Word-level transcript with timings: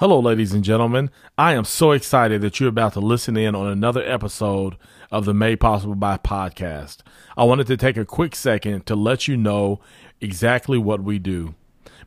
Hello, 0.00 0.18
ladies 0.18 0.54
and 0.54 0.64
gentlemen. 0.64 1.10
I 1.36 1.52
am 1.52 1.66
so 1.66 1.90
excited 1.90 2.40
that 2.40 2.58
you're 2.58 2.70
about 2.70 2.94
to 2.94 3.00
listen 3.00 3.36
in 3.36 3.54
on 3.54 3.66
another 3.66 4.02
episode 4.02 4.78
of 5.10 5.26
the 5.26 5.34
Made 5.34 5.60
Possible 5.60 5.94
by 5.94 6.16
podcast. 6.16 7.00
I 7.36 7.44
wanted 7.44 7.66
to 7.66 7.76
take 7.76 7.98
a 7.98 8.06
quick 8.06 8.34
second 8.34 8.86
to 8.86 8.96
let 8.96 9.28
you 9.28 9.36
know 9.36 9.78
exactly 10.18 10.78
what 10.78 11.02
we 11.02 11.18
do. 11.18 11.54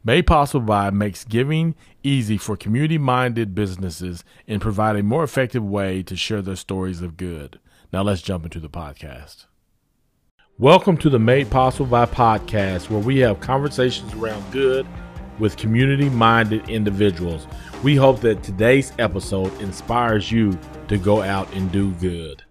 Made 0.04 0.26
Possible 0.26 0.66
by 0.66 0.90
makes 0.90 1.24
giving 1.24 1.76
easy 2.02 2.36
for 2.36 2.58
community 2.58 2.98
minded 2.98 3.54
businesses 3.54 4.24
and 4.48 4.60
provide 4.60 4.96
a 4.96 5.04
more 5.04 5.24
effective 5.24 5.64
way 5.64 6.02
to 6.02 6.16
share 6.16 6.42
their 6.42 6.56
stories 6.56 7.04
of 7.04 7.16
good. 7.16 7.60
Now 7.92 8.02
let's 8.02 8.24
jump 8.24 8.44
into 8.44 8.60
the 8.60 8.70
podcast. 8.70 9.46
Welcome 10.58 10.98
to 10.98 11.12
the 11.12 11.20
Made 11.20 11.52
Possible 11.52 11.86
by 11.86 12.08
podcast, 12.08 12.90
where 12.90 13.02
we 13.02 13.20
have 13.20 13.40
conversations 13.40 14.16
around 14.16 14.52
good 14.52 14.88
with 15.38 15.58
community 15.58 16.10
minded 16.10 16.68
individuals. 16.70 17.48
We 17.84 17.98
hope 17.98 18.22
that 18.22 18.44
today's 18.44 18.94
episode 18.98 19.52
inspires 19.62 20.32
you 20.32 20.58
to 20.88 20.98
go 20.98 21.22
out 21.22 21.54
and 21.54 21.70
do 21.70 21.92
good. 21.96 22.43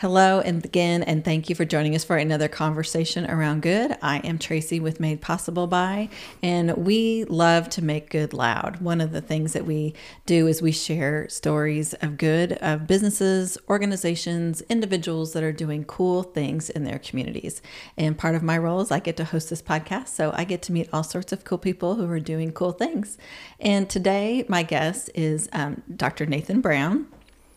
Hello 0.00 0.40
and 0.40 0.62
again, 0.62 1.02
and 1.02 1.24
thank 1.24 1.48
you 1.48 1.54
for 1.54 1.64
joining 1.64 1.94
us 1.94 2.04
for 2.04 2.18
another 2.18 2.48
conversation 2.48 3.24
around 3.30 3.62
good. 3.62 3.96
I 4.02 4.18
am 4.18 4.38
Tracy 4.38 4.78
with 4.78 5.00
Made 5.00 5.22
Possible 5.22 5.66
by, 5.66 6.10
and 6.42 6.76
we 6.76 7.24
love 7.24 7.70
to 7.70 7.82
make 7.82 8.10
good 8.10 8.34
loud. 8.34 8.82
One 8.82 9.00
of 9.00 9.12
the 9.12 9.22
things 9.22 9.54
that 9.54 9.64
we 9.64 9.94
do 10.26 10.48
is 10.48 10.60
we 10.60 10.70
share 10.70 11.26
stories 11.30 11.94
of 11.94 12.18
good 12.18 12.52
of 12.60 12.86
businesses, 12.86 13.56
organizations, 13.70 14.60
individuals 14.68 15.32
that 15.32 15.42
are 15.42 15.50
doing 15.50 15.82
cool 15.84 16.22
things 16.22 16.68
in 16.68 16.84
their 16.84 16.98
communities. 16.98 17.62
And 17.96 18.18
part 18.18 18.34
of 18.34 18.42
my 18.42 18.58
role 18.58 18.82
is 18.82 18.90
I 18.90 18.98
get 18.98 19.16
to 19.16 19.24
host 19.24 19.48
this 19.48 19.62
podcast, 19.62 20.08
so 20.08 20.30
I 20.34 20.44
get 20.44 20.60
to 20.64 20.72
meet 20.72 20.90
all 20.92 21.04
sorts 21.04 21.32
of 21.32 21.44
cool 21.44 21.56
people 21.56 21.94
who 21.94 22.06
are 22.10 22.20
doing 22.20 22.52
cool 22.52 22.72
things. 22.72 23.16
And 23.58 23.88
today, 23.88 24.44
my 24.46 24.62
guest 24.62 25.08
is 25.14 25.48
um, 25.54 25.82
Dr. 25.96 26.26
Nathan 26.26 26.60
Brown. 26.60 27.06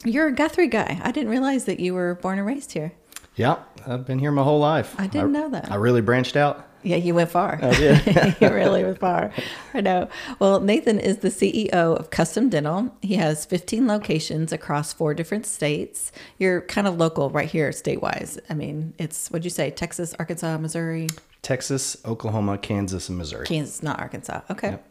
You're 0.05 0.28
a 0.28 0.31
Guthrie 0.31 0.67
guy. 0.67 1.00
I 1.03 1.11
didn't 1.11 1.30
realize 1.30 1.66
that 1.66 1.80
you 1.80 1.94
were 1.94 2.16
born 2.16 2.38
and 2.38 2.47
raised 2.47 2.72
here. 2.72 2.94
Yeah, 3.36 3.58
I've 3.86 4.05
been 4.05 4.19
here 4.19 4.31
my 4.31 4.44
whole 4.44 4.59
life. 4.59 4.95
I 4.97 5.08
didn't 5.08 5.31
know 5.31 5.50
that. 5.50 5.72
I 5.72 5.75
really 5.75 6.02
branched 6.02 6.36
out. 6.36 6.66
Yeah, 6.81 6.95
you 6.95 7.14
went 7.14 7.30
far. 7.30 7.59
I 7.61 7.73
did. 7.73 8.36
you 8.42 8.50
really 8.50 8.83
went 8.83 9.00
far. 9.00 9.33
I 9.73 9.81
know. 9.81 10.08
Well, 10.39 10.61
Nathan 10.61 11.00
is 11.00 11.17
the 11.17 11.27
CEO 11.27 11.73
of 11.73 12.09
Custom 12.09 12.50
Dental. 12.50 12.95
He 13.02 13.16
has 13.16 13.45
15 13.45 13.86
locations 13.88 14.53
across 14.53 14.94
four 14.94 15.14
different 15.14 15.45
states. 15.45 16.14
You're 16.38 16.61
kind 16.61 16.88
of 16.88 16.97
local 16.97 17.30
right 17.30 17.50
here, 17.50 17.72
state 17.73 18.02
wise. 18.02 18.39
I 18.50 18.53
mean, 18.53 18.94
it's, 18.97 19.30
what'd 19.30 19.44
you 19.44 19.50
say, 19.50 19.72
Texas, 19.72 20.16
Arkansas, 20.17 20.58
Missouri? 20.58 21.08
Texas, 21.42 21.97
Oklahoma, 22.05 22.58
Kansas, 22.58 23.09
and 23.09 23.17
Missouri. 23.17 23.45
Kansas, 23.45 23.83
not 23.83 24.00
Arkansas. 24.00 24.42
Okay. 24.50 24.72
Yep. 24.72 24.88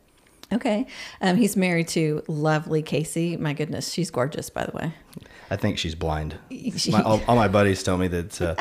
Okay. 0.53 0.87
Um, 1.21 1.37
he's 1.37 1.57
married 1.57 1.89
to 1.89 2.23
lovely 2.27 2.83
Casey. 2.83 3.37
My 3.37 3.53
goodness, 3.53 3.93
she's 3.93 4.11
gorgeous, 4.11 4.49
by 4.49 4.65
the 4.65 4.73
way. 4.73 4.93
I 5.51 5.57
think 5.57 5.79
she's 5.79 5.95
blind. 5.95 6.37
My, 6.91 7.03
all, 7.03 7.21
all, 7.27 7.37
my 7.37 7.49
buddies 7.49 7.83
tell 7.83 7.97
me 7.97 8.09
that 8.09 8.41
uh, 8.41 8.55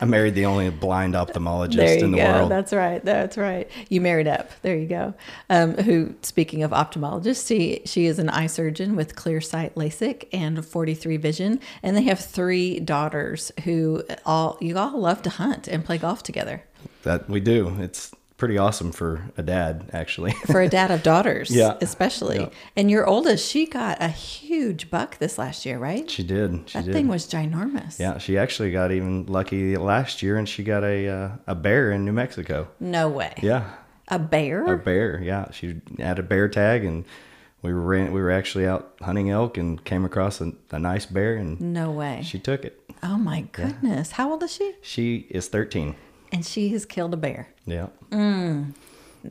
I 0.00 0.04
married 0.06 0.34
the 0.34 0.46
only 0.46 0.70
blind 0.70 1.14
ophthalmologist 1.14 2.00
in 2.02 2.12
the 2.12 2.18
go. 2.18 2.32
world. 2.32 2.50
That's 2.50 2.72
right. 2.72 3.04
That's 3.04 3.36
right. 3.36 3.70
You 3.88 4.00
married 4.00 4.26
up. 4.26 4.50
There 4.62 4.76
you 4.76 4.86
go. 4.86 5.14
Um, 5.50 5.74
who, 5.74 6.14
speaking 6.22 6.62
of 6.62 6.70
ophthalmologists, 6.70 7.46
she, 7.46 7.82
she 7.84 8.06
is 8.06 8.18
an 8.18 8.30
eye 8.30 8.46
surgeon 8.46 8.96
with 8.96 9.16
clear 9.16 9.40
sight 9.40 9.74
LASIK 9.74 10.28
and 10.32 10.64
43 10.64 11.16
Vision. 11.18 11.60
And 11.82 11.96
they 11.96 12.02
have 12.02 12.20
three 12.20 12.80
daughters 12.80 13.52
who 13.64 14.02
all, 14.24 14.56
you 14.60 14.78
all 14.78 14.98
love 14.98 15.22
to 15.22 15.30
hunt 15.30 15.68
and 15.68 15.84
play 15.84 15.98
golf 15.98 16.22
together. 16.22 16.62
That 17.02 17.28
we 17.28 17.40
do. 17.40 17.76
It's 17.80 18.12
pretty 18.40 18.56
awesome 18.56 18.90
for 18.90 19.30
a 19.36 19.42
dad, 19.42 19.90
actually. 19.92 20.32
for 20.46 20.62
a 20.62 20.68
dad 20.68 20.90
of 20.90 21.02
daughters, 21.02 21.50
yeah, 21.54 21.76
especially. 21.82 22.40
Yeah. 22.40 22.48
And 22.74 22.90
your 22.90 23.06
oldest, 23.06 23.48
she 23.48 23.66
got 23.66 24.02
a 24.02 24.08
huge 24.08 24.90
buck 24.90 25.18
this 25.18 25.38
last 25.38 25.64
year, 25.66 25.78
right? 25.78 26.10
She 26.10 26.24
did. 26.24 26.62
She 26.68 26.78
that 26.78 26.86
did. 26.86 26.94
thing 26.94 27.06
was 27.06 27.28
ginormous. 27.28 28.00
Yeah, 28.00 28.16
she 28.18 28.38
actually 28.38 28.72
got 28.72 28.90
even 28.90 29.26
lucky 29.26 29.76
last 29.76 30.22
year, 30.22 30.38
and 30.38 30.48
she 30.48 30.64
got 30.64 30.82
a 30.82 31.06
uh, 31.06 31.30
a 31.46 31.54
bear 31.54 31.92
in 31.92 32.04
New 32.04 32.12
Mexico. 32.12 32.68
No 32.80 33.08
way. 33.08 33.34
Yeah. 33.42 33.70
A 34.08 34.18
bear. 34.18 34.64
A 34.72 34.78
bear. 34.78 35.20
Yeah, 35.22 35.50
she 35.52 35.82
had 35.98 36.18
a 36.18 36.22
bear 36.22 36.48
tag, 36.48 36.82
and 36.82 37.04
we 37.60 37.74
were 37.74 37.80
ran, 37.82 38.10
we 38.10 38.22
were 38.22 38.30
actually 38.30 38.66
out 38.66 38.94
hunting 39.02 39.30
elk 39.30 39.58
and 39.58 39.84
came 39.84 40.04
across 40.06 40.40
a, 40.40 40.52
a 40.70 40.78
nice 40.78 41.04
bear, 41.04 41.36
and 41.36 41.60
no 41.60 41.90
way. 41.90 42.22
She 42.24 42.38
took 42.38 42.64
it. 42.64 42.80
Oh 43.02 43.18
my 43.18 43.42
goodness! 43.52 44.10
Yeah. 44.10 44.16
How 44.16 44.30
old 44.30 44.42
is 44.42 44.52
she? 44.54 44.72
She 44.80 45.26
is 45.28 45.48
thirteen 45.48 45.94
and 46.32 46.44
she 46.44 46.68
has 46.70 46.84
killed 46.84 47.14
a 47.14 47.16
bear. 47.16 47.48
Yeah. 47.66 47.88
Mm. 48.10 48.74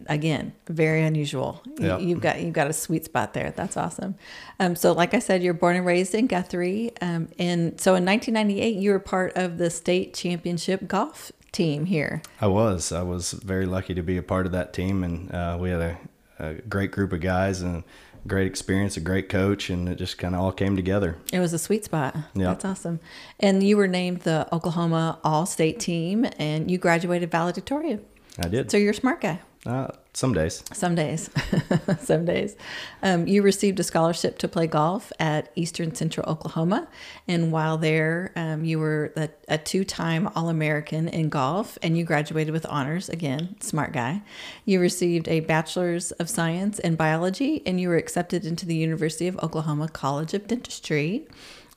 Again, 0.05 0.53
very 0.67 1.03
unusual. 1.03 1.63
Yeah. 1.79 1.97
You, 1.97 2.15
have 2.15 2.21
got 2.21 2.41
you've 2.41 2.53
got 2.53 2.67
a 2.67 2.73
sweet 2.73 3.05
spot 3.05 3.33
there. 3.33 3.51
That's 3.51 3.75
awesome. 3.75 4.15
Um, 4.59 4.75
so, 4.75 4.91
like 4.91 5.15
I 5.15 5.19
said, 5.19 5.41
you're 5.41 5.55
born 5.55 5.75
and 5.75 5.85
raised 5.85 6.13
in 6.13 6.27
Guthrie, 6.27 6.91
um, 7.01 7.27
and 7.39 7.81
so 7.81 7.95
in 7.95 8.05
1998, 8.05 8.75
you 8.75 8.91
were 8.91 8.99
part 8.99 9.35
of 9.35 9.57
the 9.57 9.71
state 9.71 10.13
championship 10.13 10.87
golf 10.87 11.31
team 11.51 11.85
here. 11.85 12.21
I 12.39 12.47
was. 12.47 12.91
I 12.91 13.01
was 13.01 13.31
very 13.31 13.66
lucky 13.66 13.95
to 13.95 14.03
be 14.03 14.17
a 14.17 14.23
part 14.23 14.45
of 14.45 14.51
that 14.51 14.73
team, 14.73 15.03
and 15.03 15.33
uh, 15.33 15.57
we 15.59 15.71
had 15.71 15.81
a, 15.81 15.97
a 16.37 16.53
great 16.53 16.91
group 16.91 17.11
of 17.11 17.21
guys 17.21 17.61
and 17.61 17.83
great 18.28 18.47
experience, 18.47 18.97
a 18.97 19.00
great 19.00 19.30
coach, 19.30 19.69
and 19.69 19.88
it 19.90 19.96
just 19.96 20.18
kind 20.18 20.35
of 20.35 20.41
all 20.41 20.52
came 20.52 20.75
together. 20.75 21.18
It 21.31 21.40
was 21.40 21.53
a 21.53 21.59
sweet 21.59 21.85
spot. 21.85 22.16
Yeah. 22.34 22.47
That's 22.47 22.66
awesome. 22.66 23.00
And 23.40 23.63
you 23.63 23.78
were 23.78 23.88
named 23.88 24.22
the 24.22 24.47
Oklahoma 24.53 25.19
All 25.24 25.46
State 25.46 25.80
Team, 25.80 26.25
and 26.38 26.69
you 26.69 26.78
graduated 26.78 27.31
valedictorian. 27.31 28.06
I 28.41 28.47
did. 28.47 28.72
So 28.72 28.78
you're 28.78 28.91
a 28.91 28.96
smart 28.96 29.22
guy. 29.22 29.40
Uh, 29.66 29.88
some 30.14 30.34
days. 30.34 30.64
Some 30.72 30.96
days. 30.96 31.30
some 32.00 32.24
days. 32.24 32.56
Um, 33.03 33.28
you 33.28 33.42
received 33.42 33.80
a 33.80 33.84
scholarship 33.84 34.38
to 34.40 34.47
play 34.47 34.68
golf 34.68 35.12
at 35.20 35.52
Eastern 35.56 35.94
Central 35.94 36.30
Oklahoma. 36.30 36.88
And 37.28 37.52
while 37.52 37.78
there, 37.78 38.31
um, 38.38 38.64
you 38.64 38.80
were 38.80 39.12
a, 39.18 39.30
a 39.50 39.58
two 39.58 39.84
time 39.84 40.30
All 40.34 40.47
American 40.47 41.09
in 41.09 41.28
golf 41.28 41.78
and 41.84 41.97
you 41.97 42.06
graduated 42.06 42.53
with 42.53 42.66
honors. 42.68 43.09
Again, 43.09 43.58
smart 43.59 43.92
guy. 43.92 44.22
You 44.64 44.80
received 44.80 45.28
a 45.28 45.42
Bachelor's 45.42 46.12
of 46.14 46.30
Science 46.30 46.80
in 46.80 46.96
Biology 46.96 47.62
and 47.66 47.81
you 47.81 47.90
were 47.90 47.97
accepted 47.97 48.46
into 48.46 48.66
the 48.66 48.76
University 48.76 49.28
of 49.28 49.38
Oklahoma 49.40 49.90
College 49.90 50.34
of 50.34 50.47
Dentistry. 50.47 51.28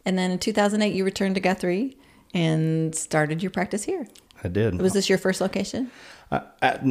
And 0.04 0.16
then 0.16 0.30
in 0.30 0.38
2008, 0.38 0.94
you 0.94 1.04
returned 1.04 1.34
to 1.34 1.40
Guthrie 1.40 1.96
and 2.32 2.94
started 2.94 3.42
your 3.42 3.50
practice 3.50 3.84
here. 3.84 4.06
I 4.44 4.48
did. 4.48 4.80
Was 4.80 4.92
this 4.92 5.08
your 5.08 5.18
first 5.18 5.40
location? 5.40 5.90
Uh, 6.30 6.40
at, 6.60 6.82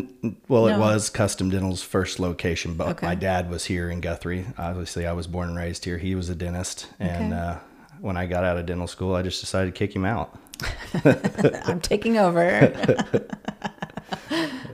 well, 0.48 0.66
no. 0.66 0.76
it 0.76 0.80
was 0.80 1.10
Custom 1.10 1.50
Dental's 1.50 1.82
first 1.82 2.20
location, 2.20 2.76
but 2.76 2.88
okay. 2.90 3.06
my 3.06 3.16
dad 3.16 3.50
was 3.50 3.66
here 3.66 3.90
in 3.90 4.00
Guthrie. 4.00 4.46
Obviously, 4.58 5.06
I 5.06 5.14
was 5.14 5.28
born 5.28 5.50
and 5.50 5.58
raised 5.58 5.84
here. 5.84 5.98
He 5.98 6.16
was 6.16 6.30
a 6.30 6.36
dentist, 6.36 6.88
and 7.00 7.34
okay. 7.34 7.42
uh, 7.42 7.56
when 8.00 8.18
I 8.18 8.26
got 8.26 8.44
out 8.44 8.58
of 8.58 8.66
dental 8.66 8.88
school, 8.88 9.16
I 9.16 9.22
just 9.22 9.42
decided 9.42 9.74
to 9.74 9.78
kick 9.78 9.96
him 9.96 10.06
out. 10.06 10.38
I'm 11.66 11.82
taking 11.82 12.18
over. 12.18 12.72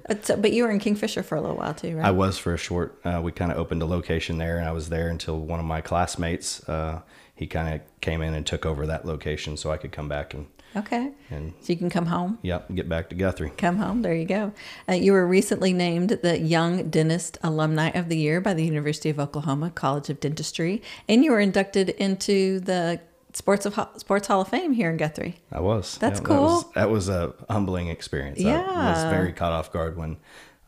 but, 0.07 0.41
but 0.41 0.51
you 0.51 0.63
were 0.63 0.71
in 0.71 0.79
Kingfisher 0.79 1.23
for 1.23 1.35
a 1.35 1.41
little 1.41 1.57
while 1.57 1.73
too, 1.73 1.95
right? 1.95 2.05
I 2.05 2.11
was 2.11 2.37
for 2.37 2.53
a 2.53 2.57
short. 2.57 2.99
Uh, 3.03 3.21
we 3.23 3.31
kind 3.31 3.51
of 3.51 3.57
opened 3.57 3.81
a 3.81 3.85
location 3.85 4.37
there, 4.37 4.57
and 4.57 4.67
I 4.67 4.71
was 4.71 4.89
there 4.89 5.09
until 5.09 5.39
one 5.39 5.59
of 5.59 5.65
my 5.65 5.81
classmates. 5.81 6.67
Uh, 6.67 7.01
he 7.35 7.47
kind 7.47 7.75
of 7.75 7.81
came 8.01 8.21
in 8.21 8.33
and 8.33 8.45
took 8.45 8.65
over 8.65 8.87
that 8.87 9.05
location, 9.05 9.57
so 9.57 9.71
I 9.71 9.77
could 9.77 9.91
come 9.91 10.09
back 10.09 10.33
and 10.33 10.47
Okay. 10.77 11.11
And 11.29 11.53
so 11.61 11.73
you 11.73 11.77
can 11.77 11.89
come 11.89 12.05
home. 12.05 12.37
Yep, 12.41 12.75
get 12.75 12.87
back 12.87 13.09
to 13.09 13.15
Guthrie. 13.15 13.51
Come 13.57 13.77
home. 13.77 14.01
There 14.01 14.13
you 14.13 14.25
go. 14.25 14.53
Uh, 14.87 14.93
you 14.93 15.11
were 15.11 15.27
recently 15.27 15.73
named 15.73 16.09
the 16.09 16.39
Young 16.39 16.89
Dentist 16.89 17.37
Alumni 17.43 17.89
of 17.89 18.09
the 18.09 18.17
Year 18.17 18.39
by 18.41 18.53
the 18.53 18.63
University 18.63 19.09
of 19.09 19.19
Oklahoma 19.19 19.71
College 19.71 20.09
of 20.09 20.19
Dentistry, 20.19 20.81
and 21.09 21.23
you 21.23 21.31
were 21.31 21.39
inducted 21.39 21.89
into 21.89 22.59
the 22.59 22.99
Sports 23.33 23.65
of 23.65 23.79
Sports 23.97 24.27
Hall 24.27 24.41
of 24.41 24.47
Fame 24.47 24.73
here 24.73 24.89
in 24.89 24.97
Guthrie. 24.97 25.35
I 25.51 25.59
was. 25.59 25.97
That's 25.97 26.19
yeah, 26.19 26.25
cool. 26.25 26.61
That 26.75 26.89
was, 26.89 27.07
that 27.07 27.17
was 27.17 27.39
a 27.49 27.53
humbling 27.53 27.89
experience. 27.89 28.39
Yeah. 28.39 28.65
I 28.67 28.91
was 28.91 29.03
very 29.11 29.33
caught 29.33 29.51
off 29.51 29.71
guard 29.71 29.97
when 29.97 30.17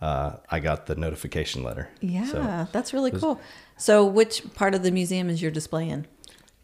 uh, 0.01 0.37
I 0.49 0.59
got 0.59 0.85
the 0.85 0.95
notification 0.95 1.63
letter. 1.63 1.89
Yeah, 1.99 2.25
so 2.25 2.67
that's 2.71 2.93
really 2.93 3.11
was, 3.11 3.21
cool. 3.21 3.41
So, 3.77 4.05
which 4.05 4.43
part 4.53 4.75
of 4.75 4.83
the 4.83 4.91
museum 4.91 5.29
is 5.29 5.41
your 5.41 5.51
display 5.51 5.89
in? 5.89 6.05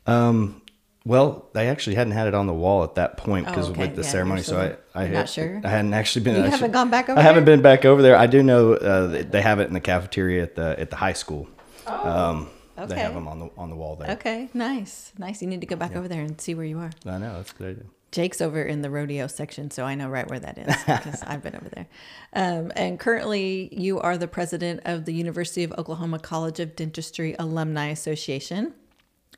Um, 0.05 0.61
well, 1.05 1.49
I 1.53 1.65
actually 1.65 1.95
hadn't 1.95 2.13
had 2.13 2.27
it 2.27 2.33
on 2.33 2.47
the 2.47 2.53
wall 2.53 2.83
at 2.83 2.95
that 2.95 3.17
point 3.17 3.45
because 3.45 3.69
oh, 3.69 3.71
okay. 3.71 3.81
with 3.81 3.95
the 3.95 4.01
yeah, 4.01 4.09
ceremony. 4.09 4.41
So 4.41 4.59
I, 4.95 4.99
I 4.99 5.03
had, 5.03 5.13
not 5.13 5.29
sure. 5.29 5.61
I 5.63 5.69
hadn't 5.69 5.93
actually 5.93 6.23
been. 6.23 6.33
You 6.33 6.41
actually, 6.41 6.51
haven't 6.51 6.71
gone 6.71 6.89
back 6.89 7.09
over. 7.09 7.19
I 7.19 7.21
there? 7.21 7.31
haven't 7.31 7.45
been 7.45 7.61
back 7.61 7.85
over 7.85 8.01
there. 8.01 8.17
I 8.17 8.25
do 8.25 8.41
know 8.41 8.73
uh, 8.73 9.23
they 9.29 9.41
have 9.41 9.59
it 9.59 9.67
in 9.67 9.73
the 9.73 9.79
cafeteria 9.79 10.41
at 10.41 10.55
the 10.55 10.79
at 10.79 10.89
the 10.89 10.95
high 10.95 11.13
school. 11.13 11.47
Oh. 11.85 12.09
Um, 12.09 12.49
okay. 12.77 12.95
They 12.95 12.99
have 12.99 13.13
them 13.13 13.27
on 13.27 13.39
the 13.39 13.49
on 13.55 13.69
the 13.69 13.75
wall 13.75 13.95
there. 13.97 14.11
Okay, 14.11 14.49
nice, 14.55 15.13
nice. 15.19 15.43
You 15.43 15.47
need 15.47 15.61
to 15.61 15.67
go 15.67 15.75
back 15.75 15.91
yeah. 15.91 15.99
over 15.99 16.07
there 16.07 16.21
and 16.21 16.41
see 16.41 16.55
where 16.55 16.65
you 16.65 16.79
are. 16.79 16.91
I 17.05 17.19
know 17.19 17.35
that's 17.35 17.51
a 17.51 17.55
good. 17.55 17.87
Jake's 18.11 18.39
over 18.41 18.63
in 18.63 18.81
the 18.81 18.89
rodeo 18.89 19.27
section, 19.27 19.69
so 19.69 19.83
I 19.83 19.93
know 19.93 20.07
right 20.07 20.27
where 20.27 20.39
that 20.39 20.57
is 20.57 20.75
because 20.85 21.21
I've 21.23 21.43
been 21.43 21.55
over 21.55 21.67
there. 21.69 21.87
Um, 22.33 22.71
and 22.75 22.97
currently, 22.97 23.69
you 23.73 23.99
are 23.99 24.17
the 24.17 24.27
president 24.27 24.79
of 24.85 25.03
the 25.03 25.13
University 25.13 25.65
of 25.65 25.73
Oklahoma 25.73 26.19
College 26.19 26.61
of 26.61 26.77
Dentistry 26.77 27.35
Alumni 27.37 27.87
Association 27.87 28.73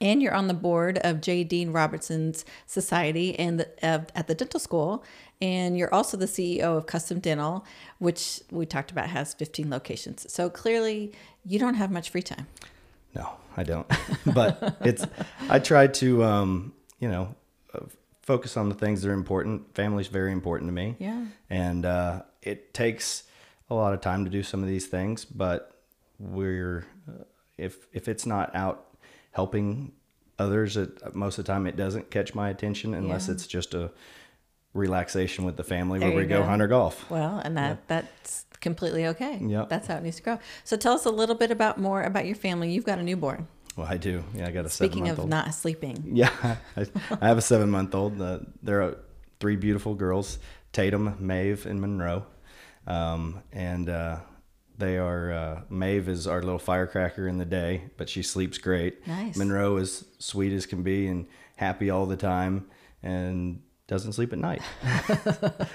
and 0.02 0.22
you're 0.22 0.34
on 0.34 0.48
the 0.48 0.54
board 0.54 1.00
of 1.00 1.22
J. 1.22 1.44
Dean 1.44 1.72
Robertson's 1.72 2.46
Society 2.66 3.38
and 3.38 3.60
the, 3.60 3.68
uh, 3.84 4.04
at 4.16 4.28
the 4.28 4.36
dental 4.36 4.60
school. 4.60 5.04
And 5.42 5.78
you're 5.78 5.94
also 5.94 6.18
the 6.18 6.26
CEO 6.26 6.78
of 6.78 6.88
Custom 6.88 7.20
Dental, 7.20 7.66
which 8.00 8.42
we 8.52 8.66
talked 8.66 8.92
about 8.92 9.10
has 9.10 9.34
15 9.34 9.70
locations. 9.70 10.32
So 10.32 10.50
clearly, 10.50 11.14
you 11.46 11.60
don't 11.60 11.76
have 11.76 11.92
much 11.92 12.10
free 12.10 12.24
time. 12.24 12.48
No, 13.14 13.32
I 13.56 13.64
don't. 13.64 13.88
but 14.26 14.78
it's 14.82 15.06
I 15.50 15.60
try 15.60 15.88
to 15.88 16.24
um, 16.24 16.74
you 17.00 17.08
know 17.08 17.36
focus 18.28 18.58
on 18.58 18.68
the 18.68 18.76
things 18.76 19.02
that 19.02 19.10
are 19.10 19.14
important. 19.14 19.74
Family's 19.74 20.10
very 20.10 20.34
important 20.34 20.68
to 20.68 20.74
me. 20.74 20.96
Yeah. 21.00 21.26
And 21.50 21.86
uh, 21.86 22.24
it 22.42 22.74
takes 22.74 23.24
a 23.70 23.74
lot 23.74 23.94
of 23.94 24.02
time 24.02 24.26
to 24.26 24.30
do 24.30 24.44
some 24.44 24.62
of 24.62 24.68
these 24.68 24.88
things, 24.88 25.24
but 25.24 25.82
we're 26.20 26.86
uh, 27.08 27.24
if 27.58 27.88
if 27.94 28.08
it's 28.08 28.26
not 28.26 28.56
out 28.56 28.86
helping 29.38 29.92
others, 30.40 30.76
it, 30.78 31.16
most 31.16 31.38
of 31.38 31.46
the 31.46 31.52
time 31.54 31.68
it 31.68 31.76
doesn't 31.76 32.10
catch 32.12 32.34
my 32.34 32.50
attention 32.50 32.94
unless 32.96 33.28
Yeah. 33.28 33.34
it's 33.36 33.46
just 33.48 33.74
a 33.76 33.92
relaxation 34.74 35.46
with 35.46 35.58
the 35.58 35.64
family 35.64 36.00
There 36.00 36.10
where 36.10 36.18
we 36.18 36.26
go 36.26 36.40
go. 36.40 36.46
hunt 36.46 36.62
or 36.62 36.68
golf. 36.68 37.10
Well, 37.10 37.40
and 37.46 37.56
that 37.56 37.88
that's 37.88 38.46
completely 38.60 39.06
okay. 39.08 39.38
Yep. 39.40 39.70
That's 39.70 39.88
how 39.88 39.98
it 39.98 40.04
needs 40.04 40.18
to 40.18 40.24
go. 40.24 40.40
So 40.64 40.76
tell 40.76 40.94
us 40.94 41.06
a 41.06 41.12
little 41.12 41.36
bit 41.36 41.52
about 41.52 41.80
more 41.80 42.02
about 42.02 42.26
your 42.26 42.36
family. 42.36 42.72
You've 42.72 42.86
got 42.86 42.98
a 43.00 43.04
newborn. 43.04 43.48
Well, 43.76 43.88
I 43.88 43.98
do. 43.98 44.24
Yeah, 44.34 44.48
I 44.48 44.52
got 44.52 44.66
a 44.66 44.70
seven 44.70 44.92
Speaking 44.92 45.10
of 45.10 45.28
not 45.28 45.54
sleeping. 45.54 46.04
Yeah, 46.22 46.32
I, 46.76 46.88
I 47.22 47.28
have 47.28 47.38
a 47.38 47.42
seven 47.44 47.70
month 47.70 47.94
old. 47.94 48.20
Uh, 48.20 48.40
there 48.64 48.82
are 48.82 48.98
three 49.40 49.56
beautiful 49.56 49.94
girls 49.94 50.40
Tatum, 50.74 51.16
Maeve, 51.20 51.66
and 51.68 51.80
Monroe. 51.80 52.26
Um, 52.88 53.42
and 53.52 53.88
uh, 53.90 54.18
they 54.78 54.98
are, 54.98 55.32
uh, 55.32 55.62
Maeve 55.70 56.08
is 56.08 56.28
our 56.28 56.42
little 56.42 56.60
firecracker 56.60 57.28
in 57.28 57.38
the 57.38 57.46
day, 57.46 57.84
but 57.98 58.10
she 58.10 58.22
sleeps 58.24 58.58
great. 58.58 59.06
Nice. 59.08 59.36
Monroe 59.36 59.78
is 59.78 60.06
sweet 60.20 60.54
as 60.54 60.66
can 60.66 60.84
be 60.84 61.08
and 61.08 61.28
happy 61.56 61.90
all 61.90 62.06
the 62.06 62.18
time 62.18 62.68
and 63.02 63.62
doesn't 63.88 64.14
sleep 64.14 64.34
at 64.34 64.40
night. 64.40 64.62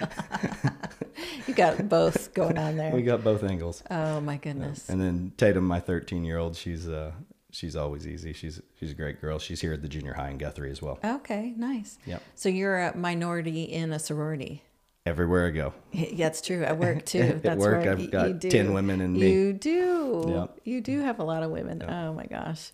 You 1.46 1.54
got 1.54 1.88
both 1.88 2.32
going 2.34 2.56
on 2.56 2.76
there. 2.76 2.90
we 2.94 3.02
got 3.02 3.24
both 3.24 3.42
angles. 3.42 3.82
oh 3.90 4.20
my 4.20 4.36
goodness. 4.36 4.88
And 4.88 5.00
then 5.00 5.32
Tatum, 5.36 5.66
my 5.66 5.80
13 5.80 6.24
year 6.24 6.38
old, 6.38 6.56
she's, 6.56 6.88
uh, 6.88 7.12
she's 7.50 7.74
always 7.76 8.06
easy. 8.06 8.32
She's, 8.32 8.60
she's 8.78 8.92
a 8.92 8.94
great 8.94 9.20
girl. 9.20 9.38
She's 9.38 9.60
here 9.60 9.72
at 9.72 9.82
the 9.82 9.88
junior 9.88 10.14
high 10.14 10.30
in 10.30 10.38
Guthrie 10.38 10.70
as 10.70 10.80
well. 10.80 10.98
Okay, 11.04 11.52
nice. 11.56 11.98
Yep. 12.06 12.22
So 12.36 12.48
you're 12.48 12.78
a 12.78 12.96
minority 12.96 13.64
in 13.64 13.92
a 13.92 13.98
sorority. 13.98 14.62
Everywhere 15.04 15.48
I 15.48 15.50
go. 15.50 15.74
Yeah, 15.90 16.06
That's 16.16 16.40
true. 16.40 16.62
At 16.62 16.78
work 16.78 17.04
too. 17.06 17.20
At 17.20 17.42
That's 17.42 17.58
work, 17.58 17.78
right. 17.78 17.88
I've 17.88 18.00
You- 18.00 18.08
got 18.08 18.28
you 18.28 18.34
do. 18.34 18.50
10 18.50 18.72
women 18.72 19.00
and 19.00 19.14
me. 19.14 19.32
You 19.32 19.52
do. 19.52 20.24
Yep. 20.28 20.60
You 20.64 20.80
do 20.80 21.00
have 21.00 21.18
a 21.18 21.24
lot 21.24 21.42
of 21.42 21.50
women. 21.50 21.82
Oh 21.82 22.12
my 22.12 22.26
gosh. 22.26 22.70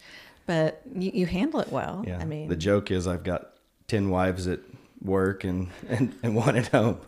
But 0.47 0.83
you, 0.95 1.11
you 1.15 1.27
handle 1.27 1.61
it 1.61 1.71
well. 1.73 2.05
Yeah. 2.07 2.19
I 2.19 2.25
mean, 2.25 2.49
the 2.49 2.57
joke 2.57 2.91
is 2.91 3.07
I've 3.07 3.25
got 3.25 3.53
10 3.89 4.11
wives 4.11 4.47
at 4.47 4.61
work 5.03 5.45
and, 5.45 5.69
and, 5.89 6.15
and 6.23 6.35
one 6.37 6.57
at 6.57 6.69
home. 6.69 6.99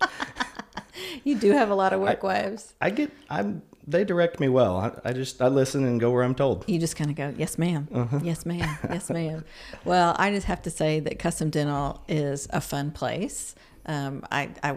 you 1.24 1.36
do 1.36 1.52
have 1.52 1.68
a 1.70 1.74
lot 1.74 1.92
of 1.92 2.00
work 2.00 2.22
wives. 2.22 2.72
I 2.80 2.88
get, 2.88 3.10
I'm, 3.28 3.60
they 3.86 4.04
direct 4.04 4.40
me 4.40 4.48
well. 4.48 4.76
I, 4.78 5.10
I 5.10 5.12
just, 5.12 5.42
I 5.42 5.48
listen 5.48 5.84
and 5.84 6.00
go 6.00 6.10
where 6.10 6.22
I'm 6.22 6.34
told. 6.34 6.64
You 6.66 6.78
just 6.78 6.96
kind 6.96 7.10
of 7.10 7.16
go, 7.16 7.34
yes, 7.36 7.58
ma'am. 7.58 7.88
Uh-huh. 7.92 8.20
Yes, 8.22 8.46
ma'am. 8.46 8.78
Yes, 8.88 9.10
ma'am. 9.10 9.44
well, 9.84 10.14
I 10.18 10.30
just 10.30 10.46
have 10.46 10.62
to 10.62 10.70
say 10.70 11.00
that 11.00 11.18
Custom 11.18 11.50
Dental 11.50 12.02
is 12.08 12.46
a 12.52 12.60
fun 12.62 12.90
place. 12.90 13.54
Um, 13.86 14.24
I, 14.30 14.50
I, 14.62 14.76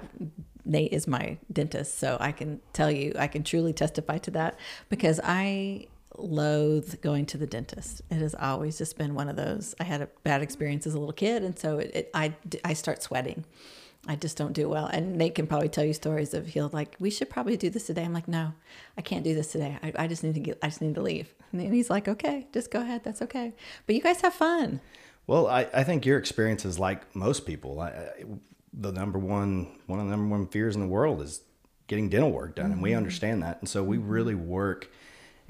Nate 0.66 0.94
is 0.94 1.08
my 1.08 1.38
dentist, 1.52 1.98
so 1.98 2.18
I 2.20 2.32
can 2.32 2.62
tell 2.72 2.92
you, 2.92 3.14
I 3.18 3.28
can 3.28 3.44
truly 3.44 3.74
testify 3.74 4.18
to 4.20 4.32
that 4.32 4.58
because 4.90 5.20
I 5.24 5.88
loathe 6.18 7.02
going 7.02 7.26
to 7.28 7.38
the 7.38 7.48
dentist. 7.48 8.02
It 8.10 8.16
has 8.16 8.36
always 8.36 8.78
just 8.78 8.98
been 8.98 9.16
one 9.16 9.30
of 9.30 9.36
those. 9.36 9.76
I 9.80 9.84
had 9.84 10.02
a 10.02 10.10
bad 10.24 10.42
experience 10.42 10.88
as 10.88 10.94
a 10.94 11.00
little 11.00 11.14
kid, 11.14 11.44
and 11.44 11.58
so 11.58 11.80
it, 11.80 11.92
it, 11.94 12.10
I, 12.14 12.34
I 12.64 12.74
start 12.74 13.04
sweating. 13.04 13.46
I 14.06 14.18
just 14.18 14.36
don't 14.36 14.52
do 14.52 14.68
well. 14.68 14.88
And 14.88 15.16
Nate 15.16 15.36
can 15.36 15.48
probably 15.48 15.70
tell 15.70 15.86
you 15.86 15.94
stories 15.94 16.34
of 16.34 16.48
he'll 16.48 16.70
like, 16.74 16.96
we 17.00 17.10
should 17.10 17.30
probably 17.30 17.56
do 17.56 17.70
this 17.70 17.88
today. 17.88 18.04
I'm 18.04 18.14
like, 18.14 18.28
no, 18.28 18.54
I 18.98 19.02
can't 19.02 19.24
do 19.24 19.34
this 19.34 19.54
today. 19.54 19.78
I, 19.82 19.94
I 19.98 20.08
just 20.08 20.24
need 20.24 20.34
to 20.34 20.42
get, 20.42 20.60
I 20.62 20.68
just 20.68 20.82
need 20.82 20.96
to 20.96 21.02
leave. 21.02 21.34
And 21.54 21.72
he's 21.72 21.92
like, 21.92 22.08
okay, 22.08 22.48
just 22.52 22.72
go 22.72 22.82
ahead. 22.82 23.04
That's 23.04 23.22
okay. 23.22 23.54
But 23.86 23.96
you 23.96 24.02
guys 24.02 24.22
have 24.22 24.34
fun. 24.34 24.82
Well, 25.28 25.46
I, 25.46 25.68
I 25.72 25.84
think 25.84 26.04
your 26.04 26.18
experience 26.18 26.66
is 26.66 26.80
like 26.80 27.16
most 27.16 27.46
people. 27.46 27.80
I, 27.80 28.24
the 28.74 28.92
number 28.92 29.20
one, 29.20 29.68
one 29.86 30.00
of 30.00 30.06
the 30.06 30.12
number 30.12 30.36
one 30.36 30.48
fears 30.48 30.76
in 30.76 30.82
the 30.82 30.88
world 30.88 31.22
is 31.22 31.42
getting 31.88 32.10
dental 32.10 32.32
work 32.32 32.56
done. 32.56 32.72
And 32.72 32.82
we 32.82 32.94
understand 32.94 33.44
that. 33.44 33.60
And 33.60 33.70
so 33.70 33.84
we 33.84 33.98
really 33.98 34.36
work 34.36 34.90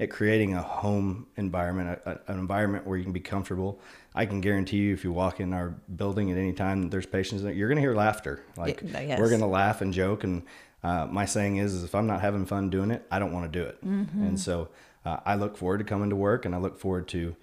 at 0.00 0.10
creating 0.10 0.54
a 0.54 0.60
home 0.62 1.26
environment, 1.36 2.00
a, 2.04 2.10
a- 2.10 2.32
an 2.32 2.38
environment 2.38 2.86
where 2.86 2.98
you 2.98 3.04
can 3.04 3.12
be 3.12 3.20
comfortable. 3.20 3.80
I 4.14 4.26
can 4.26 4.40
guarantee 4.40 4.78
you, 4.78 4.92
if 4.92 5.04
you 5.04 5.12
walk 5.12 5.40
in 5.40 5.52
our 5.52 5.70
building 5.96 6.30
at 6.32 6.36
any 6.38 6.52
time, 6.52 6.90
there's 6.90 7.06
patients 7.06 7.42
that 7.42 7.54
you're 7.54 7.68
going 7.68 7.76
to 7.76 7.82
hear 7.82 7.94
laughter. 7.94 8.42
Like 8.56 8.82
yes. 8.82 9.18
we're 9.18 9.28
going 9.28 9.40
to 9.40 9.46
laugh 9.46 9.80
and 9.80 9.92
joke. 9.92 10.24
And 10.24 10.42
uh, 10.82 11.06
my 11.06 11.24
saying 11.24 11.56
is, 11.56 11.72
is, 11.72 11.84
if 11.84 11.94
I'm 11.94 12.06
not 12.06 12.20
having 12.20 12.44
fun 12.44 12.70
doing 12.70 12.90
it, 12.90 13.06
I 13.10 13.18
don't 13.18 13.32
want 13.32 13.50
to 13.50 13.58
do 13.58 13.64
it. 13.64 13.80
And 13.82 14.38
so 14.38 14.68
uh, 15.04 15.18
I 15.24 15.36
look 15.36 15.56
forward 15.56 15.78
to 15.78 15.84
coming 15.84 16.10
to 16.10 16.16
work, 16.16 16.44
and 16.44 16.54
I 16.54 16.58
look 16.58 16.78
forward 16.78 17.08
to 17.08 17.36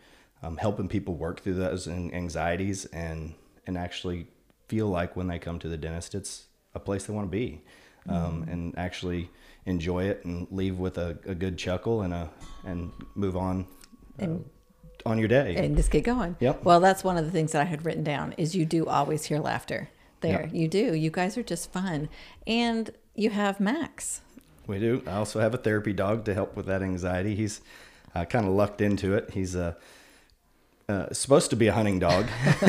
um, 0.43 0.57
helping 0.57 0.87
people 0.87 1.15
work 1.15 1.41
through 1.41 1.55
those 1.55 1.87
anxieties 1.87 2.85
and 2.85 3.33
and 3.67 3.77
actually 3.77 4.27
feel 4.71 4.87
like 4.87 5.17
when 5.17 5.27
they 5.27 5.37
come 5.37 5.59
to 5.59 5.67
the 5.67 5.77
dentist, 5.77 6.15
it's 6.15 6.45
a 6.73 6.79
place 6.79 7.03
they 7.03 7.13
want 7.13 7.27
to 7.29 7.37
be, 7.43 7.61
um, 8.07 8.45
and 8.49 8.73
actually 8.77 9.29
enjoy 9.65 10.05
it 10.05 10.23
and 10.23 10.47
leave 10.49 10.79
with 10.79 10.97
a, 10.97 11.19
a 11.25 11.35
good 11.35 11.57
chuckle 11.57 12.03
and 12.03 12.13
a 12.13 12.29
and 12.63 12.89
move 13.15 13.35
on 13.35 13.67
uh, 14.21 14.27
on 15.05 15.17
your 15.19 15.27
day. 15.27 15.55
and 15.57 15.75
just 15.75 15.91
get 15.91 16.05
going. 16.05 16.37
Yep. 16.39 16.63
Well, 16.63 16.79
that's 16.79 17.03
one 17.03 17.17
of 17.17 17.25
the 17.25 17.31
things 17.31 17.51
that 17.51 17.61
I 17.61 17.65
had 17.65 17.85
written 17.85 18.05
down 18.05 18.33
is 18.37 18.55
you 18.55 18.65
do 18.65 18.87
always 18.87 19.25
hear 19.25 19.39
laughter 19.39 19.89
there. 20.21 20.43
Yep. 20.43 20.53
You 20.53 20.67
do. 20.69 20.95
You 20.95 21.11
guys 21.11 21.37
are 21.37 21.43
just 21.43 21.73
fun. 21.73 22.07
And 22.47 22.91
you 23.13 23.29
have 23.31 23.59
Max. 23.59 24.21
We 24.67 24.79
do. 24.79 25.03
I 25.05 25.13
also 25.13 25.41
have 25.41 25.53
a 25.53 25.57
therapy 25.57 25.91
dog 25.91 26.23
to 26.25 26.33
help 26.33 26.55
with 26.55 26.67
that 26.67 26.81
anxiety. 26.81 27.35
He's 27.35 27.59
uh, 28.15 28.23
kind 28.25 28.45
of 28.45 28.53
lucked 28.53 28.79
into 28.79 29.15
it. 29.15 29.31
He's 29.33 29.53
uh, 29.55 29.73
uh, 30.91 31.13
supposed 31.13 31.49
to 31.51 31.55
be 31.55 31.67
a 31.67 31.73
hunting 31.73 31.99
dog, 31.99 32.27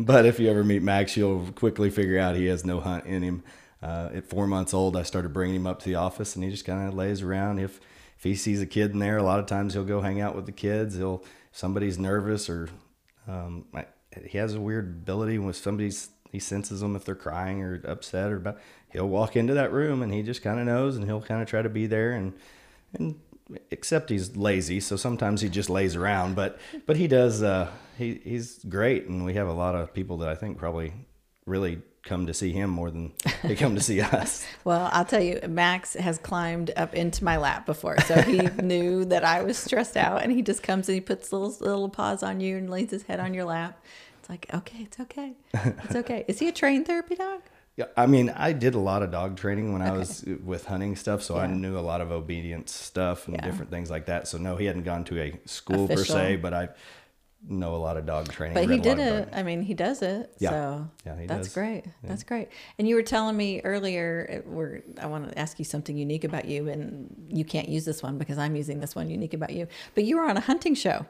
but 0.00 0.26
if 0.26 0.40
you 0.40 0.50
ever 0.50 0.64
meet 0.64 0.82
Max, 0.82 1.16
you'll 1.16 1.52
quickly 1.52 1.90
figure 1.90 2.18
out 2.18 2.36
he 2.36 2.46
has 2.46 2.64
no 2.64 2.80
hunt 2.80 3.04
in 3.06 3.22
him. 3.22 3.42
Uh, 3.82 4.08
at 4.14 4.24
four 4.24 4.46
months 4.46 4.72
old, 4.72 4.96
I 4.96 5.02
started 5.02 5.32
bringing 5.32 5.56
him 5.56 5.66
up 5.66 5.80
to 5.80 5.84
the 5.84 5.94
office, 5.96 6.34
and 6.34 6.42
he 6.44 6.50
just 6.50 6.64
kind 6.64 6.88
of 6.88 6.94
lays 6.94 7.22
around. 7.22 7.58
If 7.58 7.80
if 8.16 8.22
he 8.24 8.34
sees 8.34 8.62
a 8.62 8.66
kid 8.66 8.92
in 8.92 8.98
there, 8.98 9.18
a 9.18 9.22
lot 9.22 9.38
of 9.38 9.46
times 9.46 9.74
he'll 9.74 9.84
go 9.84 10.00
hang 10.00 10.20
out 10.20 10.34
with 10.34 10.46
the 10.46 10.52
kids. 10.52 10.96
He'll 10.96 11.22
if 11.52 11.58
somebody's 11.58 11.98
nervous 11.98 12.48
or 12.48 12.68
um, 13.28 13.66
I- 13.74 13.86
he 14.26 14.38
has 14.38 14.54
a 14.54 14.60
weird 14.60 14.86
ability 14.86 15.38
when 15.38 15.52
somebody's 15.52 16.08
he 16.32 16.38
senses 16.40 16.80
them 16.80 16.96
if 16.96 17.04
they're 17.04 17.14
crying 17.14 17.62
or 17.62 17.80
upset 17.84 18.32
or 18.32 18.36
about. 18.36 18.58
He'll 18.90 19.08
walk 19.08 19.36
into 19.36 19.52
that 19.54 19.72
room 19.72 20.00
and 20.02 20.12
he 20.12 20.22
just 20.22 20.42
kind 20.42 20.58
of 20.58 20.64
knows, 20.66 20.96
and 20.96 21.04
he'll 21.04 21.20
kind 21.20 21.42
of 21.42 21.48
try 21.48 21.60
to 21.60 21.68
be 21.68 21.86
there 21.86 22.12
and 22.12 22.32
and 22.94 23.20
except 23.70 24.10
he's 24.10 24.36
lazy, 24.36 24.80
so 24.80 24.96
sometimes 24.96 25.40
he 25.40 25.48
just 25.48 25.70
lays 25.70 25.96
around. 25.96 26.36
But 26.36 26.58
but 26.86 26.96
he 26.96 27.08
does. 27.08 27.42
Uh, 27.42 27.70
he 27.98 28.20
he's 28.24 28.64
great, 28.64 29.06
and 29.06 29.24
we 29.24 29.34
have 29.34 29.48
a 29.48 29.52
lot 29.52 29.74
of 29.74 29.92
people 29.94 30.18
that 30.18 30.28
I 30.28 30.34
think 30.34 30.58
probably 30.58 30.92
really 31.46 31.80
come 32.06 32.26
to 32.26 32.32
see 32.32 32.52
him 32.52 32.70
more 32.70 32.90
than 32.90 33.12
they 33.42 33.54
come 33.56 33.74
to 33.74 33.80
see 33.80 34.00
us. 34.00 34.46
Well, 34.64 34.88
I'll 34.92 35.04
tell 35.04 35.22
you, 35.22 35.40
Max 35.48 35.94
has 35.94 36.18
climbed 36.18 36.70
up 36.76 36.94
into 36.94 37.24
my 37.24 37.36
lap 37.36 37.66
before. 37.66 37.98
So 38.02 38.22
he 38.22 38.38
knew 38.62 39.04
that 39.06 39.24
I 39.24 39.42
was 39.42 39.58
stressed 39.58 39.96
out 39.96 40.22
and 40.22 40.32
he 40.32 40.40
just 40.40 40.62
comes 40.62 40.88
and 40.88 40.94
he 40.94 41.00
puts 41.00 41.32
little 41.32 41.54
little 41.60 41.88
paws 41.88 42.22
on 42.22 42.40
you 42.40 42.56
and 42.56 42.70
lays 42.70 42.90
his 42.90 43.02
head 43.02 43.20
on 43.20 43.34
your 43.34 43.44
lap. 43.44 43.84
It's 44.20 44.30
like, 44.30 44.46
okay, 44.54 44.82
it's 44.82 45.00
okay. 45.00 45.34
It's 45.52 45.96
okay. 45.96 46.24
Is 46.26 46.38
he 46.38 46.48
a 46.48 46.52
trained 46.52 46.86
therapy 46.86 47.16
dog? 47.16 47.42
Yeah, 47.76 47.86
I 47.96 48.06
mean, 48.06 48.30
I 48.30 48.52
did 48.52 48.74
a 48.74 48.78
lot 48.78 49.02
of 49.02 49.10
dog 49.10 49.36
training 49.36 49.72
when 49.74 49.82
I 49.82 49.90
was 49.92 50.24
with 50.44 50.64
hunting 50.64 50.96
stuff, 50.96 51.22
so 51.22 51.36
I 51.36 51.46
knew 51.46 51.78
a 51.78 51.80
lot 51.80 52.00
of 52.00 52.10
obedience 52.10 52.72
stuff 52.72 53.26
and 53.28 53.36
Yeah. 53.36 53.44
different 53.44 53.70
things 53.70 53.90
like 53.90 54.06
that. 54.06 54.26
So 54.28 54.38
no, 54.38 54.56
he 54.56 54.64
hadn't 54.64 54.84
gone 54.84 55.04
to 55.04 55.20
a 55.20 55.38
school 55.44 55.86
per 55.86 56.02
se, 56.04 56.36
but 56.36 56.54
I 56.54 56.70
know 57.46 57.74
a 57.74 57.76
lot 57.76 57.98
of 57.98 58.06
dog 58.06 58.28
training. 58.32 58.54
But 58.54 58.70
he 58.70 58.78
did 58.80 58.98
it. 58.98 59.28
I 59.32 59.42
mean, 59.42 59.60
he 59.60 59.74
does 59.74 60.00
it. 60.00 60.32
Yeah. 60.38 60.50
So 60.50 60.90
Yeah, 61.04 61.20
he 61.20 61.26
that's 61.26 61.48
does. 61.48 61.54
great. 61.54 61.84
That's 62.02 62.24
great. 62.24 62.48
And 62.78 62.88
you 62.88 62.94
were 62.94 63.02
telling 63.02 63.36
me 63.36 63.60
earlier, 63.62 64.42
we're, 64.46 64.80
I 65.00 65.06
want 65.06 65.30
to 65.30 65.38
ask 65.38 65.58
you 65.58 65.64
something 65.66 65.98
unique 65.98 66.24
about 66.24 66.46
you, 66.46 66.68
and 66.70 67.28
you 67.28 67.44
can't 67.44 67.68
use 67.68 67.84
this 67.84 68.02
one 68.02 68.16
because 68.16 68.38
I'm 68.38 68.56
using 68.56 68.80
this 68.80 68.94
one 68.96 69.10
unique 69.10 69.34
about 69.34 69.50
you. 69.52 69.68
But 69.94 70.04
you 70.04 70.16
were 70.16 70.24
on 70.24 70.38
a 70.38 70.40
hunting 70.40 70.74
show, 70.74 71.04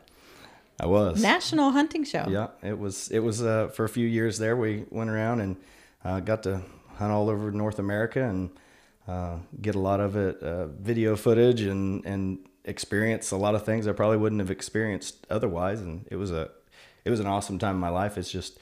I 0.81 0.87
was. 0.87 1.23
national 1.23 1.71
hunting 1.71 2.03
show. 2.03 2.27
Yeah, 2.29 2.49
it 2.63 2.77
was. 2.77 3.09
It 3.13 3.21
was 3.21 3.41
uh, 3.41 3.69
for 3.69 3.85
a 3.85 3.89
few 3.89 4.07
years 4.09 4.39
there. 4.39 4.57
We 4.57 4.85
went 4.91 5.11
around 5.11 5.41
and 5.41 5.57
uh, 6.05 6.21
got 6.21 6.43
to 6.45 6.63
hunt 6.97 7.13
all 7.13 7.29
over 7.29 7.51
North 7.51 7.79
America 7.79 8.23
and 8.23 8.51
uh, 9.07 9.37
get 9.61 9.75
a 9.75 9.79
lot 9.79 10.01
of 10.01 10.17
it 10.17 10.43
uh, 10.43 10.67
video 10.67 11.17
footage 11.17 11.61
and 11.63 12.05
and 12.05 12.39
experience 12.65 13.31
a 13.31 13.37
lot 13.37 13.55
of 13.55 13.65
things 13.65 13.87
I 13.87 13.93
probably 13.93 14.17
wouldn't 14.17 14.41
have 14.41 14.51
experienced 14.51 15.27
otherwise. 15.31 15.81
And 15.81 16.07
it 16.11 16.17
was 16.17 16.31
a 16.33 16.51
it 17.05 17.11
was 17.11 17.21
an 17.21 17.27
awesome 17.27 17.59
time 17.59 17.75
in 17.77 17.81
my 17.81 17.89
life. 17.89 18.19
It's 18.19 18.31
just 18.31 18.59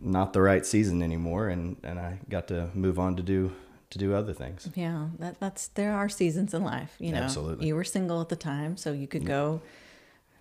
not 0.00 0.32
the 0.32 0.40
right 0.40 0.64
season 0.64 1.02
anymore, 1.02 1.48
and 1.48 1.76
and 1.82 1.98
I 1.98 2.18
got 2.28 2.48
to 2.48 2.70
move 2.74 2.98
on 2.98 3.16
to 3.16 3.22
do 3.22 3.52
to 3.90 3.98
do 3.98 4.14
other 4.14 4.32
things. 4.32 4.68
Yeah, 4.74 5.08
that, 5.18 5.38
that's 5.38 5.68
there 5.68 5.92
are 5.92 6.08
seasons 6.08 6.54
in 6.54 6.64
life. 6.64 6.94
You 6.98 7.12
know, 7.12 7.18
Absolutely. 7.18 7.66
you 7.66 7.74
were 7.74 7.84
single 7.84 8.20
at 8.20 8.28
the 8.28 8.36
time, 8.36 8.76
so 8.76 8.92
you 8.92 9.06
could 9.06 9.26
go 9.26 9.60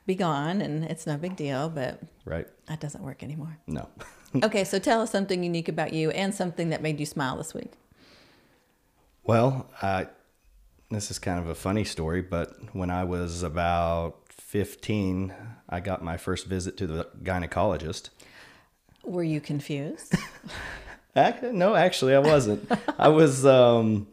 be 0.05 0.15
gone, 0.15 0.61
and 0.61 0.85
it's 0.85 1.05
no 1.05 1.17
big 1.17 1.35
deal. 1.35 1.69
But 1.69 2.01
Right? 2.23 2.47
that 2.67 2.79
doesn't 2.79 3.03
work 3.03 3.23
anymore. 3.23 3.57
No. 3.67 3.89
okay, 4.43 4.63
so 4.63 4.79
tell 4.79 5.01
us 5.01 5.11
something 5.11 5.43
unique 5.43 5.67
about 5.67 5.93
you 5.93 6.11
and 6.11 6.33
something 6.33 6.69
that 6.69 6.81
made 6.81 6.99
you 6.99 7.05
smile 7.05 7.37
this 7.37 7.53
week. 7.53 7.73
Well, 9.23 9.69
uh, 9.81 10.05
this 10.89 11.11
is 11.11 11.19
kind 11.19 11.39
of 11.39 11.47
a 11.47 11.55
funny 11.55 11.83
story, 11.83 12.21
but 12.21 12.55
when 12.73 12.89
I 12.89 13.03
was 13.03 13.43
about 13.43 14.17
15, 14.29 15.33
I 15.69 15.79
got 15.79 16.03
my 16.03 16.17
first 16.17 16.47
visit 16.47 16.77
to 16.77 16.87
the 16.87 17.07
gynecologist. 17.23 18.09
Were 19.03 19.23
you 19.23 19.41
confused? 19.41 20.15
No, 21.15 21.75
actually, 21.75 22.15
I 22.15 22.19
wasn't. 22.19 22.71
I 22.97 23.09
was. 23.09 23.45
Um, 23.45 24.07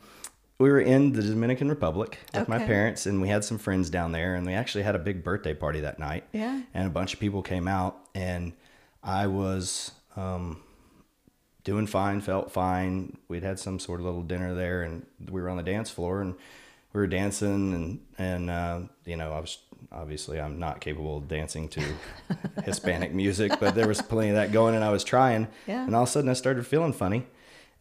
we 0.59 0.69
were 0.69 0.81
in 0.81 1.13
the 1.13 1.23
Dominican 1.23 1.69
Republic 1.69 2.19
with 2.35 2.49
my 2.49 2.59
parents, 2.59 3.07
and 3.07 3.23
we 3.23 3.29
had 3.29 3.45
some 3.45 3.57
friends 3.57 3.89
down 3.89 4.11
there, 4.11 4.35
and 4.35 4.45
we 4.45 4.53
actually 4.53 4.83
had 4.83 4.97
a 4.97 4.99
big 4.99 5.23
birthday 5.23 5.55
party 5.55 5.79
that 5.81 6.01
night. 6.01 6.25
Yeah. 6.33 6.61
And 6.75 6.89
a 6.89 6.91
bunch 6.91 7.15
of 7.15 7.21
people 7.21 7.43
came 7.43 7.69
out, 7.69 8.09
and 8.17 8.53
I 9.05 9.29
was 9.29 9.93
um, 10.17 10.63
doing 11.65 11.87
fine, 11.87 12.21
felt 12.21 12.51
fine. 12.51 13.17
We'd 13.29 13.43
had 13.43 13.59
some 13.59 13.79
sort 13.79 14.01
of 14.01 14.07
little 14.07 14.23
dinner 14.23 14.55
there, 14.55 14.83
and 14.83 15.07
we 15.31 15.41
were 15.41 15.49
on 15.49 15.57
the 15.57 15.63
dance 15.63 15.91
floor, 15.91 16.21
and 16.21 16.35
we 16.93 17.01
were 17.01 17.07
dancing, 17.07 17.75
and 17.75 18.01
and 18.19 18.51
uh, 18.51 18.81
you 19.05 19.17
know, 19.17 19.33
I 19.33 19.41
was 19.41 19.59
obviously 19.93 20.41
I'm 20.41 20.59
not 20.59 20.81
capable 20.81 21.19
of 21.19 21.29
dancing 21.29 21.69
to 21.71 21.83
Hispanic 22.65 23.13
music, 23.13 23.53
but 23.61 23.75
there 23.75 23.89
was 23.89 24.01
plenty 24.03 24.31
of 24.31 24.37
that 24.37 24.53
going, 24.53 24.75
and 24.75 24.85
I 24.85 24.91
was 24.91 25.05
trying. 25.05 25.49
Yeah. 25.67 25.85
And 25.85 25.95
all 25.95 26.03
of 26.05 26.09
a 26.09 26.13
sudden, 26.13 26.31
I 26.31 26.35
started 26.35 26.67
feeling 26.67 26.93
funny, 26.93 27.27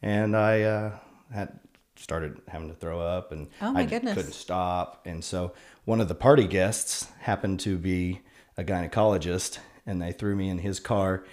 and 0.01 0.35
I 0.35 0.61
uh, 0.61 0.91
had 1.33 1.59
started 1.95 2.39
having 2.47 2.69
to 2.69 2.75
throw 2.75 2.99
up, 3.01 3.31
and 3.31 3.47
Oh, 3.61 3.71
my 3.71 3.81
I 3.81 3.85
goodness. 3.85 4.13
couldn't 4.13 4.33
stop. 4.33 5.01
And 5.07 5.23
so 5.23 5.53
one 5.85 5.99
of 5.99 6.07
the 6.07 6.13
party 6.15 6.45
guests 6.45 7.07
happened 7.21 7.59
to 7.61 7.77
be 7.77 8.21
a 8.55 8.63
gynecologist, 8.63 9.57
and 9.85 9.99
they 10.01 10.11
threw 10.11 10.35
me 10.35 10.49
in 10.49 10.59
his 10.59 10.79
car. 10.79 11.23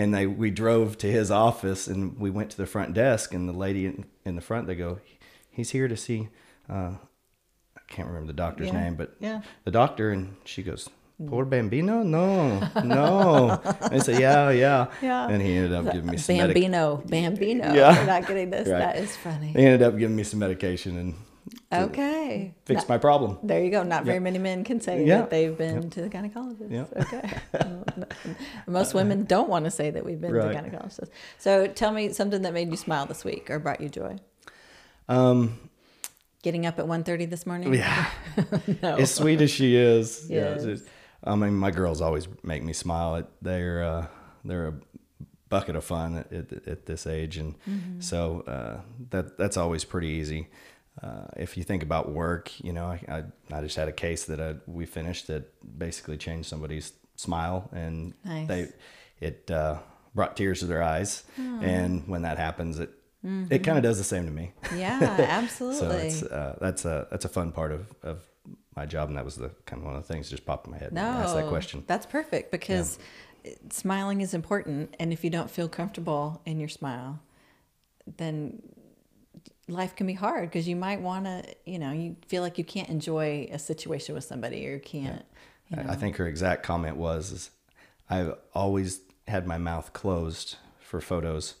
And 0.00 0.14
they 0.14 0.26
we 0.26 0.50
drove 0.52 0.96
to 0.98 1.10
his 1.10 1.30
office, 1.30 1.88
and 1.88 2.16
we 2.20 2.30
went 2.30 2.50
to 2.50 2.56
the 2.56 2.66
front 2.66 2.94
desk, 2.94 3.34
and 3.34 3.48
the 3.48 3.52
lady 3.52 3.84
in, 3.86 4.04
in 4.24 4.36
the 4.36 4.40
front 4.40 4.68
they 4.68 4.76
go, 4.76 5.00
he's 5.50 5.70
here 5.70 5.88
to 5.88 5.96
see. 5.96 6.28
Uh, 6.70 6.92
I 7.76 7.80
can't 7.88 8.06
remember 8.06 8.28
the 8.28 8.32
doctor's 8.36 8.68
Yeah, 8.68 8.80
name, 8.80 8.94
but 8.94 9.16
yeah. 9.18 9.40
the 9.64 9.70
doctor, 9.72 10.10
and 10.12 10.36
she 10.44 10.62
goes, 10.62 10.88
"Poor 11.26 11.44
Bambino, 11.44 12.04
no, 12.04 12.60
no." 12.84 13.60
and 13.80 13.94
I 13.94 13.98
said, 13.98 14.20
"Yeah, 14.20 14.50
yeah." 14.50 14.86
Yeah. 15.02 15.28
And 15.28 15.42
he 15.42 15.56
ended 15.56 15.72
up 15.74 15.86
giving 15.92 16.06
me 16.10 16.16
some 16.16 16.36
medic- 16.36 16.54
Bambino, 16.54 17.02
Bambino. 17.04 17.74
Yeah. 17.74 17.98
We're 17.98 18.06
not 18.06 18.26
getting 18.28 18.50
this. 18.50 18.68
Right. 18.68 18.78
That 18.78 18.96
is 18.98 19.16
funny. 19.16 19.48
He 19.48 19.58
ended 19.64 19.82
up 19.82 19.98
giving 19.98 20.14
me 20.14 20.22
some 20.22 20.38
medication 20.38 20.96
and 20.96 21.14
Okay. 21.72 22.54
Fix 22.64 22.82
Not- 22.82 22.88
my 22.88 22.98
problem. 22.98 23.38
There 23.42 23.62
you 23.62 23.70
go. 23.70 23.82
Not 23.82 24.04
very 24.04 24.20
many 24.20 24.38
men 24.38 24.64
can 24.64 24.80
say 24.80 25.04
Yeah. 25.04 25.18
that 25.20 25.30
they've 25.30 25.56
been 25.56 25.90
to 25.90 26.00
the 26.02 26.08
gynecologist. 26.08 26.92
Okay. 27.02 28.04
Most 28.66 28.94
women 28.94 29.24
don't 29.24 29.48
want 29.48 29.64
to 29.64 29.70
say 29.70 29.90
that 29.90 30.04
we've 30.04 30.20
been 30.20 30.32
Right. 30.32 30.52
to 30.52 30.58
gynecologist. 30.70 31.08
So 31.38 31.66
tell 31.66 31.92
me 31.92 32.12
something 32.12 32.42
that 32.42 32.52
made 32.52 32.70
you 32.70 32.76
smile 32.76 33.06
this 33.06 33.24
week 33.24 33.50
or 33.50 33.58
brought 33.58 33.80
you 33.80 33.88
joy. 33.88 34.16
Um, 35.08 35.58
Getting 36.42 36.66
up 36.66 36.78
at 36.78 36.86
1.30 36.86 37.28
this 37.28 37.46
morning? 37.46 37.74
yeah. 37.74 38.10
no. 38.82 38.96
as 38.96 39.12
sweet 39.14 39.40
as 39.40 39.50
she 39.50 39.76
is. 39.76 40.26
Yeah. 40.30 40.54
It's- 40.56 40.82
I 41.24 41.34
mean, 41.34 41.54
my 41.54 41.72
girls 41.72 42.00
always 42.00 42.28
make 42.44 42.62
me 42.62 42.72
smile. 42.72 43.26
They're 43.42 43.82
uh, 43.82 44.06
they're 44.44 44.68
a 44.68 44.74
bucket 45.48 45.74
of 45.74 45.82
fun 45.84 46.16
at, 46.18 46.32
at, 46.32 46.68
at 46.68 46.86
this 46.86 47.08
age, 47.08 47.36
and 47.38 47.56
Mm-hmm. 47.68 47.98
so 48.00 48.42
uh, 48.46 48.80
that 49.10 49.36
that's 49.36 49.56
always 49.56 49.84
pretty 49.84 50.06
easy. 50.10 50.46
Uh, 51.02 51.26
if 51.36 51.56
you 51.56 51.62
think 51.64 51.82
about 51.82 52.10
work, 52.10 52.50
you 52.62 52.72
know, 52.72 52.86
I, 52.86 53.00
I, 53.08 53.56
I 53.56 53.60
just 53.62 53.76
had 53.76 53.88
a 53.88 53.92
case 53.92 54.24
that 54.24 54.40
I, 54.40 54.56
we 54.66 54.84
finished 54.86 55.26
that 55.28 55.44
basically 55.78 56.16
changed 56.16 56.48
somebody's 56.48 56.92
smile, 57.14 57.68
and 57.72 58.14
Nice. 58.24 58.48
they 58.48 58.68
it 59.20 59.50
uh, 59.50 59.78
brought 60.14 60.36
tears 60.36 60.60
to 60.60 60.66
their 60.66 60.82
eyes. 60.82 61.24
And 61.36 62.06
when 62.08 62.22
that 62.22 62.38
happens, 62.38 62.78
it 62.78 62.90
it 63.50 63.60
kind 63.64 63.76
of 63.76 63.82
does 63.82 63.98
the 63.98 64.04
same 64.04 64.24
to 64.26 64.30
me. 64.30 64.52
Yeah, 64.74 64.98
So 65.16 65.22
absolutely. 65.24 65.96
it's, 66.06 66.22
uh, 66.22 66.56
that's 66.60 66.84
a 66.84 67.06
that's 67.10 67.24
a 67.24 67.28
fun 67.28 67.52
part 67.52 67.72
of, 67.72 67.92
of 68.02 68.20
my 68.76 68.86
job, 68.86 69.08
and 69.08 69.16
that 69.18 69.24
was 69.24 69.36
the 69.36 69.50
kind 69.66 69.80
of 69.82 69.86
one 69.86 69.96
of 69.96 70.06
the 70.06 70.12
things 70.12 70.26
that 70.28 70.36
just 70.36 70.46
popped 70.46 70.66
in 70.66 70.72
my 70.72 70.78
head. 70.78 70.92
when 70.92 71.02
no, 71.02 71.10
asked 71.10 71.34
that 71.34 71.48
question. 71.48 71.82
That's 71.86 72.06
perfect 72.06 72.50
because 72.52 72.98
smiling 73.70 74.20
is 74.20 74.34
important. 74.34 74.94
And 74.98 75.12
if 75.12 75.24
you 75.24 75.30
don't 75.30 75.50
feel 75.50 75.68
comfortable 75.68 76.40
in 76.44 76.60
your 76.60 76.68
smile, 76.68 77.20
then 78.16 78.62
life 79.68 79.94
can 79.94 80.06
be 80.06 80.14
hard 80.14 80.48
because 80.50 80.66
you 80.66 80.76
might 80.76 81.00
want 81.00 81.26
to, 81.26 81.44
you 81.64 81.78
know, 81.78 81.92
you 81.92 82.16
feel 82.26 82.42
like 82.42 82.58
you 82.58 82.64
can't 82.64 82.88
enjoy 82.88 83.48
a 83.52 83.58
situation 83.58 84.14
with 84.14 84.24
somebody 84.24 84.66
or 84.66 84.74
you 84.74 84.80
can't. 84.80 85.24
You 85.68 85.76
know. 85.76 85.84
I 85.88 85.94
think 85.96 86.16
her 86.16 86.26
exact 86.26 86.62
comment 86.62 86.96
was, 86.96 87.50
I've 88.08 88.34
always 88.54 89.00
had 89.26 89.46
my 89.46 89.58
mouth 89.58 89.92
closed 89.92 90.56
for 90.80 91.00
photos 91.00 91.54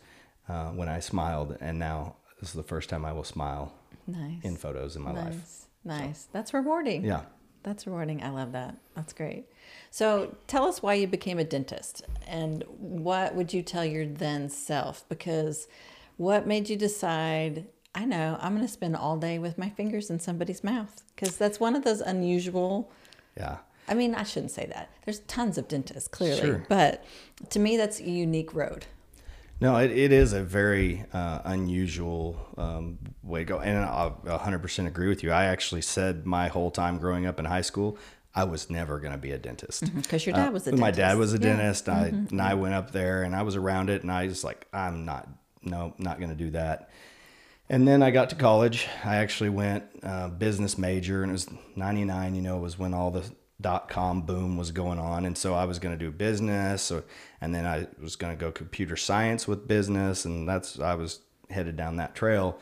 uh, 0.48 0.70
when 0.70 0.88
I 0.88 1.00
smiled, 1.00 1.58
and 1.60 1.78
now 1.78 2.16
this 2.40 2.48
is 2.48 2.54
the 2.54 2.62
first 2.62 2.88
time 2.88 3.04
I 3.04 3.12
will 3.12 3.24
smile 3.24 3.74
Nice. 4.06 4.42
in 4.42 4.56
photos 4.56 4.96
in 4.96 5.02
my 5.02 5.12
life. 5.12 5.34
nice. 5.34 5.66
Nice. 5.84 6.28
That's 6.32 6.54
rewarding. 6.54 7.04
Yeah. 7.04 7.22
That's 7.62 7.86
rewarding. 7.86 8.22
I 8.22 8.30
love 8.30 8.52
that. 8.52 8.76
That's 8.94 9.12
great. 9.12 9.44
So 9.90 10.34
tell 10.46 10.64
us 10.64 10.82
why 10.82 10.94
you 10.94 11.06
became 11.06 11.38
a 11.38 11.44
dentist 11.44 12.02
and 12.26 12.64
what 12.78 13.34
would 13.34 13.52
you 13.52 13.62
tell 13.62 13.84
your 13.84 14.06
then 14.06 14.48
self? 14.48 15.06
Because 15.08 15.68
what 16.16 16.46
made 16.46 16.70
you 16.70 16.76
decide, 16.76 17.66
I 17.98 18.04
know, 18.04 18.38
I'm 18.40 18.54
going 18.54 18.64
to 18.64 18.72
spend 18.72 18.94
all 18.94 19.16
day 19.16 19.40
with 19.40 19.58
my 19.58 19.70
fingers 19.70 20.08
in 20.08 20.20
somebody's 20.20 20.62
mouth? 20.62 21.02
Because 21.16 21.36
that's 21.36 21.58
one 21.58 21.74
of 21.74 21.82
those 21.82 22.00
unusual. 22.00 22.92
Yeah. 23.36 23.56
I 23.88 23.94
mean, 23.94 24.14
I 24.14 24.22
shouldn't 24.22 24.52
say 24.52 24.66
that. 24.66 24.88
There's 25.04 25.18
tons 25.20 25.58
of 25.58 25.66
dentists, 25.66 26.06
clearly. 26.08 26.40
Sure. 26.40 26.64
But 26.68 27.02
to 27.50 27.58
me, 27.58 27.76
that's 27.76 27.98
a 27.98 28.08
unique 28.08 28.54
road. 28.54 28.86
No, 29.60 29.76
it, 29.78 29.90
it 29.90 30.12
is 30.12 30.32
a 30.32 30.44
very 30.44 31.06
uh, 31.12 31.40
unusual 31.44 32.36
um, 32.56 32.98
way 33.24 33.40
to 33.40 33.44
go. 33.44 33.58
And 33.58 33.78
I 33.78 34.12
100% 34.26 34.86
agree 34.86 35.08
with 35.08 35.24
you. 35.24 35.32
I 35.32 35.46
actually 35.46 35.82
said 35.82 36.24
my 36.24 36.46
whole 36.46 36.70
time 36.70 36.98
growing 36.98 37.26
up 37.26 37.40
in 37.40 37.46
high 37.46 37.62
school, 37.62 37.98
I 38.32 38.44
was 38.44 38.70
never 38.70 39.00
going 39.00 39.10
to 39.10 39.18
be 39.18 39.32
a 39.32 39.38
dentist. 39.38 39.92
Because 39.96 40.24
your 40.24 40.36
dad 40.36 40.52
was 40.52 40.68
a 40.68 40.72
Uh, 40.72 40.76
My 40.76 40.92
dad 40.92 41.18
was 41.18 41.34
a 41.34 41.38
Yeah. 41.38 41.48
Mm-hmm. 41.48 41.58
dentist. 41.58 41.88
I, 41.88 42.06
and 42.06 42.40
I 42.40 42.54
went 42.54 42.74
up 42.74 42.92
there 42.92 43.24
and 43.24 43.34
I 43.34 43.42
was 43.42 43.56
around 43.56 43.90
it 43.90 44.02
and 44.02 44.12
I 44.12 44.28
was 44.28 44.44
like, 44.44 44.68
I'm 44.72 45.04
not, 45.04 45.28
no, 45.64 45.94
not 45.98 46.18
going 46.18 46.30
to 46.30 46.36
do 46.36 46.50
that. 46.50 46.90
And 47.70 47.86
then 47.86 48.02
I 48.02 48.10
got 48.10 48.30
to 48.30 48.36
college. 48.36 48.88
I 49.04 49.16
actually 49.16 49.50
went 49.50 49.84
uh, 50.02 50.28
business 50.28 50.78
major 50.78 51.22
and 51.22 51.30
it 51.30 51.32
was 51.32 51.48
99, 51.76 52.34
you 52.34 52.42
know, 52.42 52.56
was 52.58 52.78
when 52.78 52.94
all 52.94 53.10
the 53.10 53.24
dot 53.60 53.88
com 53.88 54.22
boom 54.22 54.56
was 54.56 54.70
going 54.70 54.98
on. 54.98 55.26
And 55.26 55.36
so 55.36 55.54
I 55.54 55.64
was 55.64 55.78
going 55.78 55.96
to 55.96 56.02
do 56.02 56.10
business. 56.10 56.82
So, 56.82 57.02
and 57.40 57.54
then 57.54 57.66
I 57.66 57.86
was 58.00 58.16
going 58.16 58.34
to 58.34 58.40
go 58.40 58.50
computer 58.52 58.96
science 58.96 59.46
with 59.46 59.68
business. 59.68 60.24
And 60.24 60.48
that's, 60.48 60.78
I 60.80 60.94
was 60.94 61.20
headed 61.50 61.76
down 61.76 61.96
that 61.96 62.14
trail. 62.14 62.58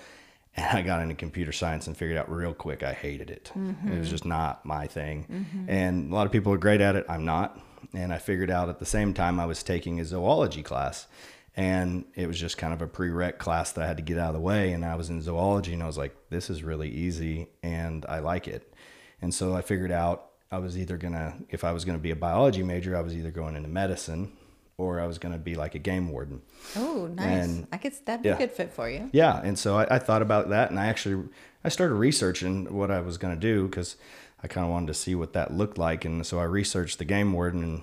And 0.58 0.78
I 0.78 0.80
got 0.80 1.02
into 1.02 1.14
computer 1.14 1.52
science 1.52 1.86
and 1.86 1.94
figured 1.94 2.16
out 2.16 2.30
real 2.32 2.54
quick 2.54 2.82
I 2.82 2.94
hated 2.94 3.28
it. 3.30 3.52
It 3.92 3.98
was 3.98 4.08
just 4.08 4.25
not 4.25 4.64
my 4.64 4.86
thing. 4.86 5.26
And 5.68 6.10
a 6.10 6.14
lot 6.14 6.25
of 6.25 6.32
people 6.32 6.50
are 6.52 6.56
great 6.58 6.80
at 6.80 6.96
it. 6.96 7.04
I'm 7.10 7.26
not. 7.26 7.60
And 7.92 8.10
I 8.10 8.16
figured 8.16 8.50
out 8.50 8.70
at 8.70 8.78
the 8.78 8.86
same 8.86 9.12
time 9.12 9.38
I 9.38 9.44
was 9.44 9.62
taking 9.62 10.00
a 10.00 10.04
zoology 10.06 10.62
class. 10.62 11.08
And 11.56 12.04
it 12.14 12.26
was 12.26 12.38
just 12.38 12.58
kind 12.58 12.75
of 12.75 12.82
a 12.82 12.86
prereq 12.86 13.38
class 13.38 13.72
that 13.72 13.84
I 13.84 13.86
had 13.86 13.96
to 13.96 14.02
get 14.02 14.18
out 14.18 14.28
of 14.28 14.34
the 14.34 14.40
way. 14.40 14.72
And 14.72 14.84
I 14.84 14.94
was 14.96 15.08
in 15.08 15.22
zoology 15.22 15.72
and 15.72 15.82
I 15.82 15.86
was 15.86 15.96
like, 15.96 16.14
this 16.28 16.50
is 16.50 16.62
really 16.62 16.90
easy 16.90 17.48
and 17.62 18.04
I 18.06 18.18
like 18.18 18.46
it. 18.46 18.75
And 19.22 19.32
so 19.32 19.54
I 19.54 19.62
figured 19.62 19.90
out 19.90 20.32
I 20.50 20.58
was 20.58 20.76
either 20.76 20.98
going 20.98 21.14
to, 21.14 21.34
if 21.48 21.64
I 21.64 21.72
was 21.72 21.86
going 21.86 21.98
to 21.98 22.02
be 22.02 22.10
a 22.10 22.16
biology 22.16 22.62
major, 22.62 22.94
I 22.94 23.00
was 23.00 23.14
either 23.16 23.30
going 23.30 23.56
into 23.56 23.70
medicine 23.70 24.32
or 24.78 25.00
I 25.00 25.06
was 25.06 25.18
going 25.18 25.32
to 25.32 25.38
be 25.38 25.54
like 25.54 25.75
a 25.75 25.78
game 25.78 26.10
warden. 26.10 26.42
Oh, 26.76 27.08
nice. 27.12 27.46
And- 27.46 27.66
I 27.72 27.78
guess 27.78 27.98
that'd 28.00 28.22
be 28.22 28.28
yeah. 28.28 28.34
a 28.34 28.38
good 28.38 28.52
fit 28.52 28.72
for 28.72 28.88
you. 28.88 29.08
Yeah, 29.12 29.40
and 29.42 29.58
so 29.58 29.78
I, 29.78 29.96
I 29.96 29.98
thought 29.98 30.22
about 30.22 30.50
that, 30.50 30.70
and 30.70 30.78
I 30.78 30.86
actually 30.86 31.28
I 31.64 31.70
started 31.70 31.94
researching 31.94 32.72
what 32.75 32.90
I 32.90 33.00
was 33.00 33.16
going 33.16 33.34
to 33.34 33.40
do 33.40 33.66
because 33.66 33.96
I 34.42 34.48
kind 34.48 34.66
of 34.66 34.70
wanted 34.70 34.88
to 34.88 34.94
see 34.94 35.14
what 35.14 35.32
that 35.32 35.54
looked 35.54 35.78
like, 35.78 36.04
and 36.04 36.26
so 36.26 36.38
I 36.38 36.44
researched 36.44 36.98
the 36.98 37.06
game 37.06 37.32
warden 37.32 37.64
and 37.64 37.82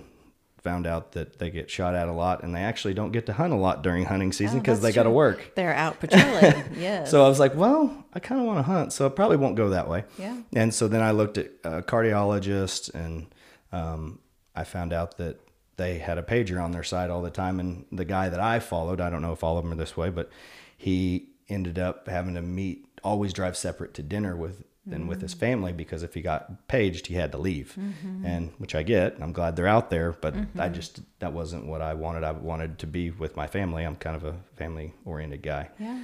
found 0.64 0.86
out 0.86 1.12
that 1.12 1.38
they 1.38 1.50
get 1.50 1.70
shot 1.70 1.94
at 1.94 2.08
a 2.08 2.12
lot, 2.12 2.42
and 2.42 2.54
they 2.54 2.60
actually 2.62 2.94
don't 2.94 3.12
get 3.12 3.26
to 3.26 3.32
hunt 3.34 3.52
a 3.52 3.56
lot 3.56 3.82
during 3.82 4.06
hunting 4.06 4.32
season 4.32 4.56
Oh, 4.58 4.60
because 4.60 4.80
they 4.80 4.90
got 4.92 5.02
to 5.04 5.10
work. 5.10 5.52
They're 5.54 5.74
out 5.74 6.00
patrolling. 6.00 6.64
yes. 6.76 7.10
So 7.10 7.24
I 7.24 7.28
was 7.28 7.38
like, 7.38 7.54
well, 7.54 8.04
I 8.14 8.18
kind 8.18 8.40
of 8.40 8.46
want 8.46 8.58
to 8.58 8.62
hunt, 8.64 8.92
so 8.92 9.06
I 9.06 9.10
probably 9.10 9.36
won't 9.36 9.54
go 9.56 9.68
that 9.70 9.88
way. 9.88 10.04
Yeah. 10.18 10.36
And 10.54 10.74
so 10.74 10.88
then 10.88 11.02
I 11.02 11.12
looked 11.12 11.38
at 11.38 11.50
a 11.62 11.82
cardiologist, 11.82 12.92
and 12.94 13.26
um, 13.72 14.18
I 14.56 14.64
found 14.64 14.92
out 14.92 15.18
that 15.18 15.38
they 15.76 15.98
had 15.98 16.16
a 16.18 16.22
pager 16.22 16.62
on 16.62 16.72
their 16.72 16.82
side 16.82 17.10
all 17.10 17.20
the 17.22 17.30
time. 17.30 17.60
And 17.60 17.84
the 17.92 18.04
guy 18.06 18.28
that 18.30 18.40
I 18.40 18.58
followed, 18.58 19.00
I 19.00 19.10
don't 19.10 19.22
know 19.22 19.32
if 19.32 19.44
all 19.44 19.58
of 19.58 19.64
them 19.64 19.72
are 19.72 19.76
this 19.76 19.96
way, 19.96 20.08
but 20.08 20.30
he 20.76 21.28
ended 21.48 21.78
up 21.78 22.08
having 22.08 22.34
to 22.36 22.42
meet, 22.42 22.86
always 23.02 23.32
drive 23.32 23.56
separate 23.56 23.92
to 23.94 24.02
dinner 24.02 24.34
with 24.34 24.64
than 24.86 25.06
with 25.06 25.18
mm-hmm. 25.18 25.24
his 25.24 25.34
family 25.34 25.72
because 25.72 26.02
if 26.02 26.14
he 26.14 26.20
got 26.20 26.68
paged, 26.68 27.06
he 27.06 27.14
had 27.14 27.32
to 27.32 27.38
leave. 27.38 27.76
Mm-hmm. 27.78 28.26
And 28.26 28.52
which 28.58 28.74
I 28.74 28.82
get. 28.82 29.16
I'm 29.20 29.32
glad 29.32 29.56
they're 29.56 29.66
out 29.66 29.90
there, 29.90 30.12
but 30.12 30.34
mm-hmm. 30.34 30.60
I 30.60 30.68
just 30.68 31.00
that 31.20 31.32
wasn't 31.32 31.66
what 31.66 31.80
I 31.80 31.94
wanted. 31.94 32.24
I 32.24 32.32
wanted 32.32 32.78
to 32.80 32.86
be 32.86 33.10
with 33.10 33.36
my 33.36 33.46
family. 33.46 33.84
I'm 33.84 33.96
kind 33.96 34.16
of 34.16 34.24
a 34.24 34.36
family 34.56 34.92
oriented 35.04 35.42
guy. 35.42 35.70
yeah. 35.78 36.02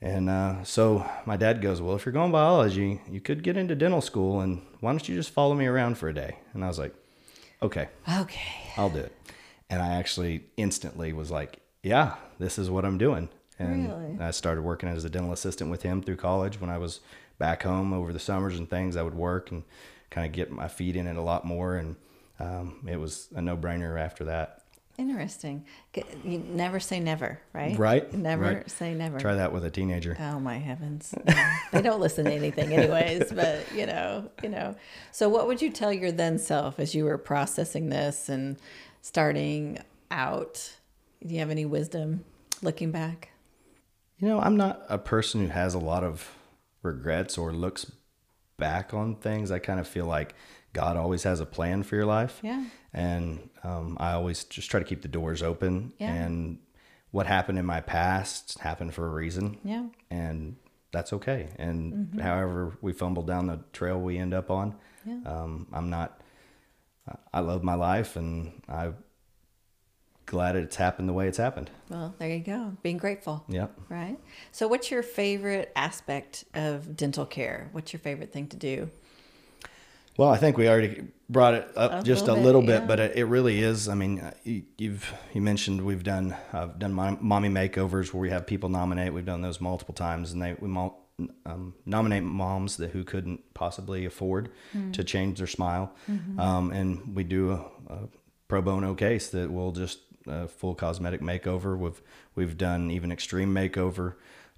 And 0.00 0.28
uh, 0.28 0.62
so 0.62 1.08
my 1.24 1.36
dad 1.36 1.62
goes, 1.62 1.80
Well, 1.80 1.96
if 1.96 2.04
you're 2.04 2.12
going 2.12 2.32
biology, 2.32 3.00
you 3.10 3.20
could 3.20 3.42
get 3.42 3.56
into 3.56 3.74
dental 3.74 4.00
school, 4.00 4.40
and 4.40 4.62
why 4.80 4.90
don't 4.92 5.08
you 5.08 5.14
just 5.14 5.30
follow 5.30 5.54
me 5.54 5.66
around 5.66 5.96
for 5.96 6.08
a 6.08 6.14
day? 6.14 6.36
And 6.52 6.64
I 6.64 6.68
was 6.68 6.78
like, 6.78 6.94
Okay, 7.62 7.88
Okay. 8.08 8.72
I'll 8.76 8.90
do 8.90 8.98
it. 8.98 9.12
And 9.70 9.80
I 9.80 9.94
actually 9.94 10.44
instantly 10.56 11.12
was 11.12 11.30
like, 11.30 11.60
Yeah, 11.82 12.16
this 12.38 12.58
is 12.58 12.68
what 12.68 12.84
I'm 12.84 12.98
doing. 12.98 13.30
And 13.58 13.88
really? 13.88 14.18
I 14.20 14.32
started 14.32 14.62
working 14.62 14.88
as 14.90 15.04
a 15.04 15.10
dental 15.10 15.32
assistant 15.32 15.70
with 15.70 15.82
him 15.82 16.02
through 16.02 16.16
college. 16.16 16.60
When 16.60 16.68
I 16.68 16.76
was 16.76 17.00
back 17.38 17.62
home 17.62 17.92
over 17.92 18.12
the 18.12 18.18
summers 18.18 18.58
and 18.58 18.68
things, 18.68 18.96
I 18.96 19.02
would 19.02 19.14
work 19.14 19.50
and 19.50 19.62
kind 20.10 20.26
of 20.26 20.32
get 20.32 20.50
my 20.50 20.68
feet 20.68 20.96
in 20.96 21.06
it 21.06 21.16
a 21.16 21.22
lot 21.22 21.44
more. 21.44 21.76
And 21.76 21.96
um, 22.38 22.86
it 22.88 22.96
was 22.96 23.28
a 23.34 23.42
no 23.42 23.56
brainer 23.56 24.00
after 24.00 24.24
that. 24.24 24.62
Interesting. 24.98 25.66
You 26.24 26.38
never 26.38 26.80
say 26.80 27.00
never, 27.00 27.38
right? 27.52 27.78
Right. 27.78 28.10
Never 28.14 28.42
right. 28.42 28.70
say 28.70 28.94
never. 28.94 29.18
Try 29.18 29.34
that 29.34 29.52
with 29.52 29.62
a 29.64 29.70
teenager. 29.70 30.16
Oh 30.18 30.40
my 30.40 30.56
heavens! 30.56 31.14
they 31.72 31.82
don't 31.82 32.00
listen 32.00 32.24
to 32.24 32.32
anything, 32.32 32.72
anyways. 32.72 33.30
But 33.30 33.70
you 33.74 33.84
know, 33.84 34.30
you 34.42 34.48
know. 34.48 34.74
So, 35.12 35.28
what 35.28 35.48
would 35.48 35.60
you 35.60 35.68
tell 35.68 35.92
your 35.92 36.12
then 36.12 36.38
self 36.38 36.80
as 36.80 36.94
you 36.94 37.04
were 37.04 37.18
processing 37.18 37.90
this 37.90 38.30
and 38.30 38.56
starting 39.02 39.80
out? 40.10 40.72
Do 41.22 41.34
you 41.34 41.40
have 41.40 41.50
any 41.50 41.66
wisdom 41.66 42.24
looking 42.62 42.90
back? 42.90 43.30
You 44.18 44.28
know, 44.28 44.40
I'm 44.40 44.56
not 44.56 44.82
a 44.88 44.96
person 44.96 45.42
who 45.42 45.48
has 45.48 45.74
a 45.74 45.78
lot 45.78 46.04
of 46.04 46.30
regrets 46.86 47.36
or 47.36 47.52
looks 47.52 47.90
back 48.56 48.94
on 48.94 49.16
things. 49.16 49.50
I 49.50 49.58
kind 49.58 49.78
of 49.78 49.86
feel 49.86 50.06
like 50.06 50.34
God 50.72 50.96
always 50.96 51.22
has 51.24 51.40
a 51.40 51.46
plan 51.46 51.82
for 51.82 51.96
your 51.96 52.06
life. 52.06 52.40
Yeah. 52.42 52.64
And 52.92 53.50
um, 53.64 53.96
I 54.00 54.12
always 54.12 54.44
just 54.44 54.70
try 54.70 54.80
to 54.80 54.86
keep 54.86 55.02
the 55.02 55.08
doors 55.08 55.42
open. 55.42 55.92
Yeah. 55.98 56.12
And 56.12 56.58
what 57.10 57.26
happened 57.26 57.58
in 57.58 57.66
my 57.66 57.80
past 57.80 58.58
happened 58.58 58.94
for 58.94 59.06
a 59.06 59.10
reason. 59.10 59.58
Yeah. 59.64 59.86
And 60.10 60.56
that's 60.92 61.12
okay. 61.12 61.48
And 61.58 61.92
mm-hmm. 61.92 62.20
however 62.20 62.76
we 62.80 62.92
fumble 62.92 63.22
down 63.22 63.46
the 63.46 63.60
trail 63.72 64.00
we 64.00 64.18
end 64.18 64.34
up 64.34 64.50
on, 64.50 64.74
yeah. 65.04 65.20
um, 65.26 65.66
I'm 65.72 65.90
not, 65.90 66.20
I 67.32 67.40
love 67.40 67.62
my 67.62 67.74
life 67.74 68.16
and 68.16 68.62
I 68.68 68.92
glad 70.26 70.56
it's 70.56 70.76
happened 70.76 71.08
the 71.08 71.12
way 71.12 71.28
it's 71.28 71.38
happened. 71.38 71.70
Well, 71.88 72.14
there 72.18 72.28
you 72.28 72.40
go. 72.40 72.76
Being 72.82 72.98
grateful. 72.98 73.44
Yep. 73.48 73.80
Right. 73.88 74.18
So, 74.52 74.68
what's 74.68 74.90
your 74.90 75.02
favorite 75.02 75.72
aspect 75.76 76.44
of 76.54 76.96
dental 76.96 77.24
care? 77.24 77.68
What's 77.72 77.92
your 77.92 78.00
favorite 78.00 78.32
thing 78.32 78.48
to 78.48 78.56
do? 78.56 78.90
Well, 80.16 80.30
I 80.30 80.38
think 80.38 80.56
we 80.56 80.68
already 80.68 81.04
brought 81.28 81.54
it 81.54 81.70
up 81.76 81.92
a 81.92 82.02
just 82.02 82.26
little 82.26 82.42
a 82.42 82.44
little 82.44 82.62
bit, 82.62 82.80
yeah. 82.80 82.86
but 82.86 83.00
it, 83.00 83.16
it, 83.16 83.24
really 83.24 83.60
is. 83.60 83.88
I 83.88 83.94
mean, 83.94 84.20
uh, 84.20 84.32
you, 84.44 84.62
have 84.92 85.14
you 85.34 85.42
mentioned 85.42 85.82
we've 85.82 86.02
done 86.02 86.34
I've 86.52 86.78
done 86.78 86.92
my, 86.94 87.16
mommy 87.20 87.48
makeovers 87.48 88.12
where 88.12 88.20
we 88.20 88.30
have 88.30 88.46
people 88.46 88.68
nominate. 88.68 89.12
We've 89.12 89.26
done 89.26 89.42
those 89.42 89.60
multiple 89.60 89.94
times, 89.94 90.32
and 90.32 90.40
they 90.40 90.54
we 90.58 90.68
um, 91.44 91.74
nominate 91.84 92.22
moms 92.22 92.76
that 92.78 92.90
who 92.90 93.04
couldn't 93.04 93.54
possibly 93.54 94.04
afford 94.04 94.50
mm. 94.74 94.92
to 94.92 95.04
change 95.04 95.38
their 95.38 95.46
smile, 95.46 95.92
mm-hmm. 96.10 96.40
um, 96.40 96.70
and 96.72 97.14
we 97.14 97.22
do 97.22 97.52
a, 97.52 97.64
a 97.88 97.98
pro 98.48 98.62
bono 98.62 98.94
case 98.94 99.28
that 99.30 99.50
will 99.52 99.72
just 99.72 100.00
a 100.26 100.48
full 100.48 100.74
cosmetic 100.74 101.20
makeover. 101.20 101.78
We've 101.78 102.00
we've 102.34 102.56
done 102.56 102.90
even 102.90 103.12
extreme 103.12 103.54
makeover 103.54 104.14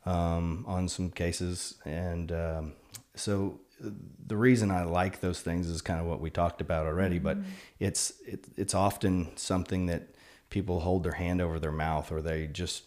um, 0.06 0.64
on 0.66 0.88
some 0.88 1.10
cases, 1.10 1.75
and 1.84 2.32
um, 2.32 2.72
so 3.14 3.60
the 3.80 4.37
reason 4.37 4.70
I 4.70 4.84
like 4.84 5.20
those 5.20 5.40
things 5.40 5.68
is 5.68 5.82
kind 5.82 6.00
of 6.00 6.06
what 6.06 6.20
we 6.20 6.30
talked 6.30 6.60
about 6.60 6.87
already. 6.87 7.16
Mm-hmm. 7.16 7.25
But 7.25 7.38
it's 7.78 8.12
it, 8.26 8.46
it's 8.56 8.75
often 8.75 9.37
something 9.37 9.87
that 9.87 10.08
people 10.50 10.80
hold 10.80 11.04
their 11.04 11.12
hand 11.12 11.40
over 11.40 11.58
their 11.58 11.72
mouth, 11.72 12.10
or 12.10 12.20
they 12.20 12.46
just 12.46 12.84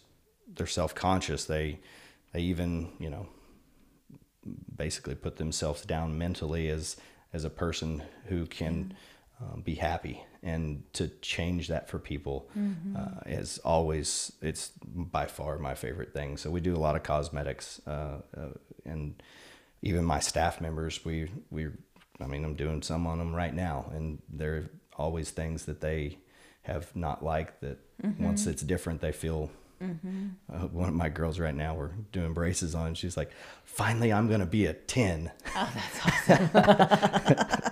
they're 0.54 0.66
self 0.66 0.94
conscious. 0.94 1.44
They 1.44 1.80
they 2.32 2.40
even 2.40 2.92
you 2.98 3.10
know 3.10 3.28
basically 4.76 5.14
put 5.14 5.36
themselves 5.36 5.82
down 5.82 6.18
mentally 6.18 6.68
as 6.68 6.96
as 7.32 7.44
a 7.44 7.50
person 7.50 8.02
who 8.26 8.46
can. 8.46 8.84
Mm-hmm 8.84 8.96
um, 9.42 9.60
be 9.62 9.74
happy 9.74 10.22
and 10.42 10.82
to 10.92 11.08
change 11.20 11.68
that 11.68 11.88
for 11.88 11.98
people 11.98 12.48
mm-hmm. 12.56 12.96
uh, 12.96 13.20
is 13.26 13.58
always 13.58 14.32
it's 14.40 14.72
by 14.84 15.26
far 15.26 15.58
my 15.58 15.74
favorite 15.74 16.12
thing 16.12 16.36
so 16.36 16.50
we 16.50 16.60
do 16.60 16.74
a 16.74 16.78
lot 16.78 16.96
of 16.96 17.02
cosmetics 17.02 17.80
uh, 17.86 18.18
uh, 18.36 18.48
and 18.84 19.22
even 19.82 20.04
my 20.04 20.20
staff 20.20 20.60
members 20.60 21.04
we 21.04 21.30
we 21.50 21.68
i 22.20 22.26
mean 22.26 22.44
i'm 22.44 22.54
doing 22.54 22.82
some 22.82 23.06
on 23.06 23.18
them 23.18 23.34
right 23.34 23.54
now 23.54 23.90
and 23.94 24.20
there 24.32 24.54
are 24.54 24.70
always 24.96 25.30
things 25.30 25.64
that 25.64 25.80
they 25.80 26.18
have 26.62 26.94
not 26.94 27.24
liked 27.24 27.60
that 27.60 27.78
mm-hmm. 28.02 28.24
once 28.24 28.46
it's 28.46 28.62
different 28.62 29.00
they 29.00 29.12
feel 29.12 29.50
Mm-hmm. 29.82 30.28
Uh, 30.52 30.68
one 30.68 30.88
of 30.88 30.94
my 30.94 31.08
girls 31.08 31.40
right 31.40 31.54
now, 31.54 31.74
we're 31.74 31.90
doing 32.12 32.32
braces 32.32 32.74
on. 32.74 32.94
she's 32.94 33.16
like, 33.16 33.32
"Finally, 33.64 34.12
I'm 34.12 34.28
going 34.28 34.40
to 34.40 34.46
be 34.46 34.66
a 34.66 34.74
10. 34.74 35.32
Oh, 35.56 35.72
that's 35.74 36.30
awesome. 36.30 37.71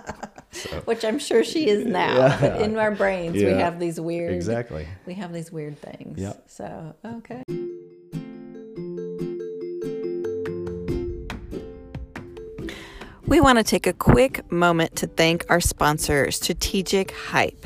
so. 0.81 0.85
Which 0.85 1.05
I'm 1.05 1.19
sure 1.19 1.43
she 1.43 1.67
is 1.67 1.85
now. 1.85 2.15
Yeah. 2.15 2.57
in 2.59 2.77
our 2.77 2.91
brains, 2.91 3.35
yeah. 3.35 3.53
we 3.53 3.53
have 3.53 3.79
these 3.79 3.99
weird. 3.99 4.33
Exactly. 4.33 4.87
We 5.05 5.13
have 5.15 5.33
these 5.33 5.51
weird 5.51 5.79
things. 5.79 6.19
Yeah. 6.19 6.33
So 6.47 6.95
okay. 7.05 7.43
We 13.31 13.39
want 13.39 13.59
to 13.59 13.63
take 13.63 13.87
a 13.87 13.93
quick 13.93 14.51
moment 14.51 14.97
to 14.97 15.07
thank 15.07 15.45
our 15.47 15.61
sponsor, 15.61 16.29
Strategic 16.31 17.11
Hype. 17.11 17.65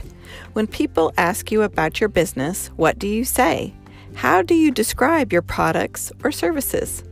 When 0.54 0.68
people 0.68 1.12
ask 1.18 1.52
you 1.52 1.64
about 1.64 2.00
your 2.00 2.08
business, 2.08 2.68
what 2.76 3.00
do 3.00 3.08
you 3.08 3.24
say? 3.24 3.74
How 4.14 4.44
do 4.44 4.54
you 4.54 4.70
describe 4.70 5.34
your 5.34 5.42
products 5.42 6.12
or 6.24 6.32
services? 6.32 7.04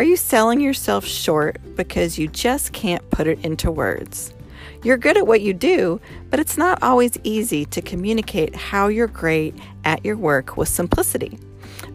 Are 0.00 0.04
you 0.04 0.16
selling 0.16 0.60
yourself 0.60 1.04
short 1.04 1.58
because 1.76 2.18
you 2.18 2.26
just 2.26 2.72
can't 2.72 3.08
put 3.10 3.28
it 3.28 3.44
into 3.44 3.70
words? 3.70 4.34
You're 4.82 4.96
good 4.96 5.18
at 5.18 5.26
what 5.26 5.42
you 5.42 5.52
do, 5.52 6.00
but 6.30 6.40
it's 6.40 6.56
not 6.56 6.82
always 6.82 7.18
easy 7.22 7.66
to 7.66 7.82
communicate 7.82 8.56
how 8.56 8.88
you're 8.88 9.06
great 9.06 9.54
at 9.84 10.04
your 10.04 10.16
work 10.16 10.56
with 10.56 10.68
simplicity. 10.68 11.38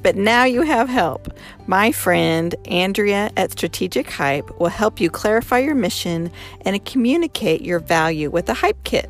But 0.03 0.15
now 0.15 0.43
you 0.43 0.61
have 0.61 0.87
help. 0.87 1.29
My 1.65 1.91
friend 1.91 2.53
Andrea 2.65 3.31
at 3.37 3.51
Strategic 3.51 4.09
Hype 4.09 4.59
will 4.59 4.69
help 4.69 4.99
you 4.99 5.09
clarify 5.09 5.59
your 5.59 5.73
mission 5.73 6.31
and 6.61 6.85
communicate 6.85 7.61
your 7.61 7.79
value 7.79 8.29
with 8.29 8.49
a 8.49 8.53
hype 8.53 8.83
kit. 8.83 9.09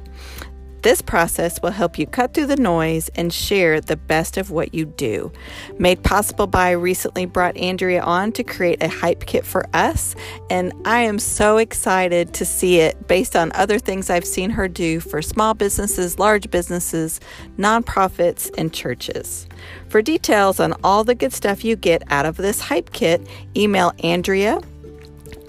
This 0.86 1.02
process 1.02 1.60
will 1.64 1.72
help 1.72 1.98
you 1.98 2.06
cut 2.06 2.36
through 2.36 2.46
the 2.46 2.58
noise 2.58 3.10
and 3.16 3.34
share 3.34 3.82
the 3.82 3.96
best 3.96 4.38
of 4.38 4.52
what 4.52 4.76
you 4.76 4.86
do. 4.86 5.32
Made 5.80 6.04
possible 6.04 6.46
by 6.46 6.70
recently 6.70 7.26
brought 7.26 7.58
Andrea 7.58 8.04
on 8.04 8.32
to 8.34 8.44
create 8.44 8.84
a 8.84 8.88
hype 8.88 9.26
kit 9.26 9.48
for 9.48 9.66
us, 9.74 10.16
and 10.52 10.74
I 10.86 11.02
am 11.02 11.18
so 11.18 11.58
excited 11.58 12.36
to 12.36 12.46
see 12.46 12.82
it 12.82 13.08
based 13.08 13.36
on 13.36 13.52
other 13.54 13.80
things 13.80 14.12
I've 14.12 14.28
seen 14.28 14.52
her 14.52 14.68
do 14.68 15.00
for 15.00 15.24
small 15.24 15.56
businesses, 15.56 16.20
large 16.20 16.52
businesses, 16.52 17.20
nonprofits, 17.58 18.52
and 18.56 18.72
churches. 18.72 19.48
For 19.90 20.04
details 20.04 20.60
on 20.60 20.76
all 20.84 21.04
the 21.04 21.16
good 21.16 21.34
stuff 21.34 21.66
you 21.66 21.76
get 21.76 22.04
out 22.12 22.28
of 22.28 22.38
this 22.38 22.62
hype 22.62 22.94
kit, 22.94 23.26
email 23.58 23.92
Andrea 24.04 24.62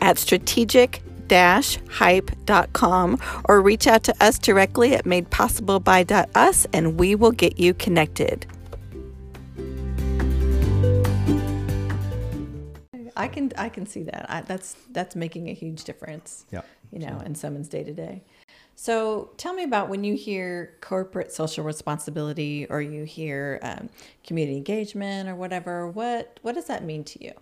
at 0.01 0.17
strategic 0.17 1.03
hype.com 1.31 3.21
or 3.45 3.61
reach 3.61 3.87
out 3.87 4.03
to 4.05 4.15
us 4.25 4.39
directly 4.39 4.95
at 4.95 5.05
madepossibleby.us 5.05 6.67
and 6.73 6.99
we 6.99 7.15
will 7.15 7.33
get 7.33 7.59
you 7.59 7.75
connected. 7.75 8.47
I 13.17 13.29
can 13.29 13.51
I 13.57 13.69
can 13.69 13.87
see 13.87 14.03
that. 14.05 14.27
I, 14.29 14.43
that's 14.43 14.77
that's 14.91 15.17
making 15.17 15.49
a 15.49 15.55
huge 15.55 15.85
difference. 15.85 16.45
Yeah. 16.53 16.63
You 16.93 17.01
know, 17.01 17.21
in 17.25 17.35
someone's 17.35 17.69
day 17.69 17.83
to 17.83 17.93
day. 17.93 18.23
So 18.75 19.31
tell 19.39 19.55
me 19.55 19.65
about 19.65 19.89
when 19.89 20.05
you 20.05 20.15
hear 20.15 20.75
corporate 20.83 21.33
social 21.33 21.65
responsibility 21.65 22.67
or 22.69 22.83
you 22.83 23.05
hear 23.05 23.59
um, 23.63 23.89
community 24.25 24.59
engagement 24.59 25.29
or 25.29 25.35
whatever. 25.35 25.89
What 25.89 26.39
what 26.43 26.55
does 26.55 26.67
that 26.67 26.85
mean 26.85 27.03
to 27.05 27.25
you? 27.25 27.33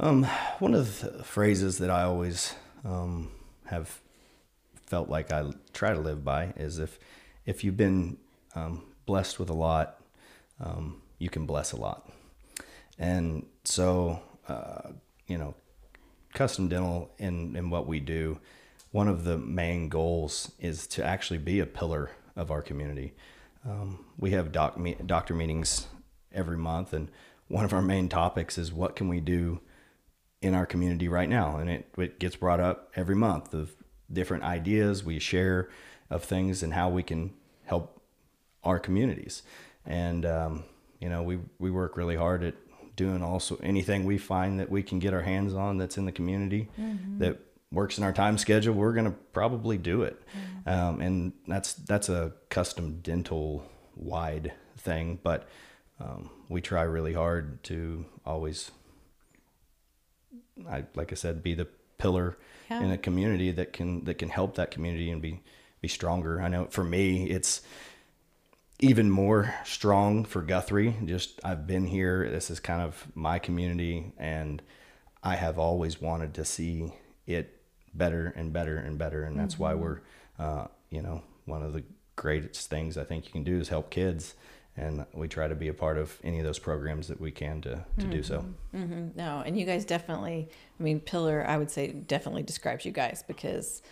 Um, 0.00 0.24
one 0.60 0.74
of 0.74 1.00
the 1.00 1.24
phrases 1.24 1.78
that 1.78 1.90
I 1.90 2.04
always 2.04 2.54
um, 2.84 3.32
have 3.64 4.00
felt 4.86 5.08
like 5.08 5.32
I 5.32 5.50
try 5.72 5.92
to 5.92 5.98
live 5.98 6.24
by 6.24 6.52
is 6.56 6.78
if 6.78 6.98
if 7.44 7.64
you've 7.64 7.76
been 7.76 8.18
um, 8.54 8.84
blessed 9.06 9.40
with 9.40 9.50
a 9.50 9.54
lot, 9.54 10.00
um, 10.60 11.02
you 11.18 11.28
can 11.28 11.46
bless 11.46 11.72
a 11.72 11.76
lot. 11.76 12.08
And 12.98 13.46
so, 13.64 14.22
uh, 14.46 14.90
you 15.26 15.36
know, 15.36 15.54
custom 16.32 16.68
dental 16.68 17.10
in 17.18 17.56
in 17.56 17.68
what 17.68 17.88
we 17.88 17.98
do, 17.98 18.38
one 18.92 19.08
of 19.08 19.24
the 19.24 19.36
main 19.36 19.88
goals 19.88 20.52
is 20.60 20.86
to 20.88 21.04
actually 21.04 21.38
be 21.38 21.58
a 21.58 21.66
pillar 21.66 22.12
of 22.36 22.52
our 22.52 22.62
community. 22.62 23.14
Um, 23.68 24.04
we 24.16 24.30
have 24.30 24.52
doc 24.52 24.78
me- 24.78 24.96
doctor 25.04 25.34
meetings 25.34 25.88
every 26.32 26.56
month, 26.56 26.92
and 26.92 27.10
one 27.48 27.64
of 27.64 27.72
our 27.72 27.82
main 27.82 28.08
topics 28.08 28.58
is 28.58 28.72
what 28.72 28.94
can 28.94 29.08
we 29.08 29.18
do 29.18 29.60
in 30.40 30.54
our 30.54 30.66
community 30.66 31.08
right 31.08 31.28
now. 31.28 31.56
And 31.56 31.68
it, 31.68 31.88
it 31.96 32.18
gets 32.18 32.36
brought 32.36 32.60
up 32.60 32.90
every 32.94 33.16
month 33.16 33.54
of 33.54 33.74
different 34.12 34.44
ideas 34.44 35.04
we 35.04 35.18
share 35.18 35.68
of 36.10 36.24
things 36.24 36.62
and 36.62 36.72
how 36.72 36.88
we 36.88 37.02
can 37.02 37.34
help 37.64 38.00
our 38.64 38.78
communities. 38.78 39.42
And, 39.84 40.24
um, 40.24 40.64
you 41.00 41.08
know, 41.08 41.22
we, 41.22 41.38
we 41.58 41.70
work 41.70 41.96
really 41.96 42.16
hard 42.16 42.42
at 42.42 42.54
doing 42.96 43.22
also 43.22 43.56
anything 43.62 44.04
we 44.04 44.18
find 44.18 44.58
that 44.58 44.70
we 44.70 44.82
can 44.82 44.98
get 44.98 45.14
our 45.14 45.22
hands 45.22 45.54
on 45.54 45.78
that's 45.78 45.96
in 45.96 46.04
the 46.04 46.12
community 46.12 46.68
mm-hmm. 46.78 47.18
that 47.18 47.38
works 47.70 47.98
in 47.98 48.04
our 48.04 48.12
time 48.12 48.38
schedule. 48.38 48.74
We're 48.74 48.92
going 48.92 49.04
to 49.04 49.16
probably 49.32 49.78
do 49.78 50.02
it. 50.02 50.20
Mm-hmm. 50.66 50.68
Um, 50.68 51.00
and 51.00 51.32
that's, 51.46 51.74
that's 51.74 52.08
a 52.08 52.32
custom 52.48 53.00
dental 53.02 53.70
wide 53.94 54.52
thing. 54.76 55.20
But 55.22 55.48
um, 56.00 56.30
we 56.48 56.60
try 56.60 56.82
really 56.82 57.12
hard 57.12 57.62
to 57.64 58.04
always, 58.24 58.70
I 60.68 60.84
like 60.94 61.12
I 61.12 61.14
said, 61.14 61.42
be 61.42 61.54
the 61.54 61.68
pillar 61.98 62.38
yeah. 62.70 62.82
in 62.82 62.90
a 62.90 62.98
community 62.98 63.50
that 63.52 63.72
can 63.72 64.04
that 64.04 64.14
can 64.14 64.28
help 64.28 64.54
that 64.56 64.70
community 64.70 65.10
and 65.10 65.20
be 65.20 65.42
be 65.80 65.88
stronger. 65.88 66.40
I 66.40 66.48
know 66.48 66.66
for 66.66 66.84
me, 66.84 67.28
it's 67.28 67.62
even 68.80 69.10
more 69.10 69.54
strong 69.64 70.24
for 70.24 70.42
Guthrie. 70.42 70.96
Just 71.04 71.40
I've 71.44 71.66
been 71.66 71.86
here. 71.86 72.28
This 72.30 72.50
is 72.50 72.60
kind 72.60 72.82
of 72.82 73.06
my 73.14 73.38
community, 73.38 74.12
and 74.18 74.62
I 75.22 75.36
have 75.36 75.58
always 75.58 76.00
wanted 76.00 76.34
to 76.34 76.44
see 76.44 76.92
it 77.26 77.60
better 77.94 78.32
and 78.36 78.52
better 78.52 78.76
and 78.76 78.98
better, 78.98 79.24
and 79.24 79.38
that's 79.38 79.54
mm-hmm. 79.54 79.62
why 79.62 79.74
we're, 79.74 80.00
uh, 80.38 80.66
you 80.90 81.02
know, 81.02 81.22
one 81.44 81.62
of 81.62 81.72
the 81.72 81.82
greatest 82.16 82.70
things 82.70 82.96
I 82.96 83.04
think 83.04 83.26
you 83.26 83.32
can 83.32 83.44
do 83.44 83.58
is 83.58 83.68
help 83.68 83.90
kids. 83.90 84.34
And 84.78 85.04
we 85.12 85.26
try 85.26 85.48
to 85.48 85.56
be 85.56 85.68
a 85.68 85.74
part 85.74 85.98
of 85.98 86.16
any 86.22 86.38
of 86.38 86.44
those 86.44 86.58
programs 86.58 87.08
that 87.08 87.20
we 87.20 87.32
can 87.32 87.60
to, 87.62 87.70
to 87.70 87.76
mm-hmm. 87.98 88.10
do 88.10 88.22
so. 88.22 88.44
Mm-hmm. 88.74 89.08
No, 89.16 89.42
and 89.44 89.58
you 89.58 89.66
guys 89.66 89.84
definitely, 89.84 90.48
I 90.78 90.82
mean, 90.82 91.00
Pillar, 91.00 91.44
I 91.46 91.56
would 91.56 91.70
say 91.70 91.88
definitely 91.88 92.44
describes 92.44 92.84
you 92.84 92.92
guys 92.92 93.24
because 93.26 93.82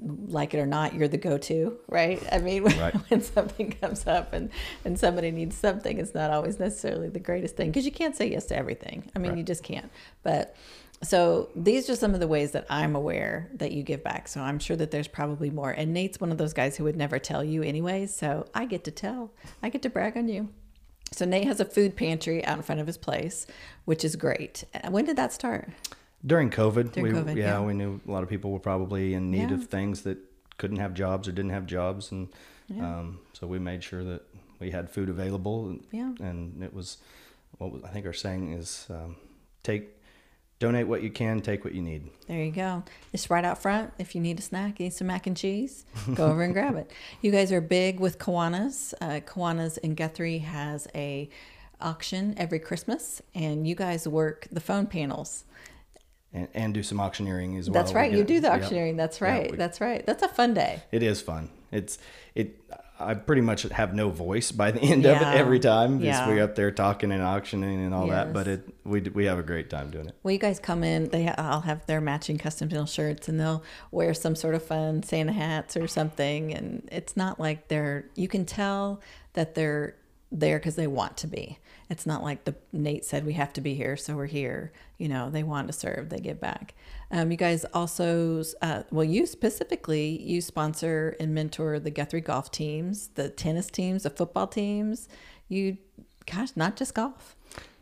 like 0.00 0.54
it 0.54 0.58
or 0.58 0.66
not, 0.66 0.94
you're 0.94 1.08
the 1.08 1.18
go-to, 1.18 1.78
right? 1.88 2.22
I 2.30 2.38
mean, 2.38 2.62
when, 2.64 2.78
right. 2.78 2.94
when 3.10 3.20
something 3.20 3.72
comes 3.72 4.06
up 4.06 4.32
and 4.32 4.50
and 4.84 4.98
somebody 4.98 5.30
needs 5.30 5.56
something, 5.56 5.98
it's 5.98 6.14
not 6.14 6.30
always 6.30 6.58
necessarily 6.58 7.08
the 7.08 7.20
greatest 7.20 7.56
thing 7.56 7.70
because 7.70 7.84
you 7.84 7.92
can't 7.92 8.16
say 8.16 8.30
yes 8.30 8.46
to 8.46 8.56
everything. 8.56 9.10
I 9.14 9.18
mean, 9.18 9.32
right. 9.32 9.38
you 9.38 9.44
just 9.44 9.62
can't. 9.62 9.90
But 10.22 10.56
so 11.02 11.50
these 11.54 11.90
are 11.90 11.96
some 11.96 12.14
of 12.14 12.20
the 12.20 12.28
ways 12.28 12.52
that 12.52 12.66
I'm 12.70 12.96
aware 12.96 13.50
that 13.54 13.72
you 13.72 13.82
give 13.82 14.02
back. 14.02 14.28
So 14.28 14.40
I'm 14.40 14.58
sure 14.58 14.76
that 14.76 14.90
there's 14.90 15.08
probably 15.08 15.50
more. 15.50 15.70
And 15.70 15.92
Nate's 15.92 16.20
one 16.20 16.32
of 16.32 16.38
those 16.38 16.52
guys 16.52 16.76
who 16.76 16.84
would 16.84 16.96
never 16.96 17.18
tell 17.18 17.44
you 17.44 17.62
anyway. 17.62 18.06
So 18.06 18.46
I 18.54 18.64
get 18.64 18.84
to 18.84 18.90
tell. 18.90 19.32
I 19.62 19.68
get 19.68 19.82
to 19.82 19.90
brag 19.90 20.16
on 20.16 20.28
you. 20.28 20.48
So 21.12 21.24
Nate 21.24 21.46
has 21.46 21.60
a 21.60 21.64
food 21.64 21.96
pantry 21.96 22.44
out 22.44 22.56
in 22.56 22.62
front 22.62 22.80
of 22.80 22.86
his 22.86 22.98
place, 22.98 23.46
which 23.84 24.04
is 24.04 24.16
great. 24.16 24.64
When 24.88 25.04
did 25.04 25.16
that 25.16 25.32
start? 25.32 25.70
During 26.24 26.50
COVID, 26.50 26.92
During 26.92 27.14
we, 27.14 27.20
COVID 27.20 27.36
yeah, 27.36 27.58
yeah, 27.58 27.60
we 27.60 27.74
knew 27.74 28.00
a 28.06 28.10
lot 28.10 28.22
of 28.22 28.28
people 28.28 28.50
were 28.50 28.58
probably 28.58 29.14
in 29.14 29.30
need 29.30 29.50
yeah. 29.50 29.54
of 29.54 29.66
things 29.66 30.02
that 30.02 30.18
couldn't 30.58 30.78
have 30.78 30.94
jobs 30.94 31.28
or 31.28 31.32
didn't 31.32 31.52
have 31.52 31.66
jobs, 31.66 32.10
and 32.10 32.28
yeah. 32.68 32.98
um, 32.98 33.20
so 33.32 33.46
we 33.46 33.58
made 33.58 33.84
sure 33.84 34.02
that 34.02 34.22
we 34.58 34.70
had 34.70 34.90
food 34.90 35.08
available. 35.08 35.68
And, 35.68 35.86
yeah. 35.92 36.12
and 36.26 36.62
it 36.62 36.74
was 36.74 36.96
what 37.58 37.70
was, 37.70 37.84
I 37.84 37.88
think 37.88 38.06
our 38.06 38.12
saying 38.12 38.52
is 38.54 38.86
um, 38.90 39.16
take 39.62 39.95
donate 40.58 40.86
what 40.86 41.02
you 41.02 41.10
can, 41.10 41.40
take 41.40 41.64
what 41.64 41.74
you 41.74 41.82
need. 41.82 42.08
There 42.28 42.42
you 42.42 42.50
go. 42.50 42.82
It's 43.12 43.28
right 43.30 43.44
out 43.44 43.60
front. 43.60 43.92
If 43.98 44.14
you 44.14 44.20
need 44.20 44.38
a 44.38 44.42
snack, 44.42 44.80
you 44.80 44.84
need 44.84 44.94
some 44.94 45.08
mac 45.08 45.26
and 45.26 45.36
cheese, 45.36 45.84
go 46.14 46.26
over 46.26 46.42
and 46.42 46.52
grab 46.52 46.76
it. 46.76 46.90
You 47.20 47.30
guys 47.30 47.52
are 47.52 47.60
big 47.60 48.00
with 48.00 48.18
Kiwanis. 48.18 48.94
Uh, 49.00 49.20
Kiwanis 49.20 49.78
in 49.78 49.94
Guthrie 49.94 50.38
has 50.38 50.86
a 50.94 51.28
auction 51.80 52.34
every 52.36 52.58
Christmas, 52.58 53.20
and 53.34 53.66
you 53.66 53.74
guys 53.74 54.06
work 54.08 54.46
the 54.50 54.60
phone 54.60 54.86
panels 54.86 55.44
and, 56.32 56.48
and 56.54 56.74
do 56.74 56.82
some 56.82 57.00
auctioneering 57.00 57.56
as 57.56 57.68
well. 57.68 57.74
That's 57.74 57.92
right. 57.94 58.12
You 58.12 58.24
do 58.24 58.40
the 58.40 58.52
auctioneering. 58.52 58.96
Yep. 58.96 58.96
That's 58.96 59.20
right. 59.20 59.50
Yep. 59.50 59.58
That's 59.58 59.80
right. 59.80 60.06
That's 60.06 60.22
a 60.22 60.28
fun 60.28 60.54
day. 60.54 60.82
It 60.92 61.02
is 61.02 61.20
fun. 61.20 61.50
It's 61.72 61.98
it. 62.34 62.60
I 62.98 63.14
pretty 63.14 63.42
much 63.42 63.62
have 63.62 63.94
no 63.94 64.08
voice 64.10 64.52
by 64.52 64.70
the 64.70 64.80
end 64.82 65.04
yeah. 65.04 65.12
of 65.12 65.22
it 65.22 65.38
every 65.38 65.60
time. 65.60 66.00
Yeah. 66.00 66.28
We're 66.28 66.42
up 66.42 66.54
there 66.54 66.70
talking 66.70 67.12
and 67.12 67.22
auctioning 67.22 67.84
and 67.84 67.94
all 67.94 68.06
yes. 68.06 68.26
that, 68.26 68.32
but 68.32 68.48
it 68.48 68.68
we 68.84 69.00
we 69.00 69.24
have 69.26 69.38
a 69.38 69.42
great 69.42 69.70
time 69.70 69.90
doing 69.90 70.06
it. 70.06 70.14
Well, 70.22 70.32
you 70.32 70.38
guys 70.38 70.58
come 70.58 70.82
in. 70.82 71.08
They 71.08 71.28
all 71.28 71.60
have 71.60 71.84
their 71.86 72.00
matching 72.00 72.38
custom 72.38 72.68
deal 72.68 72.86
shirts, 72.86 73.28
and 73.28 73.38
they'll 73.38 73.62
wear 73.90 74.14
some 74.14 74.34
sort 74.34 74.54
of 74.54 74.62
fun 74.62 75.02
Santa 75.02 75.32
hats 75.32 75.76
or 75.76 75.86
something. 75.86 76.52
And 76.54 76.88
it's 76.90 77.16
not 77.16 77.38
like 77.38 77.68
they're. 77.68 78.06
You 78.14 78.28
can 78.28 78.44
tell 78.44 79.00
that 79.34 79.54
they're 79.54 79.96
there 80.32 80.58
because 80.58 80.76
they 80.76 80.86
want 80.86 81.16
to 81.18 81.26
be. 81.26 81.58
It's 81.88 82.06
not 82.06 82.22
like 82.22 82.44
the 82.44 82.54
Nate 82.72 83.04
said 83.04 83.24
we 83.24 83.34
have 83.34 83.52
to 83.54 83.60
be 83.60 83.74
here, 83.74 83.96
so 83.96 84.16
we're 84.16 84.26
here. 84.26 84.72
You 84.98 85.08
know, 85.08 85.30
they 85.30 85.42
want 85.42 85.68
to 85.68 85.72
serve, 85.72 86.08
they 86.08 86.18
give 86.18 86.40
back. 86.40 86.74
Um, 87.10 87.30
you 87.30 87.36
guys 87.36 87.64
also, 87.72 88.42
uh, 88.62 88.82
well, 88.90 89.04
you 89.04 89.26
specifically, 89.26 90.20
you 90.20 90.40
sponsor 90.40 91.16
and 91.20 91.34
mentor 91.34 91.78
the 91.78 91.90
Guthrie 91.90 92.20
golf 92.20 92.50
teams, 92.50 93.08
the 93.08 93.28
tennis 93.28 93.68
teams, 93.68 94.02
the 94.02 94.10
football 94.10 94.46
teams. 94.46 95.08
You, 95.48 95.78
gosh, 96.26 96.50
not 96.56 96.76
just 96.76 96.94
golf. 96.94 97.36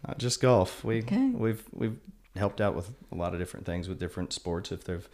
Not 0.07 0.19
just 0.19 0.41
golf. 0.43 0.85
We 0.85 0.99
okay. 0.99 1.31
we've 1.31 1.65
we've 1.73 1.99
helped 2.37 2.61
out 2.61 2.75
with 2.75 2.91
a 3.11 3.15
lot 3.15 3.33
of 3.33 3.39
different 3.39 3.65
things 3.65 3.89
with 3.89 3.99
different 3.99 4.33
sports. 4.33 4.71
If 4.71 4.85
they've 4.85 5.09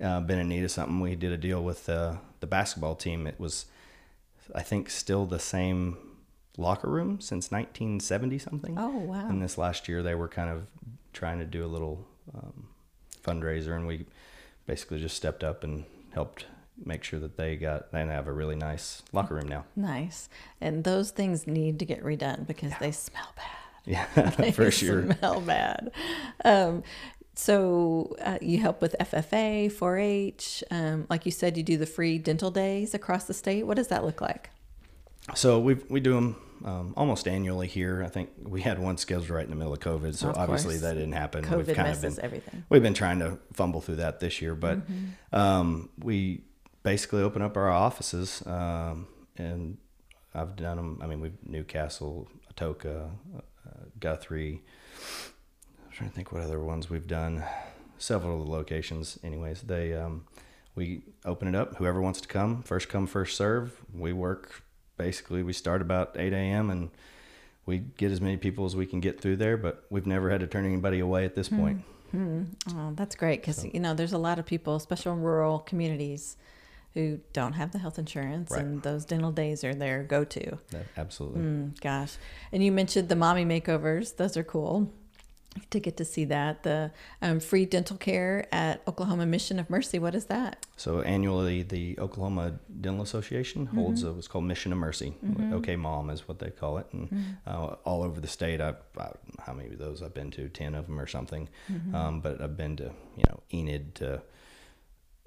uh, 0.00 0.20
been 0.20 0.38
in 0.38 0.48
need 0.48 0.62
of 0.62 0.70
something, 0.70 1.00
we 1.00 1.16
did 1.16 1.32
a 1.32 1.38
deal 1.38 1.62
with 1.62 1.88
uh, 1.88 2.16
the 2.40 2.46
basketball 2.46 2.94
team. 2.94 3.26
It 3.26 3.40
was, 3.40 3.66
I 4.54 4.62
think, 4.62 4.90
still 4.90 5.26
the 5.26 5.40
same 5.40 5.96
locker 6.56 6.88
room 6.88 7.20
since 7.20 7.50
1970 7.50 8.38
something. 8.38 8.78
Oh 8.78 8.98
wow! 8.98 9.28
And 9.28 9.42
this 9.42 9.58
last 9.58 9.88
year 9.88 10.02
they 10.02 10.14
were 10.14 10.28
kind 10.28 10.50
of 10.50 10.66
trying 11.12 11.40
to 11.40 11.44
do 11.44 11.64
a 11.64 11.66
little 11.66 12.06
um, 12.32 12.68
fundraiser, 13.26 13.74
and 13.74 13.86
we 13.86 14.06
basically 14.66 15.00
just 15.00 15.16
stepped 15.16 15.42
up 15.44 15.64
and 15.64 15.84
helped 16.12 16.46
make 16.84 17.02
sure 17.02 17.18
that 17.18 17.36
they 17.36 17.56
got 17.56 17.90
they 17.92 18.00
have 18.00 18.26
a 18.26 18.32
really 18.32 18.56
nice 18.56 19.02
locker 19.12 19.34
room 19.34 19.48
now. 19.48 19.64
Nice, 19.74 20.28
and 20.60 20.84
those 20.84 21.10
things 21.10 21.46
need 21.46 21.78
to 21.78 21.84
get 21.84 22.02
redone 22.02 22.46
because 22.46 22.70
yeah. 22.70 22.78
they 22.80 22.92
smell 22.92 23.32
bad. 23.36 23.46
Yeah, 24.14 24.30
they 24.38 24.52
for 24.52 24.70
sure. 24.70 25.12
Smell 25.18 25.40
bad. 25.40 25.90
Um, 26.44 26.82
so 27.34 28.16
uh, 28.22 28.38
you 28.40 28.58
help 28.60 28.80
with 28.80 28.96
FFA, 28.98 29.70
4-H. 29.70 30.64
Um, 30.70 31.06
like 31.10 31.26
you 31.26 31.32
said, 31.32 31.58
you 31.58 31.62
do 31.62 31.76
the 31.76 31.84
free 31.84 32.16
dental 32.16 32.50
days 32.50 32.94
across 32.94 33.24
the 33.24 33.34
state. 33.34 33.64
What 33.64 33.76
does 33.76 33.88
that 33.88 34.04
look 34.04 34.22
like? 34.22 34.48
So 35.34 35.58
we 35.58 35.74
we 35.90 36.00
do 36.00 36.14
them 36.14 36.36
um, 36.64 36.94
almost 36.96 37.28
annually 37.28 37.66
here. 37.66 38.02
I 38.02 38.08
think 38.08 38.30
we 38.42 38.62
had 38.62 38.78
one 38.78 38.96
scheduled 38.96 39.30
right 39.30 39.44
in 39.44 39.50
the 39.50 39.56
middle 39.56 39.72
of 39.72 39.80
COVID, 39.80 40.14
so 40.14 40.30
of 40.30 40.36
obviously 40.36 40.78
that 40.78 40.94
didn't 40.94 41.12
happen. 41.12 41.44
COVID 41.44 41.66
we've 41.66 41.76
kind 41.76 41.88
messes 41.88 42.04
of 42.04 42.16
been, 42.16 42.24
everything. 42.24 42.64
We've 42.68 42.82
been 42.82 42.94
trying 42.94 43.18
to 43.20 43.38
fumble 43.52 43.80
through 43.80 43.96
that 43.96 44.20
this 44.20 44.40
year, 44.40 44.54
but 44.54 44.78
mm-hmm. 44.78 45.36
um, 45.36 45.90
we 45.98 46.42
basically 46.82 47.22
open 47.22 47.42
up 47.42 47.56
our 47.56 47.70
offices, 47.70 48.42
um, 48.46 49.08
and 49.36 49.78
I've 50.34 50.56
done 50.56 50.76
them. 50.76 51.00
I 51.02 51.06
mean, 51.06 51.20
we've 51.20 51.36
Newcastle, 51.44 52.28
Atoka, 52.54 53.10
uh, 53.36 53.70
Guthrie. 53.98 54.62
I'm 55.84 55.92
trying 55.92 56.10
to 56.10 56.16
think 56.16 56.32
what 56.32 56.42
other 56.42 56.60
ones 56.60 56.90
we've 56.90 57.06
done. 57.06 57.42
Several 57.98 58.40
of 58.40 58.46
the 58.46 58.52
locations, 58.52 59.18
anyways. 59.24 59.62
They 59.62 59.94
um, 59.94 60.26
we 60.74 61.02
open 61.24 61.48
it 61.48 61.54
up. 61.54 61.76
Whoever 61.76 62.00
wants 62.00 62.20
to 62.20 62.28
come, 62.28 62.62
first 62.62 62.88
come, 62.88 63.06
first 63.06 63.36
serve. 63.36 63.80
We 63.92 64.12
work 64.12 64.62
basically 64.96 65.42
we 65.42 65.52
start 65.52 65.82
about 65.82 66.16
8 66.18 66.32
a.m. 66.32 66.70
and 66.70 66.90
we 67.64 67.78
get 67.78 68.12
as 68.12 68.20
many 68.20 68.36
people 68.36 68.64
as 68.64 68.76
we 68.76 68.86
can 68.86 69.00
get 69.00 69.20
through 69.20 69.36
there, 69.36 69.56
but 69.56 69.84
we've 69.90 70.06
never 70.06 70.30
had 70.30 70.40
to 70.40 70.46
turn 70.46 70.64
anybody 70.64 71.00
away 71.00 71.24
at 71.24 71.34
this 71.34 71.48
point. 71.48 71.82
hmm 72.10 72.44
Oh, 72.70 72.92
that's 72.94 73.16
great 73.16 73.40
because 73.40 73.62
so. 73.62 73.70
you 73.72 73.80
know 73.80 73.94
there's 73.94 74.12
a 74.12 74.18
lot 74.18 74.38
of 74.38 74.46
people, 74.46 74.76
especially 74.76 75.12
in 75.12 75.22
rural 75.22 75.58
communities, 75.58 76.36
who 76.94 77.20
don't 77.32 77.54
have 77.54 77.72
the 77.72 77.78
health 77.78 77.98
insurance, 77.98 78.52
right. 78.52 78.60
and 78.62 78.82
those 78.82 79.04
dental 79.04 79.32
days 79.32 79.64
are 79.64 79.74
their 79.74 80.02
go-to. 80.02 80.58
Absolutely. 80.96 81.40
Mm, 81.40 81.80
gosh, 81.80 82.16
and 82.52 82.64
you 82.64 82.72
mentioned 82.72 83.08
the 83.08 83.16
mommy 83.16 83.44
makeovers; 83.44 84.16
those 84.16 84.36
are 84.36 84.44
cool 84.44 84.92
to 85.70 85.80
get 85.80 85.96
to 85.96 86.04
see 86.04 86.24
that. 86.26 86.62
The 86.62 86.90
um, 87.22 87.40
free 87.40 87.64
dental 87.64 87.96
care 87.96 88.46
at 88.52 88.82
Oklahoma 88.86 89.26
Mission 89.26 89.58
of 89.58 89.68
Mercy. 89.70 89.98
What 89.98 90.14
is 90.14 90.26
that? 90.26 90.66
So 90.76 91.00
annually, 91.00 91.62
the 91.62 91.98
Oklahoma 91.98 92.58
Dental 92.80 93.02
Association 93.02 93.66
mm-hmm. 93.66 93.76
holds 93.76 94.02
a, 94.02 94.12
what's 94.12 94.28
called 94.28 94.44
Mission 94.44 94.72
of 94.72 94.78
Mercy. 94.78 95.14
Mm-hmm. 95.24 95.52
OK 95.54 95.76
Mom 95.76 96.10
is 96.10 96.28
what 96.28 96.38
they 96.38 96.50
call 96.50 96.78
it, 96.78 96.86
and 96.92 97.10
mm-hmm. 97.10 97.32
uh, 97.46 97.76
all 97.84 98.02
over 98.02 98.20
the 98.20 98.28
state. 98.28 98.60
I, 98.60 98.74
I, 98.98 99.10
how 99.44 99.52
many 99.52 99.70
of 99.70 99.78
those 99.78 100.02
I've 100.02 100.14
been 100.14 100.30
to? 100.32 100.48
Ten 100.48 100.74
of 100.74 100.86
them 100.86 101.00
or 101.00 101.06
something. 101.06 101.48
Mm-hmm. 101.70 101.94
Um, 101.94 102.20
but 102.20 102.40
I've 102.40 102.56
been 102.56 102.76
to 102.76 102.92
you 103.16 103.24
know 103.28 103.40
Enid 103.52 103.94
to 103.96 104.22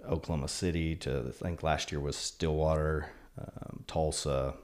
Oklahoma 0.08 0.48
City 0.48 0.96
to 0.98 1.28
I 1.28 1.32
think 1.32 1.64
last 1.64 1.92
year 1.92 2.00
was 2.02 2.16
Stillwater, 2.16 3.12
um, 3.38 3.84
Tulsa, 3.88 4.56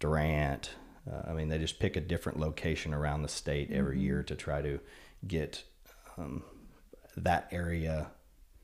Durant. 0.00 0.70
Uh, 1.10 1.30
I 1.30 1.32
mean, 1.32 1.48
they 1.48 1.58
just 1.58 1.78
pick 1.78 1.96
a 1.96 2.00
different 2.00 2.40
location 2.40 2.92
around 2.92 3.22
the 3.22 3.28
state 3.28 3.70
every 3.70 3.96
mm-hmm. 3.96 4.04
year 4.04 4.22
to 4.24 4.34
try 4.34 4.62
to 4.62 4.80
get 5.26 5.62
um, 6.18 6.42
that 7.16 7.48
area 7.52 8.08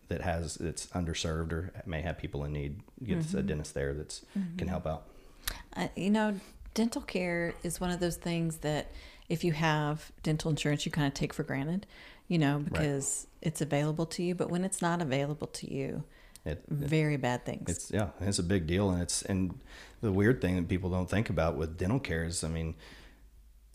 that 0.09 0.21
has 0.21 0.57
it's 0.57 0.87
underserved 0.89 1.53
or 1.53 1.73
may 1.87 2.03
have 2.03 2.19
people 2.19 2.45
in 2.45 2.53
need 2.53 2.81
gets 3.03 3.29
mm-hmm. 3.29 3.39
a 3.39 3.43
dentist 3.43 3.75
there 3.75 3.95
that's 3.95 4.23
mm-hmm. 4.39 4.57
can 4.57 4.69
help 4.69 4.87
out. 4.87 5.07
Uh, 5.75 5.89
you 5.97 6.11
know, 6.11 6.39
dental 6.75 7.01
care 7.01 7.55
is 7.63 7.81
one 7.81 7.91
of 7.91 8.01
those 8.01 8.17
things 8.17 8.59
that 8.59 8.91
if 9.29 9.45
you 9.45 9.53
have 9.53 10.13
dental 10.23 10.51
insurance, 10.51 10.85
you 10.85 10.93
kind 10.93 11.07
of 11.07 11.15
take 11.15 11.33
for 11.33 11.43
granted. 11.43 11.87
You 12.29 12.39
know, 12.39 12.61
because 12.61 13.27
right. 13.27 13.49
it's 13.49 13.61
available 13.61 14.07
to 14.07 14.23
you, 14.23 14.35
but 14.35 14.49
when 14.49 14.65
it's 14.65 14.81
not 14.81 15.03
available 15.03 15.49
to 15.49 15.71
you, 15.71 16.05
it, 16.45 16.65
very 16.69 17.17
bad 17.17 17.45
things. 17.45 17.69
It's 17.69 17.91
yeah, 17.91 18.09
it's 18.21 18.39
a 18.39 18.43
big 18.43 18.67
deal, 18.67 18.91
and 18.91 19.03
it's 19.03 19.23
and 19.23 19.59
the 20.01 20.11
weird 20.13 20.41
thing 20.41 20.57
that 20.57 20.69
people 20.69 20.91
don't 20.91 21.09
think 21.09 21.31
about 21.31 21.57
with 21.57 21.79
dental 21.79 22.01
care 22.01 22.25
is, 22.25 22.43
I 22.45 22.49
mean, 22.49 22.75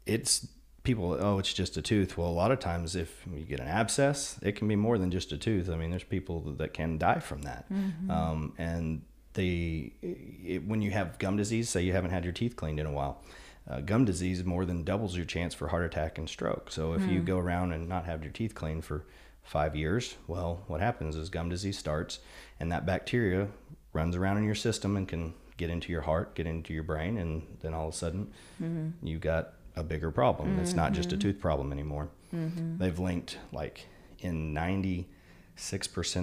it's 0.05 0.47
people. 0.83 1.17
Oh, 1.19 1.39
it's 1.39 1.53
just 1.53 1.77
a 1.77 1.81
tooth. 1.81 2.17
Well, 2.17 2.27
a 2.27 2.31
lot 2.31 2.51
of 2.51 2.59
times, 2.59 2.95
if 2.95 3.25
you 3.33 3.43
get 3.45 3.59
an 3.59 3.67
abscess, 3.67 4.37
it 4.41 4.53
can 4.55 4.67
be 4.67 4.75
more 4.75 4.97
than 4.97 5.11
just 5.11 5.31
a 5.31 5.37
tooth. 5.37 5.69
I 5.69 5.75
mean, 5.75 5.89
there's 5.91 6.03
people 6.03 6.41
that 6.41 6.73
can 6.73 6.97
die 6.97 7.19
from 7.19 7.43
that, 7.43 7.71
mm-hmm. 7.71 8.11
um, 8.11 8.53
and 8.57 9.01
the 9.33 9.93
it, 10.01 10.65
when 10.67 10.81
you 10.81 10.91
have 10.91 11.19
gum 11.19 11.37
disease, 11.37 11.69
say 11.69 11.81
you 11.81 11.93
haven't 11.93 12.11
had 12.11 12.23
your 12.23 12.33
teeth 12.33 12.55
cleaned 12.55 12.79
in 12.79 12.85
a 12.85 12.91
while. 12.91 13.21
uh, 13.69 13.81
gum 13.81 14.05
disease 14.05 14.45
more 14.45 14.63
than 14.65 14.83
doubles 14.85 15.17
your 15.17 15.25
chance 15.25 15.53
for 15.53 15.67
heart 15.67 15.83
attack 15.83 16.17
and 16.17 16.29
stroke. 16.29 16.71
So 16.71 16.93
if 16.93 17.01
you 17.01 17.19
Hmm. 17.19 17.25
go 17.25 17.37
around 17.37 17.73
and 17.73 17.89
not 17.89 18.05
have 18.05 18.23
your 18.23 18.31
teeth 18.31 18.55
cleaned 18.55 18.85
for 18.85 19.03
five 19.47 19.75
years, 19.75 20.15
well, 20.27 20.63
what 20.67 20.81
happens 20.81 21.15
is 21.15 21.29
gum 21.29 21.49
disease 21.49 21.77
starts, 21.77 22.19
and 22.59 22.71
that 22.71 22.85
bacteria 22.85 23.47
runs 23.93 24.15
around 24.15 24.37
in 24.37 24.43
your 24.43 24.55
system 24.55 24.95
and 24.97 25.07
can 25.07 25.33
get 25.55 25.69
into 25.69 25.91
your 25.91 26.01
heart, 26.01 26.35
get 26.35 26.45
into 26.45 26.73
your 26.73 26.83
brain, 26.83 27.17
and 27.17 27.41
then 27.61 27.73
all 27.73 27.87
of 27.87 27.93
a 27.93 27.97
sudden 27.97 28.31
Mm-hmm. 28.61 29.05
you 29.07 29.17
got 29.17 29.53
a 29.75 29.83
bigger 29.83 30.11
problem. 30.11 30.59
It's 30.59 30.73
not 30.73 30.91
just 30.93 31.13
a 31.13 31.17
tooth 31.17 31.39
problem 31.39 31.71
anymore. 31.71 32.09
Mm-hmm. 32.33 32.77
They've 32.77 32.97
linked 32.99 33.37
like 33.51 33.85
in 34.19 34.53
96% 34.53 35.05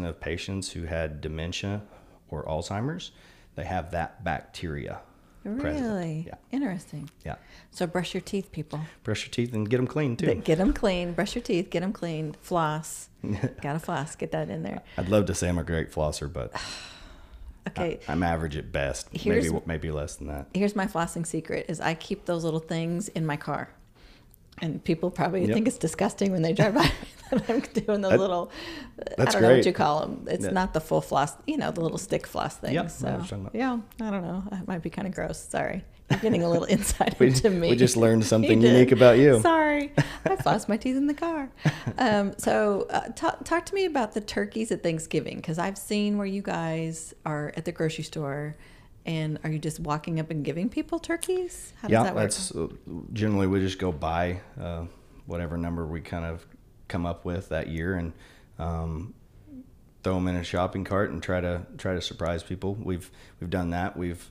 of 0.09 0.21
patients 0.21 0.73
who 0.73 0.85
had 0.85 1.21
dementia 1.21 1.83
or 2.29 2.45
Alzheimer's, 2.45 3.13
they 3.55 3.65
have 3.65 3.93
that 3.93 4.25
bacteria. 4.25 5.01
Present. 5.45 5.85
Really 5.85 6.25
Yeah. 6.27 6.35
interesting. 6.53 7.11
Yeah. 7.25 7.37
So 7.71 7.87
brush 7.87 8.15
your 8.15 8.21
teeth, 8.21 8.51
people. 8.53 8.81
Brush 9.03 9.25
your 9.27 9.31
teeth 9.31 9.53
and 9.53 9.69
get 9.69 9.77
them 9.79 9.87
clean 9.87 10.17
too. 10.17 10.35
Get 10.37 10.59
them 10.59 10.73
clean. 10.73 11.13
Brush 11.13 11.35
your 11.35 11.43
teeth. 11.43 11.71
Get 11.71 11.81
them 11.81 11.93
clean. 11.93 12.35
Floss. 12.41 13.09
Got 13.63 13.73
to 13.75 13.79
floss. 13.79 14.15
Get 14.17 14.33
that 14.33 14.49
in 14.51 14.63
there. 14.63 14.83
I'd 14.97 15.09
love 15.09 15.27
to 15.27 15.35
say 15.35 15.49
I'm 15.49 15.59
a 15.59 15.65
great 15.65 15.91
flosser, 15.93 16.31
but 16.33 16.53
Okay. 17.69 17.99
I'm 18.09 18.23
average 18.23 18.57
at 18.57 18.71
best. 18.73 19.09
Here's- 19.13 19.45
maybe 19.51 19.63
maybe 19.67 19.91
less 19.91 20.17
than 20.17 20.27
that. 20.29 20.49
Here's 20.53 20.77
my 20.77 20.87
flossing 20.87 21.27
secret: 21.27 21.67
is 21.69 21.81
I 21.81 21.95
keep 21.95 22.27
those 22.27 22.45
little 22.45 22.61
things 22.61 23.09
in 23.09 23.25
my 23.25 23.37
car. 23.37 23.71
And 24.63 24.83
people 24.85 25.11
probably 25.11 25.45
Yep. 25.47 25.53
think 25.55 25.69
it's 25.69 25.79
disgusting 25.79 26.31
when 26.33 26.43
they 26.43 26.53
drive 26.53 26.75
by 26.75 26.91
that 27.31 27.51
I'm 27.51 27.61
doing 27.61 28.01
the 28.03 28.11
That- 28.11 28.19
little. 28.21 28.51
I 29.19 29.25
don't 29.25 29.43
know 29.43 29.57
what 29.57 29.67
you 29.67 29.73
call 29.73 30.01
them. 30.01 30.27
It's 30.31 30.45
Yeah. 30.45 30.51
not 30.53 30.73
the 30.75 30.81
full 30.81 31.01
floss, 31.01 31.33
you 31.47 31.57
know, 31.57 31.71
the 31.73 31.81
little 31.81 31.99
stick 31.99 32.27
floss 32.27 32.57
thing. 32.57 32.75
Yep, 32.75 32.91
so 32.91 33.05
what 33.07 33.13
you're 33.13 33.21
talking 33.23 33.41
about. 33.41 33.55
yeah, 33.55 33.79
I 34.07 34.11
don't 34.11 34.23
know. 34.23 34.45
That 34.51 34.69
might 34.69 34.83
be 34.83 34.91
kind 34.91 35.09
of 35.09 35.15
gross. 35.15 35.39
Sorry, 35.39 35.85
you're 36.11 36.21
getting 36.21 36.43
a 36.45 36.49
little 36.49 36.67
insight 36.71 37.19
We- 37.19 37.29
into 37.29 37.51
me. 37.51 37.71
we 37.71 37.77
just 37.77 37.97
learned 37.97 38.25
something 38.25 38.61
unique 38.63 38.93
about 38.93 39.19
you. 39.19 39.41
Sorry, 39.41 39.93
I 40.25 40.37
flossed 40.37 40.69
my 40.69 40.77
teeth 40.77 40.97
in 40.97 41.09
the 41.09 41.15
car. 41.15 41.51
Um, 41.99 42.35
so 42.39 42.87
uh, 42.91 43.09
talk 43.17 43.43
talk 43.45 43.67
to 43.67 43.75
me 43.75 43.87
about 43.87 44.13
the 44.15 44.21
turkeys 44.21 44.71
at 44.71 44.83
Thanksgiving 44.85 45.37
because 45.37 45.59
I've 45.59 45.79
seen 45.79 46.17
where 46.19 46.27
you 46.29 46.43
guys 46.43 47.15
are 47.27 47.53
at 47.57 47.65
the 47.65 47.73
grocery 47.73 48.05
store. 48.05 48.55
And 49.07 49.39
are 49.45 49.51
you 49.51 49.59
just 49.59 49.81
walking 49.81 50.19
up 50.19 50.31
and 50.31 50.45
giving 50.45 50.69
people 50.69 50.99
turkeys? 50.99 51.75
How 51.81 51.89
does 51.89 51.93
yeah, 51.93 52.03
that 52.05 52.15
work? 52.15 52.23
that's 52.25 52.55
uh, 52.55 52.69
generally 53.13 53.47
we 53.47 53.61
just 53.61 53.79
go 53.79 53.93
buy 53.93 54.41
uh, 54.61 54.85
whatever 55.27 55.59
number 55.59 55.87
we 55.87 56.01
kind 56.01 56.25
of 56.25 56.47
come 56.89 57.05
up 57.05 57.25
with 57.25 57.51
that 57.51 57.69
year 57.69 57.97
and 57.97 58.13
um, 58.59 59.15
throw 60.03 60.15
them 60.15 60.29
in 60.29 60.37
a 60.37 60.45
shopping 60.45 60.85
cart 60.85 61.11
and 61.11 61.23
try 61.23 61.41
to 61.41 61.67
try 61.77 61.95
to 61.95 62.01
surprise 62.01 62.43
people. 62.43 62.75
We've 62.75 63.11
we've 63.41 63.51
done 63.51 63.71
that. 63.71 63.97
We've 63.97 64.31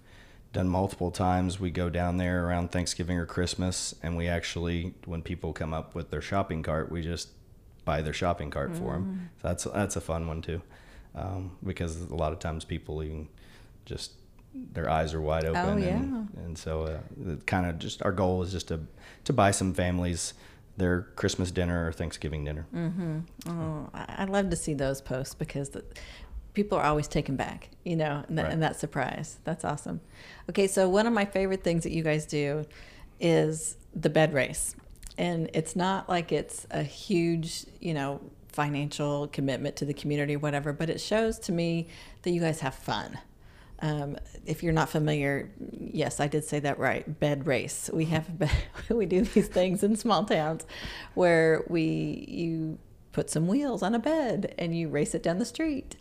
done 0.53 0.69
multiple 0.69 1.11
times. 1.11 1.59
We 1.59 1.71
go 1.71 1.89
down 1.89 2.17
there 2.17 2.47
around 2.47 2.71
Thanksgiving 2.71 3.17
or 3.17 3.25
Christmas, 3.25 3.93
and 4.03 4.15
we 4.15 4.27
actually, 4.27 4.93
when 5.05 5.21
people 5.23 5.51
come 5.51 5.73
up 5.73 5.95
with 5.95 6.11
their 6.11 6.21
shopping 6.21 6.63
cart, 6.63 6.91
we 6.91 7.01
just 7.01 7.29
buy 7.85 8.01
their 8.01 8.13
shopping 8.13 8.49
cart 8.49 8.75
for 8.75 8.93
them. 8.93 9.29
So 9.41 9.47
that's 9.47 9.63
that's 9.65 9.95
a 9.95 10.01
fun 10.01 10.27
one 10.27 10.41
too, 10.41 10.61
um, 11.15 11.57
because 11.63 12.01
a 12.01 12.15
lot 12.15 12.31
of 12.31 12.39
times 12.39 12.65
people 12.65 13.03
even 13.03 13.27
just 13.85 14.11
their 14.53 14.89
eyes 14.89 15.13
are 15.13 15.21
wide 15.21 15.45
open, 15.45 15.61
Oh, 15.65 15.71
and, 15.73 15.83
yeah. 15.83 16.43
and 16.43 16.57
so 16.57 16.83
uh, 16.83 17.35
kind 17.45 17.65
of 17.67 17.79
just 17.79 18.01
our 18.03 18.11
goal 18.11 18.41
is 18.43 18.51
just 18.51 18.67
to 18.69 18.79
to 19.25 19.33
buy 19.33 19.51
some 19.51 19.73
families 19.73 20.33
their 20.75 21.01
Christmas 21.15 21.51
dinner 21.51 21.87
or 21.87 21.91
Thanksgiving 21.91 22.43
dinner. 22.45 22.65
Mm-hmm. 22.73 23.19
Oh, 23.47 23.89
I 23.93 24.25
love 24.25 24.49
to 24.49 24.55
see 24.55 24.73
those 24.73 25.01
posts 25.01 25.35
because 25.35 25.69
the, 25.69 25.83
people 26.55 26.79
are 26.79 26.83
always 26.83 27.07
taken 27.07 27.35
back, 27.35 27.69
you 27.83 27.95
know, 27.95 28.23
and, 28.27 28.37
that, 28.39 28.43
Right. 28.45 28.53
and 28.53 28.63
that 28.63 28.79
surprise. 28.79 29.37
That's 29.43 29.63
awesome. 29.63 30.01
Okay, 30.49 30.65
so 30.67 30.89
one 30.89 31.05
of 31.05 31.13
my 31.13 31.25
favorite 31.25 31.63
things 31.63 31.83
that 31.83 31.91
you 31.91 32.01
guys 32.03 32.25
do 32.25 32.65
is 33.19 33.77
the 33.95 34.09
bed 34.09 34.33
race. 34.33 34.75
And 35.15 35.49
it's 35.53 35.75
not 35.75 36.09
like 36.09 36.31
it's 36.31 36.65
a 36.71 36.81
huge, 36.81 37.65
you 37.79 37.93
know, 37.93 38.19
financial 38.47 39.27
commitment 39.27 39.75
to 39.75 39.85
the 39.85 39.93
community 39.93 40.35
or 40.35 40.39
whatever, 40.39 40.73
but 40.73 40.89
it 40.89 40.99
shows 40.99 41.37
to 41.39 41.51
me 41.51 41.87
that 42.23 42.31
you 42.31 42.41
guys 42.41 42.61
have 42.61 42.73
fun. 42.75 43.17
Um, 43.83 44.15
if 44.45 44.63
you're 44.63 44.71
not 44.71 44.89
familiar, 44.89 45.51
yes, 45.59 46.21
I 46.21 46.27
did 46.27 46.45
say 46.45 46.59
that 46.61 46.79
right. 46.79 47.19
Bed 47.19 47.45
race. 47.45 47.89
We 47.91 48.05
have 48.05 48.39
bed, 48.39 48.49
we 48.89 49.05
do 49.05 49.23
these 49.23 49.49
things 49.49 49.83
in 49.83 49.97
small 49.97 50.23
towns 50.23 50.65
where 51.15 51.65
we 51.67 52.25
you 52.29 52.79
put 53.11 53.29
some 53.29 53.45
wheels 53.45 53.83
on 53.83 53.93
a 53.93 53.99
bed 53.99 54.55
and 54.57 54.75
you 54.75 54.87
race 54.87 55.13
it 55.13 55.21
down 55.21 55.37
the 55.37 55.45
street 55.45 55.97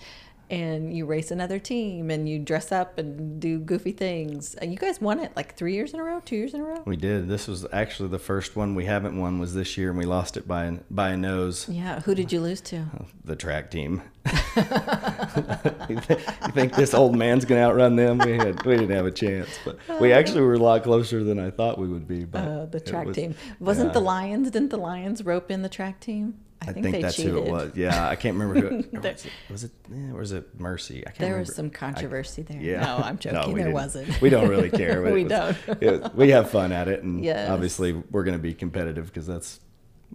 and 0.51 0.95
you 0.95 1.07
race 1.07 1.31
another 1.31 1.59
team 1.59 2.11
and 2.11 2.29
you 2.29 2.39
dress 2.39 2.71
up 2.73 2.99
and 2.99 3.41
do 3.41 3.59
goofy 3.59 3.93
things. 3.93 4.55
And 4.57 4.71
you 4.71 4.77
guys 4.79 5.01
won 5.01 5.19
it 5.21 5.33
like 5.35 5.57
three 5.57 5.73
years 5.75 5.95
in 5.95 6.01
a 6.01 6.05
row, 6.05 6.21
two 6.25 6.37
years 6.37 6.53
in 6.55 6.61
a 6.61 6.65
row. 6.65 6.83
We 6.85 6.97
did. 6.97 7.29
This 7.29 7.49
was 7.49 7.67
actually 7.73 8.11
the 8.11 8.19
first 8.19 8.55
one 8.57 8.75
we 8.75 8.85
haven't 8.85 9.19
won 9.19 9.39
was 9.39 9.55
this 9.55 9.77
year, 9.79 9.89
and 9.91 9.99
we 9.99 10.05
lost 10.05 10.37
it 10.37 10.47
by 10.47 10.79
by 10.91 11.11
a 11.11 11.17
nose. 11.17 11.69
Yeah. 11.69 12.01
Who 12.01 12.15
did 12.15 12.33
you 12.33 12.41
lose 12.41 12.61
to? 12.63 12.85
The 13.25 13.37
track 13.37 13.71
team. 13.71 14.03
you, 14.27 14.33
th- 16.01 16.21
you 16.47 16.53
think 16.53 16.75
this 16.75 16.95
old 16.95 17.17
man's 17.17 17.45
gonna 17.45 17.63
outrun 17.63 17.97
them? 17.97 18.19
We 18.19 18.33
had 18.33 18.63
we 18.65 18.77
didn't 18.77 18.95
have 18.95 19.07
a 19.07 19.11
chance, 19.11 19.49
but 19.65 19.79
we 20.01 20.13
actually 20.13 20.43
were 20.43 20.55
a 20.55 20.59
lot 20.59 20.83
closer 20.85 21.25
than 21.25 21.39
I 21.39 21.51
thought 21.51 21.79
we 21.79 21.89
would 21.89 22.07
be. 22.07 22.25
But 22.25 22.39
Uh, 22.49 22.67
the 22.67 22.81
track 22.81 23.07
was- 23.09 23.17
team 23.17 23.35
wasn't 23.59 23.89
yeah. 23.89 23.93
the 23.95 24.01
Lions. 24.01 24.51
Didn't 24.51 24.71
the 24.71 24.77
Lions 24.77 25.25
rope 25.25 25.51
in 25.51 25.63
the 25.63 25.69
track 25.69 25.99
team? 26.01 26.35
I 26.69 26.73
think, 26.73 27.01
that's 27.01 27.17
who 27.17 27.39
it 27.39 27.51
was. 27.51 27.73
Yeah, 27.77 28.09
I 28.09 28.17
can't 28.17 28.37
remember 28.39 28.61
who 28.69 28.79
it 28.79 28.93
There- 29.03 29.13
was. 29.13 29.25
It, 29.27 29.33
was 29.51 29.65
it? 29.65 29.71
Was 30.15 30.33
it 30.33 30.61
Mercy? 30.61 31.01
I 31.07 31.11
can't 31.11 31.19
There 31.19 31.29
remember. 31.31 31.49
was 31.49 31.57
some 31.57 31.71
controversy 31.71 32.43
there. 32.43 32.61
Yeah. 32.61 32.81
No, 32.85 32.97
I'm 32.99 33.19
joking. 33.19 33.53
we 33.53 33.61
there 33.61 33.65
didn't. 33.69 33.75
wasn't. 33.75 34.21
We 34.21 34.31
don't 34.31 34.49
really 34.49 34.71
care. 34.71 35.03
We 35.13 35.23
it 35.23 35.31
was- 35.31 35.57
don't. 35.67 35.81
was- 36.03 36.13
we 36.15 36.29
have 36.31 36.51
fun 36.51 36.73
at 36.73 36.89
it, 36.89 37.03
and 37.03 37.25
Yes. 37.25 37.51
obviously 37.51 37.93
we're 37.93 38.25
going 38.25 38.37
to 38.37 38.43
be 38.43 38.55
competitive 38.55 39.07
because 39.07 39.27
that's 39.27 39.61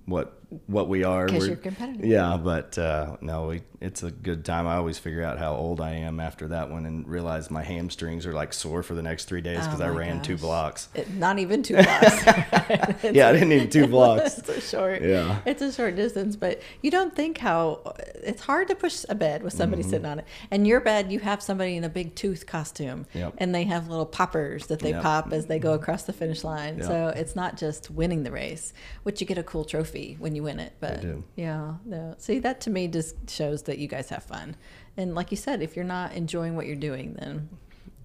what 0.06 0.40
what 0.68 0.88
we 0.88 1.04
are. 1.04 1.28
'Cause 1.28 1.40
We're- 1.40 1.48
you're 1.50 1.58
competitive. 1.58 2.06
Yeah, 2.06 2.38
but 2.42 2.78
uh, 2.78 3.18
no, 3.22 3.48
we, 3.48 3.62
it's 3.82 4.02
a 4.04 4.12
good 4.12 4.46
time. 4.46 4.66
I 4.66 4.76
always 4.78 4.98
figure 4.98 5.22
out 5.24 5.38
how 5.38 5.54
old 5.56 5.82
I 5.82 5.92
am 5.92 6.20
after 6.20 6.48
that 6.50 6.70
one, 6.70 6.86
and 6.86 7.08
realize 7.08 7.52
my 7.52 7.64
hamstrings 7.64 8.26
are 8.26 8.34
like 8.34 8.54
sore 8.54 8.82
for 8.82 8.94
the 8.96 9.02
next 9.04 9.26
three 9.26 9.42
days 9.42 9.66
because 9.66 9.82
Oh 9.82 9.86
I 9.86 9.90
ran 9.90 10.22
two 10.22 10.38
blocks. 10.38 10.88
It, 10.96 11.14
not 11.16 11.38
even 11.40 11.64
two 11.64 11.76
blocks. 11.76 12.24
Yeah, 13.04 13.30
I 13.30 13.34
didn't 13.34 13.50
need 13.50 13.72
two 13.72 13.88
blocks. 13.96 14.38
it's 14.40 14.50
a 14.50 14.62
short. 14.62 15.02
Yeah. 15.02 15.40
It's 15.46 15.62
a 15.62 15.72
short 15.72 15.96
distance, 15.96 16.36
but 16.36 16.62
you 16.82 16.92
don't 16.92 17.16
think 17.16 17.38
how 17.38 17.94
it's 18.16 18.42
hard 18.42 18.68
to 18.70 18.76
push 18.76 19.06
a 19.10 19.16
bed 19.16 19.44
with 19.44 19.54
somebody 19.54 19.82
Mm-hmm. 19.82 19.92
sitting 19.92 20.06
on 20.06 20.20
it. 20.20 20.26
And 20.52 20.66
your 20.68 20.80
bed, 20.80 21.12
you 21.12 21.20
have 21.20 21.42
somebody 21.44 21.76
in 21.78 21.84
a 21.84 21.90
big 21.90 22.16
tooth 22.16 22.46
costume, 22.48 23.06
Yep. 23.14 23.36
and 23.38 23.54
they 23.54 23.64
have 23.66 23.90
little 23.90 24.06
poppers 24.06 24.68
that 24.68 24.80
they 24.80 24.90
Yep. 24.92 25.04
pop 25.04 25.34
as 25.34 25.46
they 25.46 25.60
go 25.60 25.74
across 25.74 26.04
the 26.04 26.14
finish 26.14 26.44
line. 26.44 26.78
Yep. 26.78 26.88
So 26.88 27.08
it's 27.16 27.36
not 27.36 27.58
just 27.58 27.92
winning 27.92 28.24
the 28.24 28.32
race, 28.32 28.74
which 29.04 29.22
you 29.22 29.28
get 29.28 29.38
a 29.38 29.44
cool 29.44 29.64
trophy 29.66 30.16
when 30.20 30.36
you 30.38 30.44
win 30.44 30.60
it. 30.60 30.74
But 30.80 31.04
yeah, 31.36 31.74
no. 31.84 32.16
See, 32.18 32.40
that 32.40 32.62
to 32.62 32.70
me 32.70 32.88
just 32.88 33.30
shows 33.30 33.64
that 33.64 33.78
you 33.78 33.88
guys 33.90 34.08
have 34.10 34.24
fun. 34.24 34.56
And 34.96 35.14
like 35.14 35.32
you 35.32 35.38
said, 35.38 35.62
if 35.62 35.76
you're 35.76 35.86
not 35.86 36.14
enjoying 36.14 36.56
what 36.56 36.66
you're 36.66 36.76
doing, 36.90 37.16
then 37.20 37.50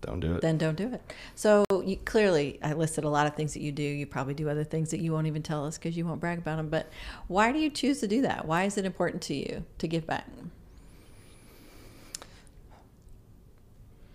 Don't 0.01 0.21
do 0.21 0.35
it. 0.35 0.40
then 0.42 0.59
don't 0.59 0.77
do 0.77 0.92
it. 0.92 1.01
So 1.37 1.64
you, 1.87 1.97
clearly, 2.05 2.59
I 2.62 2.73
listed 2.73 3.05
a 3.05 3.09
lot 3.09 3.27
of 3.29 3.35
things 3.37 3.55
that 3.55 3.62
you 3.62 3.71
do. 3.73 3.83
You 3.83 4.05
probably 4.07 4.35
do 4.35 4.49
other 4.51 4.64
things 4.64 4.90
that 4.90 5.01
you 5.01 5.12
won't 5.12 5.27
even 5.29 5.42
tell 5.42 5.64
us 5.64 5.79
because 5.79 5.97
you 5.97 6.05
won't 6.05 6.21
brag 6.21 6.38
about 6.38 6.57
them. 6.57 6.68
But 6.68 6.90
why 7.29 7.53
do 7.53 7.59
you 7.61 7.71
choose 7.71 8.01
to 8.01 8.09
do 8.09 8.23
that? 8.23 8.45
Why 8.47 8.64
is 8.64 8.77
it 8.77 8.85
important 8.85 9.23
to 9.25 9.35
you 9.35 9.64
to 9.79 9.87
give 9.88 10.07
back? 10.07 10.27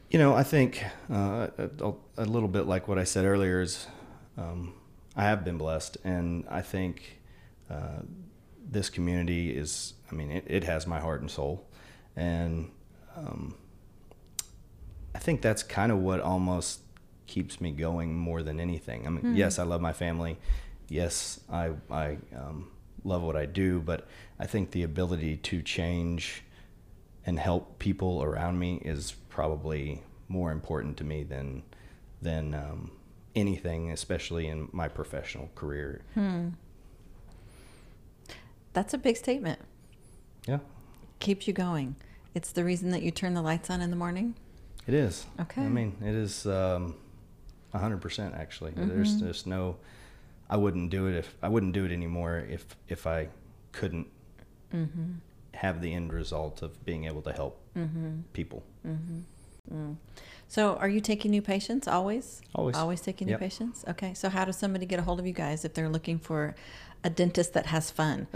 You 0.10 0.20
know, 0.20 0.34
I 0.36 0.44
think 0.44 0.84
uh, 1.12 1.48
a, 1.58 1.94
a 2.18 2.26
little 2.26 2.48
bit 2.48 2.66
like 2.66 2.88
what 2.88 2.98
I 2.98 3.04
said 3.04 3.26
earlier 3.26 3.60
is 3.62 3.88
um, 4.38 4.74
I 5.18 5.24
have 5.24 5.44
been 5.44 5.58
blessed, 5.58 5.98
and 6.06 6.46
I 6.50 6.62
think 6.62 7.17
uh, 7.70 8.02
this 8.70 8.90
community 8.90 9.56
is, 9.56 9.94
I 10.12 10.16
mean, 10.16 10.32
it, 10.32 10.44
it 10.48 10.64
has 10.64 10.88
my 10.88 11.00
heart 11.00 11.22
and 11.22 11.32
soul. 11.32 11.66
And 12.16 12.72
um, 13.16 13.56
I 15.16 15.20
think 15.20 15.42
that's 15.42 15.64
kind 15.64 15.92
of 15.92 16.00
what 16.00 16.20
almost 16.20 16.82
keeps 17.28 17.60
me 17.60 17.72
going 17.72 18.16
more 18.16 18.44
than 18.44 18.60
anything. 18.60 19.06
I 19.06 19.10
mean, 19.10 19.36
yes, 19.36 19.60
I 19.60 19.64
love 19.64 19.82
my 19.82 19.94
family. 19.94 20.38
Yes, 20.90 21.40
I, 21.52 21.72
I 21.92 22.18
um, 22.36 22.72
love 23.04 23.22
what 23.22 23.36
I 23.36 23.46
do, 23.46 23.82
but 23.82 24.08
I 24.40 24.46
think 24.46 24.72
the 24.72 24.84
ability 24.84 25.38
to 25.38 25.62
change 25.62 26.44
and 27.26 27.38
help 27.38 27.78
people 27.80 28.24
around 28.24 28.58
me 28.58 28.82
is 28.86 29.14
probably 29.30 30.04
more 30.30 30.52
important 30.52 30.98
to 30.98 31.04
me 31.04 31.24
than 31.24 31.64
than 32.22 32.54
um, 32.56 32.92
anything, 33.36 33.92
especially 33.92 34.48
in 34.48 34.70
my 34.72 34.88
professional 34.88 35.50
career. 35.54 36.02
That's 38.78 38.94
a 38.94 39.00
big 39.00 39.18
statement. 39.18 39.58
Yeah, 40.48 40.60
Keeps 41.18 41.48
you 41.48 41.54
going. 41.54 41.96
It's 42.36 42.52
the 42.52 42.64
reason 42.64 42.92
that 42.92 43.02
you 43.02 43.10
turn 43.10 43.34
the 43.34 43.42
lights 43.42 43.72
on 43.72 43.82
in 43.82 43.90
the 43.90 43.96
morning. 43.96 44.36
it 44.86 44.94
is. 44.94 45.26
Okay. 45.42 45.64
I 45.64 45.68
mean, 45.68 45.98
it 46.00 46.14
is 46.14 46.46
um, 46.46 46.94
a 47.74 47.80
hundred 47.80 48.02
percent 48.02 48.36
actually. 48.36 48.74
There's 48.76 49.16
mm-hmm. 49.16 49.26
there's 49.26 49.48
no. 49.48 49.78
I 50.48 50.58
wouldn't 50.58 50.92
do 50.92 51.08
it 51.08 51.16
if 51.16 51.36
I 51.42 51.50
wouldn't 51.50 51.74
do 51.74 51.86
it 51.86 51.92
anymore 51.92 52.46
if 52.48 52.68
if 52.88 53.08
I 53.08 53.30
couldn't 53.72 54.10
mm-hmm. 54.72 55.14
have 55.56 55.82
the 55.82 55.92
end 55.92 56.14
result 56.14 56.62
of 56.62 56.86
being 56.86 57.06
able 57.06 57.24
to 57.24 57.34
help 57.34 57.60
mm-hmm. 57.76 58.20
people. 58.34 58.62
Mm. 59.74 59.96
So, 60.50 60.76
are 60.76 60.88
you 60.88 61.02
taking 61.02 61.32
new 61.32 61.42
patients 61.42 61.88
always? 61.88 62.42
Always. 62.56 62.76
Always 62.76 63.02
taking 63.02 63.28
yep. 63.28 63.40
new 63.40 63.46
patients? 63.46 63.84
Okay. 63.88 64.14
So, 64.14 64.30
how 64.30 64.46
does 64.46 64.58
somebody 64.58 64.86
get 64.86 65.00
a 65.00 65.02
hold 65.02 65.20
of 65.20 65.28
you 65.28 65.34
guys 65.34 65.66
if 65.66 65.74
they're 65.74 65.90
looking 65.90 66.20
for 66.20 66.56
a 67.04 67.10
dentist 67.10 67.54
that 67.54 67.68
has 67.68 67.92
fun? 67.92 68.28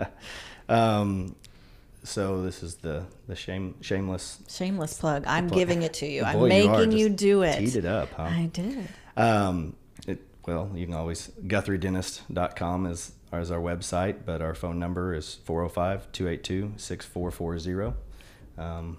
um, 0.68 1.36
so 2.04 2.42
this 2.42 2.62
is 2.62 2.76
the 2.76 3.04
the 3.26 3.34
shame 3.34 3.74
shameless 3.80 4.38
shameless 4.48 4.96
plug. 4.98 5.24
I'm 5.26 5.48
plug. 5.48 5.58
giving 5.58 5.82
it 5.82 5.94
to 5.94 6.06
you. 6.06 6.22
Boy, 6.22 6.28
I'm 6.28 6.46
making 6.48 6.92
you, 6.92 6.98
you, 6.98 7.08
do 7.08 7.42
it. 7.42 7.58
Teed 7.58 7.74
it 7.76 7.86
up, 7.86 8.12
huh? 8.12 8.24
I 8.24 8.50
did. 8.52 8.88
Um, 9.16 9.74
it, 10.06 10.20
well, 10.46 10.70
you 10.74 10.84
can 10.86 10.94
always 10.94 11.32
guthriedentist.com 11.46 12.86
is 12.86 13.12
is 13.32 13.50
our 13.50 13.58
website, 13.58 14.18
but 14.24 14.40
our 14.42 14.54
phone 14.54 14.78
number 14.78 15.12
is 15.12 15.40
405-282-6440. 15.46 17.94
Um, 18.56 18.96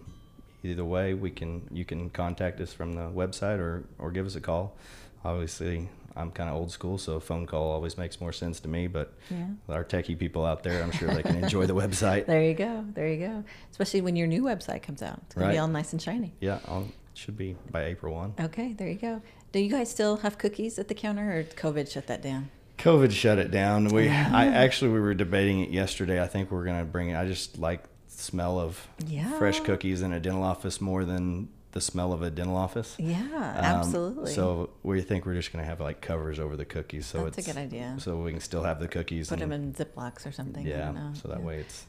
either 0.66 0.86
way, 0.86 1.14
we 1.14 1.32
can 1.32 1.68
you 1.72 1.86
can 1.86 2.10
contact 2.10 2.60
us 2.62 2.74
from 2.74 2.94
the 2.94 3.10
website 3.10 3.60
or 3.60 3.84
or 4.00 4.12
give 4.12 4.26
us 4.26 4.36
a 4.36 4.42
call. 4.42 4.78
Obviously, 5.24 5.90
I'm 6.16 6.32
kind 6.32 6.50
of 6.50 6.56
old 6.56 6.72
school, 6.72 6.98
so 6.98 7.16
a 7.16 7.20
phone 7.20 7.46
call 7.46 7.72
always 7.72 7.98
makes 7.98 8.22
more 8.22 8.32
sense 8.32 8.60
to 8.62 8.68
me. 8.68 8.88
But 8.88 9.14
yeah. 9.30 9.48
our 9.70 9.84
techie 9.84 10.18
people 10.18 10.46
out 10.46 10.64
there, 10.64 10.82
I'm 10.82 10.92
sure 10.92 11.14
they 11.14 11.24
can 11.24 11.44
enjoy 11.44 11.66
the 11.66 11.76
website. 11.84 12.26
There 12.26 12.44
you 12.44 12.54
go. 12.54 12.86
There 12.94 13.08
you 13.08 13.28
go. 13.28 13.44
Especially 13.72 14.02
when 14.02 14.16
your 14.16 14.28
new 14.28 14.44
website 14.44 14.82
comes 14.82 15.02
out, 15.02 15.20
it's 15.26 15.36
gonna 15.36 15.48
right. 15.48 15.54
be 15.54 15.58
all 15.58 15.68
nice 15.68 15.92
and 15.92 16.02
shiny. 16.02 16.34
Yeah, 16.40 16.60
I'll, 16.68 16.88
should 17.14 17.38
be 17.38 17.56
by 17.72 17.86
April 17.86 18.14
one. 18.14 18.34
Okay, 18.40 18.74
there 18.74 18.88
you 18.88 18.96
go. 18.96 19.22
Do 19.52 19.60
you 19.60 19.70
guys 19.70 19.90
still 19.90 20.18
have 20.18 20.38
cookies 20.38 20.80
at 20.80 20.88
the 20.88 20.96
counter, 20.96 21.40
or 21.40 21.44
COVID 21.44 21.92
shut 21.92 22.08
that 22.08 22.22
down? 22.22 22.50
COVID 22.78 23.12
shut 23.12 23.38
it 23.38 23.52
down. 23.52 23.88
We, 23.88 24.10
I 24.10 24.48
actually, 24.48 24.92
we 24.92 25.00
were 25.00 25.14
debating 25.14 25.62
it 25.62 25.70
yesterday. 25.70 26.22
I 26.22 26.28
think 26.28 26.52
we're 26.52 26.66
gonna 26.66 26.86
bring 26.86 27.10
it. 27.10 27.16
I 27.16 27.26
just 27.26 27.58
like 27.58 27.84
smell 28.20 28.60
of 28.60 28.88
yeah. 29.08 29.38
fresh 29.38 29.60
cookies 29.60 30.02
in 30.02 30.14
a 30.14 30.20
dental 30.20 30.44
office 30.44 30.80
more 30.82 31.06
than 31.06 31.50
the 31.72 31.82
smell 31.82 32.14
of 32.14 32.22
a 32.22 32.30
dental 32.30 32.56
office. 32.56 32.96
Yeah, 32.98 33.18
um, 33.18 33.32
absolutely. 33.34 34.34
So 34.34 34.70
we 34.82 35.02
think 35.02 35.26
we're 35.26 35.36
just 35.36 35.52
going 35.52 35.64
to 35.64 35.70
have 35.70 35.82
like 35.82 36.02
covers 36.02 36.40
over 36.40 36.56
the 36.56 36.66
cookies, 36.66 37.06
so 37.06 37.26
that's 37.26 37.38
it's 37.38 37.48
a 37.48 37.54
good 37.54 37.60
idea. 37.60 37.98
So 38.00 38.18
we 38.18 38.32
can 38.32 38.40
still 38.40 38.64
have 38.64 38.80
the 38.80 38.88
cookies. 38.88 39.30
Put 39.30 39.42
and, 39.42 39.52
them 39.52 39.64
in 39.64 39.74
Ziplocs 39.74 40.26
or 40.26 40.32
something. 40.32 40.66
Yeah, 40.66 41.14
so 41.14 41.28
that 41.28 41.40
yeah. 41.40 41.46
way 41.46 41.58
it's 41.60 41.86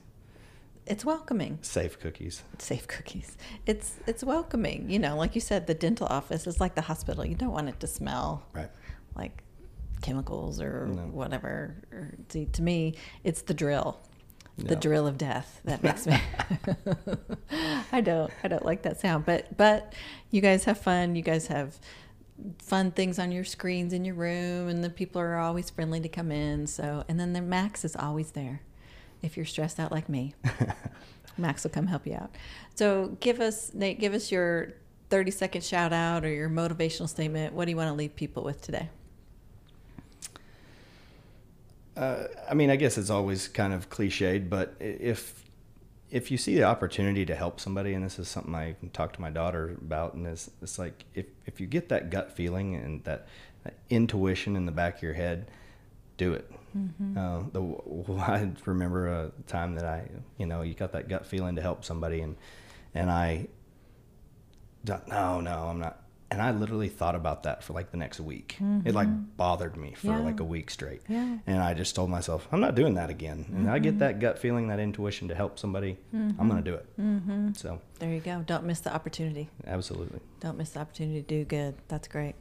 it's 0.86 1.04
welcoming. 1.04 1.58
Safe 1.62 1.98
cookies. 2.00 2.42
Safe 2.58 2.86
cookies. 2.88 3.36
It's 3.64 3.94
it's 4.06 4.24
welcoming. 4.24 4.90
You 4.90 4.98
know, 4.98 5.16
like 5.16 5.34
you 5.34 5.40
said, 5.40 5.68
the 5.68 5.74
dental 5.74 6.08
office 6.08 6.46
is 6.48 6.60
like 6.60 6.74
the 6.74 6.82
hospital. 6.82 7.24
You 7.24 7.36
don't 7.36 7.52
want 7.52 7.68
it 7.68 7.78
to 7.80 7.86
smell 7.86 8.44
right 8.52 8.70
like 9.14 9.44
chemicals 10.02 10.60
or 10.60 10.86
no. 10.86 11.02
whatever. 11.02 11.76
Or, 11.92 12.14
see, 12.28 12.46
to 12.46 12.62
me, 12.62 12.94
it's 13.24 13.42
the 13.42 13.54
drill 13.54 14.00
the 14.58 14.76
drill 14.76 15.06
of 15.06 15.18
death. 15.18 15.60
That 15.64 15.82
makes 15.82 16.06
me. 16.06 16.18
I 17.92 18.00
don't. 18.00 18.30
I 18.42 18.48
don't 18.48 18.64
like 18.64 18.82
that 18.82 19.00
sound. 19.00 19.26
But 19.26 19.56
but 19.56 19.94
you 20.30 20.40
guys 20.40 20.64
have 20.64 20.78
fun. 20.78 21.14
You 21.14 21.22
guys 21.22 21.46
have 21.48 21.78
fun 22.58 22.90
things 22.90 23.18
on 23.18 23.32
your 23.32 23.44
screens 23.44 23.92
in 23.92 24.04
your 24.04 24.14
room, 24.14 24.68
and 24.68 24.82
the 24.82 24.90
people 24.90 25.20
are 25.20 25.36
always 25.36 25.70
friendly 25.70 26.00
to 26.00 26.08
come 26.08 26.32
in. 26.32 26.66
So 26.66 27.04
and 27.08 27.20
then 27.20 27.32
the 27.32 27.42
Max 27.42 27.84
is 27.84 27.96
always 27.96 28.32
there. 28.32 28.62
If 29.22 29.36
you're 29.36 29.46
stressed 29.46 29.80
out 29.80 29.92
like 29.92 30.08
me, 30.08 30.34
Max 31.38 31.64
will 31.64 31.70
come 31.70 31.86
help 31.86 32.06
you 32.06 32.14
out. 32.14 32.34
So 32.74 33.16
give 33.20 33.40
us 33.40 33.72
Nate. 33.74 33.98
Give 33.98 34.14
us 34.14 34.30
your 34.30 34.74
30 35.10 35.30
second 35.30 35.64
shout 35.64 35.92
out 35.92 36.24
or 36.24 36.32
your 36.32 36.48
motivational 36.48 37.08
statement. 37.08 37.54
What 37.54 37.66
do 37.66 37.70
you 37.70 37.76
want 37.76 37.88
to 37.88 37.94
leave 37.94 38.16
people 38.16 38.42
with 38.42 38.60
today? 38.60 38.88
Uh, 41.96 42.24
I 42.48 42.54
mean, 42.54 42.70
I 42.70 42.76
guess 42.76 42.98
it's 42.98 43.10
always 43.10 43.48
kind 43.48 43.72
of 43.72 43.88
cliched, 43.88 44.50
but 44.50 44.74
if 44.80 45.46
if 46.10 46.30
you 46.30 46.38
see 46.38 46.54
the 46.54 46.62
opportunity 46.62 47.26
to 47.26 47.34
help 47.34 47.58
somebody, 47.58 47.92
and 47.94 48.04
this 48.04 48.18
is 48.18 48.28
something 48.28 48.54
I 48.54 48.76
talk 48.92 49.12
to 49.14 49.20
my 49.20 49.30
daughter 49.30 49.76
about, 49.80 50.14
and 50.14 50.26
it's, 50.26 50.48
it's 50.62 50.78
like 50.78 51.04
if, 51.14 51.26
if 51.46 51.60
you 51.60 51.66
get 51.66 51.88
that 51.88 52.10
gut 52.10 52.32
feeling 52.32 52.76
and 52.76 53.02
that, 53.04 53.26
that 53.64 53.74
intuition 53.90 54.54
in 54.54 54.66
the 54.66 54.72
back 54.72 54.98
of 54.98 55.02
your 55.02 55.14
head, 55.14 55.50
do 56.16 56.32
it. 56.32 56.50
Mm-hmm. 56.76 57.18
Uh, 57.18 57.42
the, 57.52 58.12
I 58.22 58.50
remember 58.64 59.08
a 59.08 59.32
time 59.48 59.74
that 59.74 59.84
I, 59.84 60.08
you 60.38 60.46
know, 60.46 60.62
you 60.62 60.74
got 60.74 60.92
that 60.92 61.08
gut 61.08 61.26
feeling 61.26 61.56
to 61.56 61.62
help 61.62 61.84
somebody, 61.84 62.20
and 62.20 62.36
and 62.94 63.10
I, 63.10 63.48
no, 64.86 65.40
no, 65.40 65.68
I'm 65.68 65.80
not 65.80 66.05
and 66.30 66.42
I 66.42 66.50
literally 66.50 66.88
thought 66.88 67.14
about 67.14 67.44
that 67.44 67.62
for 67.62 67.72
like 67.72 67.92
the 67.92 67.96
next 67.96 68.18
week. 68.18 68.56
Mm-hmm. 68.58 68.88
It 68.88 68.94
like 68.94 69.08
mm-hmm. 69.08 69.24
bothered 69.36 69.76
me 69.76 69.94
for 69.94 70.08
yeah. 70.08 70.18
like 70.18 70.40
a 70.40 70.44
week 70.44 70.70
straight. 70.70 71.02
Yeah. 71.08 71.38
And 71.46 71.58
I 71.58 71.74
just 71.74 71.94
told 71.94 72.10
myself, 72.10 72.48
I'm 72.50 72.60
not 72.60 72.74
doing 72.74 72.94
that 72.94 73.10
again. 73.10 73.44
And 73.48 73.58
mm-hmm. 73.60 73.70
I 73.70 73.78
get 73.78 73.90
mm-hmm. 73.90 73.98
that 74.00 74.20
gut 74.20 74.38
feeling, 74.38 74.68
that 74.68 74.80
intuition 74.80 75.28
to 75.28 75.34
help 75.34 75.58
somebody, 75.58 75.98
mm-hmm. 76.14 76.40
I'm 76.40 76.48
going 76.48 76.62
to 76.62 76.68
do 76.68 76.76
it. 76.76 76.86
Mm-hmm. 77.00 77.52
So 77.52 77.80
there 78.00 78.12
you 78.12 78.20
go. 78.20 78.42
Don't 78.44 78.64
miss 78.64 78.80
the 78.80 78.92
opportunity. 78.92 79.48
Absolutely. 79.66 80.20
Don't 80.40 80.58
miss 80.58 80.70
the 80.70 80.80
opportunity 80.80 81.22
to 81.22 81.26
do 81.26 81.44
good. 81.44 81.76
That's 81.88 82.08
great. 82.08 82.34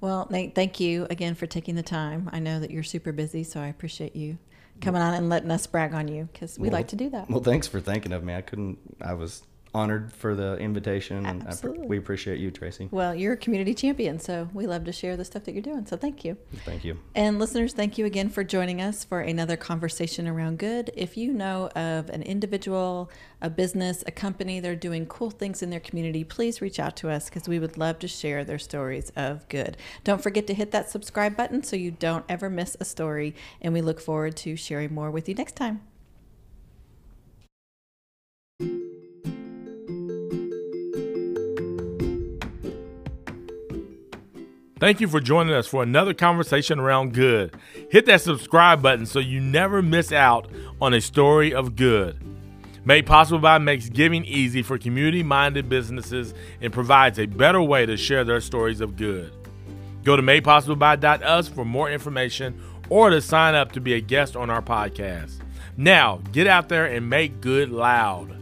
Well, 0.00 0.26
Nate, 0.30 0.54
thank 0.54 0.80
you 0.80 1.06
again 1.10 1.34
for 1.34 1.46
taking 1.46 1.76
the 1.76 1.82
time. 1.82 2.28
I 2.32 2.40
know 2.40 2.60
that 2.60 2.70
you're 2.70 2.82
super 2.82 3.12
busy, 3.12 3.44
so 3.44 3.60
I 3.60 3.66
appreciate 3.68 4.14
you 4.16 4.38
coming 4.80 5.02
on 5.02 5.14
and 5.14 5.28
letting 5.28 5.50
us 5.50 5.66
brag 5.66 5.92
on 5.92 6.06
you 6.08 6.28
because 6.32 6.58
we 6.58 6.68
well, 6.68 6.78
like 6.78 6.88
to 6.88 6.96
do 6.96 7.10
that. 7.10 7.28
Well, 7.28 7.42
thanks 7.42 7.66
for 7.66 7.80
thinking 7.80 8.12
of 8.12 8.22
me. 8.22 8.34
I 8.34 8.42
couldn't, 8.42 8.78
I 9.00 9.14
was 9.14 9.42
honored 9.74 10.12
for 10.12 10.34
the 10.34 10.56
invitation. 10.56 11.26
Absolutely. 11.26 11.80
And 11.80 11.90
we 11.90 11.98
appreciate 11.98 12.38
you, 12.38 12.50
Tracy. 12.50 12.88
Well, 12.90 13.14
you're 13.14 13.34
a 13.34 13.36
community 13.36 13.74
champion, 13.74 14.18
so 14.18 14.48
we 14.52 14.66
love 14.66 14.84
to 14.84 14.92
share 14.92 15.16
the 15.16 15.24
stuff 15.24 15.44
that 15.44 15.52
you're 15.52 15.62
doing. 15.62 15.86
So 15.86 15.96
thank 15.96 16.24
you. 16.24 16.36
Thank 16.64 16.84
you. 16.84 16.98
And 17.14 17.38
listeners, 17.38 17.72
thank 17.72 17.98
you 17.98 18.06
again 18.06 18.28
for 18.30 18.44
joining 18.44 18.80
us 18.80 19.04
for 19.04 19.20
another 19.20 19.56
conversation 19.56 20.26
around 20.26 20.58
good. 20.58 20.90
If 20.94 21.16
you 21.16 21.32
know 21.32 21.68
of 21.76 22.08
an 22.10 22.22
individual, 22.22 23.10
a 23.40 23.50
business, 23.50 24.02
a 24.06 24.10
company 24.10 24.60
they're 24.60 24.76
doing 24.76 25.06
cool 25.06 25.30
things 25.30 25.62
in 25.62 25.70
their 25.70 25.80
community, 25.80 26.24
please 26.24 26.60
reach 26.60 26.80
out 26.80 26.96
to 26.96 27.10
us 27.10 27.28
because 27.28 27.48
we 27.48 27.58
would 27.58 27.76
love 27.76 27.98
to 28.00 28.08
share 28.08 28.44
their 28.44 28.58
stories 28.58 29.12
of 29.16 29.48
good. 29.48 29.76
Don't 30.04 30.22
forget 30.22 30.46
to 30.46 30.54
hit 30.54 30.70
that 30.70 30.90
subscribe 30.90 31.36
button 31.36 31.62
so 31.62 31.76
you 31.76 31.90
don't 31.90 32.24
ever 32.28 32.48
miss 32.48 32.76
a 32.80 32.84
story. 32.84 33.34
And 33.60 33.72
we 33.72 33.82
look 33.82 34.00
forward 34.00 34.36
to 34.38 34.56
sharing 34.56 34.94
more 34.94 35.10
with 35.10 35.28
you 35.28 35.34
next 35.34 35.56
time. 35.56 35.82
Thank 44.80 45.00
you 45.00 45.08
for 45.08 45.18
joining 45.18 45.54
us 45.54 45.66
for 45.66 45.82
another 45.82 46.14
conversation 46.14 46.78
around 46.78 47.12
good. 47.12 47.56
Hit 47.90 48.06
that 48.06 48.20
subscribe 48.20 48.80
button 48.80 49.06
so 49.06 49.18
you 49.18 49.40
never 49.40 49.82
miss 49.82 50.12
out 50.12 50.46
on 50.80 50.94
a 50.94 51.00
story 51.00 51.52
of 51.52 51.74
good. 51.74 52.16
Made 52.84 53.04
Possible 53.04 53.40
by 53.40 53.58
makes 53.58 53.88
giving 53.88 54.24
easy 54.24 54.62
for 54.62 54.78
community 54.78 55.24
minded 55.24 55.68
businesses 55.68 56.32
and 56.60 56.72
provides 56.72 57.18
a 57.18 57.26
better 57.26 57.60
way 57.60 57.86
to 57.86 57.96
share 57.96 58.22
their 58.22 58.40
stories 58.40 58.80
of 58.80 58.96
good. 58.96 59.32
Go 60.04 60.14
to 60.14 60.22
madepossibleby.us 60.22 61.48
for 61.48 61.64
more 61.64 61.90
information 61.90 62.62
or 62.88 63.10
to 63.10 63.20
sign 63.20 63.56
up 63.56 63.72
to 63.72 63.80
be 63.80 63.94
a 63.94 64.00
guest 64.00 64.36
on 64.36 64.48
our 64.48 64.62
podcast. 64.62 65.40
Now, 65.76 66.20
get 66.30 66.46
out 66.46 66.68
there 66.68 66.86
and 66.86 67.10
make 67.10 67.40
good 67.40 67.70
loud. 67.70 68.37